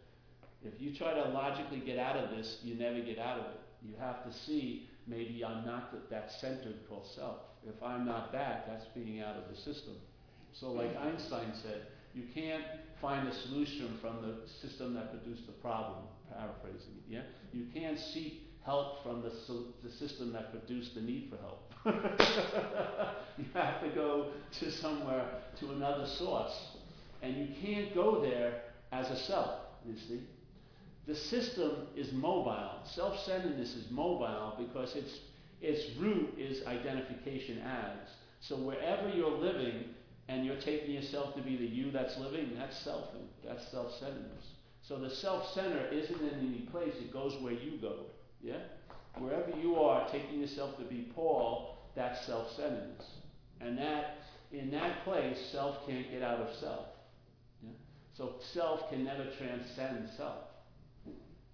If 0.63 0.79
you 0.79 0.93
try 0.93 1.13
to 1.13 1.29
logically 1.29 1.79
get 1.79 1.97
out 1.97 2.17
of 2.17 2.31
this, 2.31 2.57
you 2.63 2.75
never 2.75 2.99
get 2.99 3.17
out 3.17 3.39
of 3.39 3.45
it. 3.45 3.59
You 3.81 3.93
have 3.99 4.25
to 4.25 4.33
see 4.45 4.89
maybe 5.07 5.43
I'm 5.45 5.65
not 5.65 5.91
that, 5.91 6.09
that 6.09 6.31
centered 6.41 6.87
called 6.89 7.07
self. 7.15 7.37
If 7.65 7.81
I'm 7.81 8.05
not 8.05 8.31
that, 8.33 8.65
that's 8.67 8.85
being 8.93 9.21
out 9.21 9.35
of 9.35 9.43
the 9.49 9.55
system. 9.55 9.95
So, 10.53 10.71
like 10.71 10.95
Einstein 10.97 11.53
said, 11.61 11.83
you 12.13 12.23
can't 12.33 12.63
find 13.01 13.27
a 13.27 13.33
solution 13.33 13.97
from 14.01 14.21
the 14.21 14.47
system 14.61 14.93
that 14.95 15.11
produced 15.11 15.45
the 15.45 15.53
problem, 15.53 16.03
paraphrasing 16.31 16.93
it. 16.97 17.13
Yeah, 17.13 17.21
you 17.53 17.65
can't 17.73 17.97
seek 17.97 18.41
help 18.65 19.03
from 19.03 19.21
the, 19.21 19.31
the 19.83 19.91
system 19.95 20.33
that 20.33 20.51
produced 20.51 20.95
the 20.95 21.01
need 21.01 21.29
for 21.29 21.37
help. 21.37 21.71
you 23.37 23.45
have 23.53 23.81
to 23.81 23.89
go 23.95 24.27
to 24.59 24.71
somewhere 24.71 25.25
to 25.59 25.71
another 25.71 26.05
source, 26.05 26.53
and 27.21 27.37
you 27.37 27.47
can't 27.61 27.93
go 27.95 28.21
there 28.21 28.61
as 28.91 29.09
a 29.09 29.17
self. 29.17 29.61
You 29.85 29.95
see, 30.07 30.21
the 31.07 31.15
system 31.15 31.87
is 31.95 32.11
mobile. 32.11 32.81
Self-centeredness 32.93 33.75
is 33.75 33.89
mobile 33.89 34.55
because 34.59 34.95
its 34.95 35.19
its 35.61 35.97
root 35.99 36.33
is 36.37 36.65
identification 36.67 37.59
as. 37.59 38.09
So 38.41 38.55
wherever 38.55 39.09
you're 39.09 39.37
living 39.37 39.85
and 40.29 40.45
you're 40.45 40.61
taking 40.61 40.91
yourself 40.91 41.35
to 41.35 41.41
be 41.41 41.57
the 41.57 41.65
you 41.65 41.91
that's 41.91 42.15
living, 42.19 42.51
that's 42.55 42.77
selfing. 42.85 43.25
That's 43.45 43.67
self-centeredness. 43.71 44.45
So 44.87 44.99
the 44.99 45.09
self-center 45.09 45.87
isn't 45.91 46.21
in 46.21 46.39
any 46.39 46.67
place, 46.71 46.93
it 46.99 47.11
goes 47.11 47.35
where 47.41 47.53
you 47.53 47.79
go. 47.81 48.05
Yeah? 48.39 48.59
Wherever 49.17 49.49
you 49.59 49.75
are 49.77 50.07
taking 50.11 50.39
yourself 50.39 50.77
to 50.77 50.83
be 50.83 51.11
Paul, 51.15 51.79
that's 51.95 52.27
self-centeredness. 52.27 53.05
And 53.59 53.77
that 53.79 54.17
in 54.51 54.69
that 54.71 55.03
place, 55.03 55.37
self 55.51 55.85
can't 55.87 56.09
get 56.11 56.21
out 56.21 56.39
of 56.39 56.55
self. 56.57 56.85
Yeah? 57.63 57.71
So 58.15 58.35
self 58.53 58.87
can 58.91 59.03
never 59.03 59.25
transcend 59.39 60.09
self. 60.15 60.43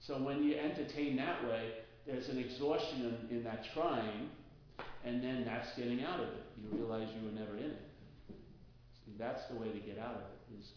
So 0.02 0.22
when 0.22 0.44
you 0.44 0.58
entertain 0.58 1.16
that 1.16 1.44
way, 1.46 1.72
there's 2.06 2.28
an 2.28 2.38
exhaustion 2.38 3.18
in, 3.32 3.38
in 3.38 3.44
that 3.46 3.66
trying, 3.74 4.30
and 5.06 5.24
then 5.24 5.46
that's 5.46 5.70
getting 5.78 6.04
out 6.04 6.20
of 6.20 6.28
it. 6.28 6.44
You 6.62 6.78
realize 6.78 7.08
you 7.16 7.26
were 7.26 7.34
never 7.34 7.58
in 7.58 7.72
it. 7.72 7.82
That's 9.18 9.46
the 9.50 9.56
way 9.56 9.70
to 9.72 9.80
get 9.80 10.00
out 10.00 10.16
of 10.16 10.22
it. 10.22 10.60
Is 10.60 10.72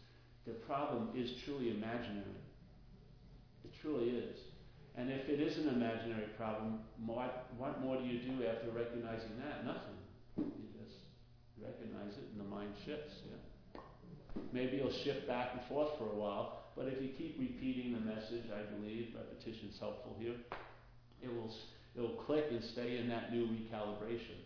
the 0.46 0.54
problem 0.64 1.10
is 1.14 1.30
truly 1.44 1.70
imaginary. 1.70 2.40
It 3.64 3.72
truly 3.80 4.10
is. 4.10 4.38
And 4.96 5.10
if 5.10 5.28
it 5.28 5.40
is 5.40 5.58
an 5.58 5.68
imaginary 5.68 6.28
problem, 6.36 6.80
what, 7.06 7.50
what 7.56 7.80
more 7.80 7.96
do 7.96 8.04
you 8.04 8.18
do 8.18 8.44
after 8.46 8.70
recognizing 8.70 9.38
that? 9.38 9.64
Nothing. 9.64 9.98
You 10.36 10.66
just 10.74 10.98
recognize 11.62 12.18
it 12.18 12.26
and 12.32 12.40
the 12.40 12.50
mind 12.50 12.74
shifts. 12.84 13.14
Yeah? 13.28 13.80
Maybe 14.52 14.78
it'll 14.78 14.92
shift 15.04 15.26
back 15.28 15.50
and 15.54 15.62
forth 15.68 15.96
for 15.98 16.10
a 16.10 16.14
while, 16.14 16.64
but 16.76 16.86
if 16.86 17.00
you 17.02 17.10
keep 17.16 17.36
repeating 17.38 17.92
the 17.92 18.00
message, 18.00 18.50
I 18.50 18.62
believe 18.74 19.14
repetition 19.14 19.70
is 19.70 19.78
helpful 19.78 20.16
here 20.18 20.34
it 21.22 21.32
will 21.34 21.52
it 21.96 22.00
will 22.00 22.22
click 22.26 22.46
and 22.50 22.62
stay 22.62 22.98
in 22.98 23.08
that 23.08 23.32
new 23.32 23.46
recalibration. 23.46 24.38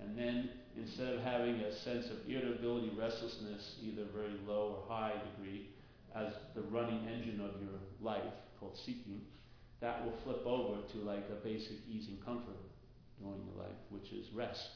And 0.00 0.18
then 0.18 0.50
instead 0.76 1.14
of 1.14 1.20
having 1.22 1.56
a 1.56 1.72
sense 1.80 2.06
of 2.06 2.28
irritability, 2.28 2.90
restlessness, 2.96 3.76
either 3.82 4.04
very 4.14 4.38
low 4.46 4.78
or 4.78 4.94
high 4.94 5.14
degree, 5.36 5.68
as 6.14 6.32
the 6.54 6.62
running 6.62 7.06
engine 7.06 7.40
of 7.40 7.60
your 7.60 7.78
life 8.00 8.32
called 8.58 8.76
seeking, 8.84 9.20
that 9.80 10.04
will 10.04 10.14
flip 10.24 10.44
over 10.44 10.80
to 10.92 10.98
like 10.98 11.24
a 11.30 11.44
basic 11.44 11.76
ease 11.88 12.08
and 12.08 12.24
comfort 12.24 12.58
during 13.20 13.40
your 13.46 13.64
life, 13.64 13.76
which 13.90 14.12
is 14.12 14.30
rest. 14.32 14.68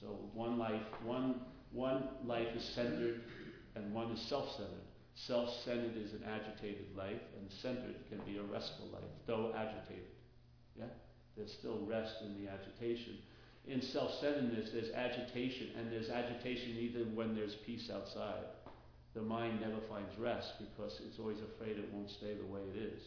So 0.00 0.06
one 0.34 0.58
life, 0.58 0.82
one 1.04 1.40
one 1.72 2.08
life 2.24 2.48
is 2.56 2.64
centered 2.74 3.20
and 3.76 3.94
one 3.94 4.10
is 4.10 4.20
self-centered. 4.28 4.86
Self-centered 5.14 5.96
is 5.96 6.12
an 6.12 6.24
agitated 6.26 6.86
life, 6.96 7.20
and 7.38 7.50
centered 7.62 7.96
can 8.08 8.18
be 8.24 8.38
a 8.38 8.42
restful 8.42 8.86
life, 8.92 9.10
though 9.26 9.52
agitated. 9.54 10.10
Yeah? 10.78 10.86
There's 11.36 11.52
still 11.52 11.78
rest 11.86 12.14
in 12.22 12.42
the 12.42 12.50
agitation. 12.50 13.18
In 13.66 13.82
self 13.82 14.12
centeredness, 14.20 14.70
there's 14.72 14.90
agitation, 14.90 15.68
and 15.78 15.92
there's 15.92 16.10
agitation 16.10 16.76
even 16.78 17.14
when 17.14 17.34
there's 17.34 17.56
peace 17.66 17.90
outside. 17.92 18.44
The 19.14 19.22
mind 19.22 19.60
never 19.60 19.80
finds 19.88 20.16
rest 20.18 20.54
because 20.58 21.00
it's 21.06 21.18
always 21.18 21.38
afraid 21.40 21.76
it 21.76 21.92
won't 21.92 22.10
stay 22.10 22.34
the 22.34 22.46
way 22.46 22.60
it 22.74 22.78
is. 22.78 23.02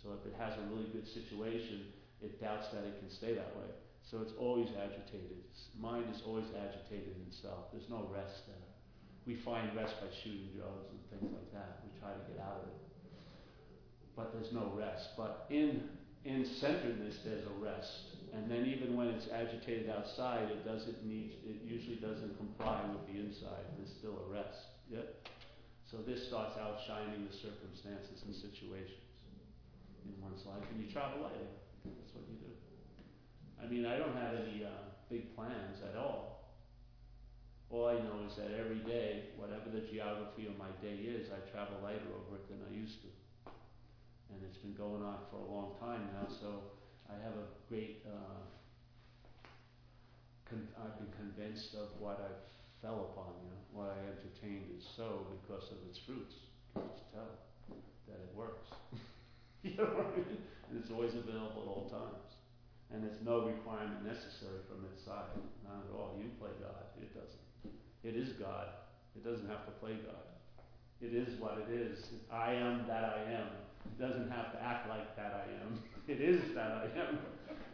So 0.00 0.10
if 0.18 0.26
it 0.26 0.34
has 0.38 0.54
a 0.58 0.62
really 0.74 0.88
good 0.92 1.06
situation, 1.06 1.92
it 2.20 2.40
doubts 2.40 2.68
that 2.68 2.84
it 2.84 2.98
can 2.98 3.10
stay 3.10 3.34
that 3.34 3.54
way. 3.56 3.70
So 4.02 4.18
it's 4.22 4.32
always 4.38 4.68
agitated. 4.78 5.42
Mind 5.78 6.06
is 6.14 6.22
always 6.26 6.46
agitated 6.54 7.14
in 7.18 7.30
self. 7.30 7.70
There's 7.72 7.88
no 7.90 8.08
rest 8.12 8.46
there. 8.46 8.66
We 9.26 9.36
find 9.36 9.74
rest 9.76 9.94
by 10.00 10.08
shooting 10.22 10.50
drugs 10.56 10.86
and 10.90 10.98
things 11.10 11.30
like 11.30 11.52
that. 11.52 11.82
We 11.86 11.90
try 12.00 12.10
to 12.10 12.22
get 12.30 12.42
out 12.42 12.62
of 12.62 12.68
it. 12.70 12.78
But 14.16 14.32
there's 14.34 14.52
no 14.52 14.72
rest. 14.74 15.10
But 15.16 15.46
in 15.50 15.88
in 16.24 16.44
centeredness, 16.44 17.18
there's 17.24 17.46
a 17.46 17.64
rest. 17.64 18.21
And 18.32 18.50
then 18.50 18.64
even 18.64 18.96
when 18.96 19.08
it's 19.08 19.28
agitated 19.28 19.92
outside, 19.92 20.48
it 20.48 20.64
doesn't 20.64 21.04
need, 21.04 21.36
it 21.44 21.60
usually 21.64 22.00
doesn't 22.00 22.36
comply 22.38 22.80
with 22.88 23.04
the 23.04 23.20
inside. 23.20 23.68
There's 23.76 23.92
still 23.92 24.24
a 24.24 24.26
rest. 24.32 24.72
Yeah? 24.88 25.04
So 25.84 25.98
this 26.00 26.26
starts 26.26 26.56
outshining 26.56 27.28
the 27.28 27.34
circumstances 27.36 28.24
and 28.24 28.32
situations 28.32 29.04
in 30.08 30.16
one's 30.24 30.44
life. 30.48 30.64
And 30.72 30.80
you 30.80 30.88
travel 30.88 31.28
lighter. 31.28 31.52
That's 31.84 32.12
what 32.16 32.24
you 32.24 32.40
do. 32.40 32.52
I 33.60 33.68
mean, 33.68 33.84
I 33.84 34.00
don't 34.00 34.16
have 34.16 34.32
any 34.40 34.64
uh, 34.64 34.96
big 35.12 35.36
plans 35.36 35.84
at 35.84 36.00
all. 36.00 36.48
All 37.68 37.88
I 37.88 38.00
know 38.00 38.24
is 38.28 38.36
that 38.36 38.52
every 38.56 38.80
day, 38.80 39.36
whatever 39.36 39.68
the 39.68 39.84
geography 39.84 40.48
of 40.48 40.56
my 40.56 40.72
day 40.80 40.96
is, 41.04 41.28
I 41.28 41.40
travel 41.52 41.76
lighter 41.84 42.08
over 42.16 42.36
it 42.40 42.48
than 42.48 42.64
I 42.64 42.72
used 42.72 43.00
to 43.04 43.12
and 44.32 44.40
it's 44.48 44.58
been 44.58 44.74
going 44.74 45.02
on 45.04 45.16
for 45.30 45.36
a 45.36 45.46
long 45.52 45.76
time 45.80 46.08
now. 46.16 46.26
So 46.28 46.72
I 47.12 47.20
have 47.24 47.36
a 47.36 47.46
great. 47.68 48.00
Uh, 48.08 48.40
con- 50.48 50.72
I've 50.80 50.96
been 50.96 51.12
convinced 51.12 51.76
of 51.76 51.92
what 52.00 52.24
I 52.24 52.32
fell 52.80 53.12
upon. 53.12 53.36
You 53.44 53.52
know, 53.52 53.62
what 53.76 53.88
I 53.92 54.00
entertained 54.08 54.72
is 54.72 54.84
so 54.96 55.28
because 55.28 55.68
of 55.68 55.78
its 55.88 56.00
fruits. 56.00 56.48
You 56.76 56.88
can 56.88 57.04
tell 57.12 57.30
that 58.08 58.16
it 58.16 58.32
works. 58.32 58.64
you 59.62 59.76
know 59.76 59.92
what 59.92 60.16
I 60.16 60.24
mean? 60.24 60.40
And 60.72 60.80
it's 60.80 60.90
always 60.90 61.12
available 61.12 61.60
at 61.60 61.68
all 61.68 61.88
times. 61.92 62.32
And 62.92 63.04
there's 63.04 63.20
no 63.24 63.48
requirement 63.48 64.04
necessary 64.04 64.64
from 64.68 64.84
its 64.88 65.04
side. 65.04 65.32
Not 65.64 65.84
at 65.88 65.92
all. 65.92 66.16
You 66.16 66.32
play 66.40 66.52
God. 66.60 66.92
It 67.00 67.12
doesn't. 67.12 67.44
It 68.04 68.16
is 68.16 68.36
God. 68.36 68.68
It 69.16 69.24
doesn't 69.24 69.48
have 69.48 69.64
to 69.68 69.72
play 69.80 69.96
God. 70.00 70.28
It 71.00 71.12
is 71.12 71.40
what 71.40 71.60
it 71.60 71.72
is. 71.72 71.98
I 72.30 72.52
am 72.52 72.86
that 72.86 73.04
I 73.04 73.32
am. 73.32 73.48
It 73.86 74.00
doesn't 74.00 74.30
have 74.30 74.52
to 74.52 74.62
act 74.62 74.88
like 74.88 75.16
that 75.16 75.46
I 75.46 75.64
am. 75.64 75.78
It 76.08 76.20
is 76.20 76.52
that 76.56 76.72
I 76.72 76.98
am. 76.98 77.18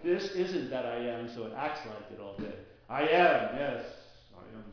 This 0.05 0.33
isn't 0.33 0.69
that 0.69 0.85
I 0.85 0.97
am, 0.97 1.31
so 1.35 1.47
it 1.47 1.55
acts 1.57 1.81
like 1.87 2.13
it 2.13 2.21
all 2.21 2.37
day. 2.37 2.57
I 2.91 3.01
am, 3.01 3.57
yes, 3.57 3.87
I 4.37 4.45
am 4.55 4.65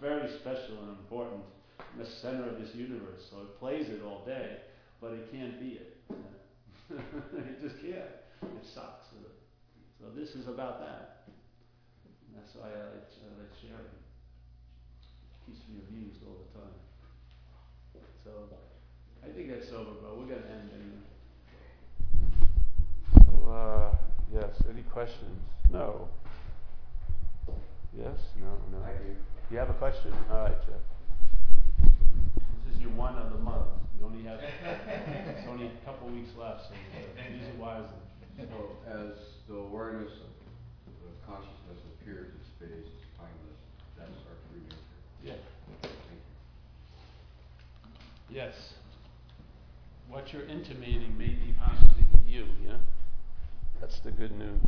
very 0.00 0.30
special 0.38 0.78
and 0.78 0.90
important 0.90 1.42
in 1.92 1.98
the 1.98 2.08
center 2.08 2.48
of 2.48 2.60
this 2.60 2.72
universe, 2.72 3.26
so 3.28 3.40
it 3.40 3.58
plays 3.58 3.88
it 3.88 4.00
all 4.06 4.24
day, 4.24 4.58
but 5.00 5.10
it 5.10 5.32
can't 5.32 5.58
be 5.58 5.80
it. 5.82 5.96
it 7.36 7.60
just 7.60 7.80
can't. 7.82 8.14
It 8.42 8.64
sucks. 8.72 9.04
So 10.04 10.12
this 10.12 10.36
is 10.36 10.48
about 10.48 10.84
that. 10.84 11.24
And 12.28 12.36
that's 12.36 12.52
why 12.54 12.68
I 12.68 12.92
like, 12.92 13.08
I 13.24 13.40
like 13.40 13.56
sharing. 13.56 13.88
It 13.88 15.40
keeps 15.48 15.64
me 15.64 15.80
amused 15.88 16.20
all 16.28 16.44
the 16.44 16.60
time. 16.60 16.76
So 18.22 18.52
I 19.24 19.32
think 19.34 19.48
that's 19.48 19.72
over, 19.72 19.92
bro. 20.02 20.14
We're 20.18 20.26
gonna 20.34 20.46
end 20.52 20.70
anyway. 20.76 21.00
So, 23.24 23.50
uh, 23.50 23.96
yes. 24.32 24.62
Any 24.68 24.82
questions? 24.82 25.40
No. 25.72 26.08
Yes? 27.96 28.18
No? 28.40 28.52
No. 28.70 28.84
I 28.84 28.92
do. 28.98 29.16
You 29.50 29.58
have 29.58 29.70
a 29.70 29.74
question? 29.74 30.12
All 30.30 30.44
right, 30.44 30.60
Jeff. 30.66 30.82
This 32.66 32.74
is 32.76 32.80
your 32.80 32.90
one 32.90 33.16
of 33.16 33.32
the 33.32 33.38
month. 33.38 33.66
You 33.98 34.04
only 34.04 34.24
have 34.24 34.40
it's 34.42 35.48
only 35.48 35.66
a 35.66 35.84
couple 35.86 36.08
weeks 36.08 36.30
left, 36.38 36.68
so 36.68 36.74
uh, 36.74 37.32
use 37.32 37.46
it 37.48 37.56
wisely. 37.58 37.88
So 38.36 38.76
as 38.86 39.16
the 39.48 39.54
awareness 39.54 40.10
of 40.10 40.32
the 41.00 41.10
consciousness 41.26 41.80
appears 41.94 42.28
in 42.34 42.40
space, 42.58 42.84
it's 42.84 43.06
timeless, 43.16 43.60
that's 43.96 44.10
our 44.10 44.36
true 44.50 44.60
nature. 44.60 44.76
Yeah. 45.22 45.38
Thank 45.82 45.94
you. 48.28 48.36
Yes. 48.36 48.54
What 50.08 50.32
you're 50.32 50.46
intimating 50.46 51.16
may 51.18 51.28
be 51.28 51.54
possibly 51.58 52.04
to 52.12 52.30
you, 52.30 52.46
yeah? 52.64 52.76
That's 53.80 54.00
the 54.00 54.10
good 54.10 54.32
news. 54.38 54.60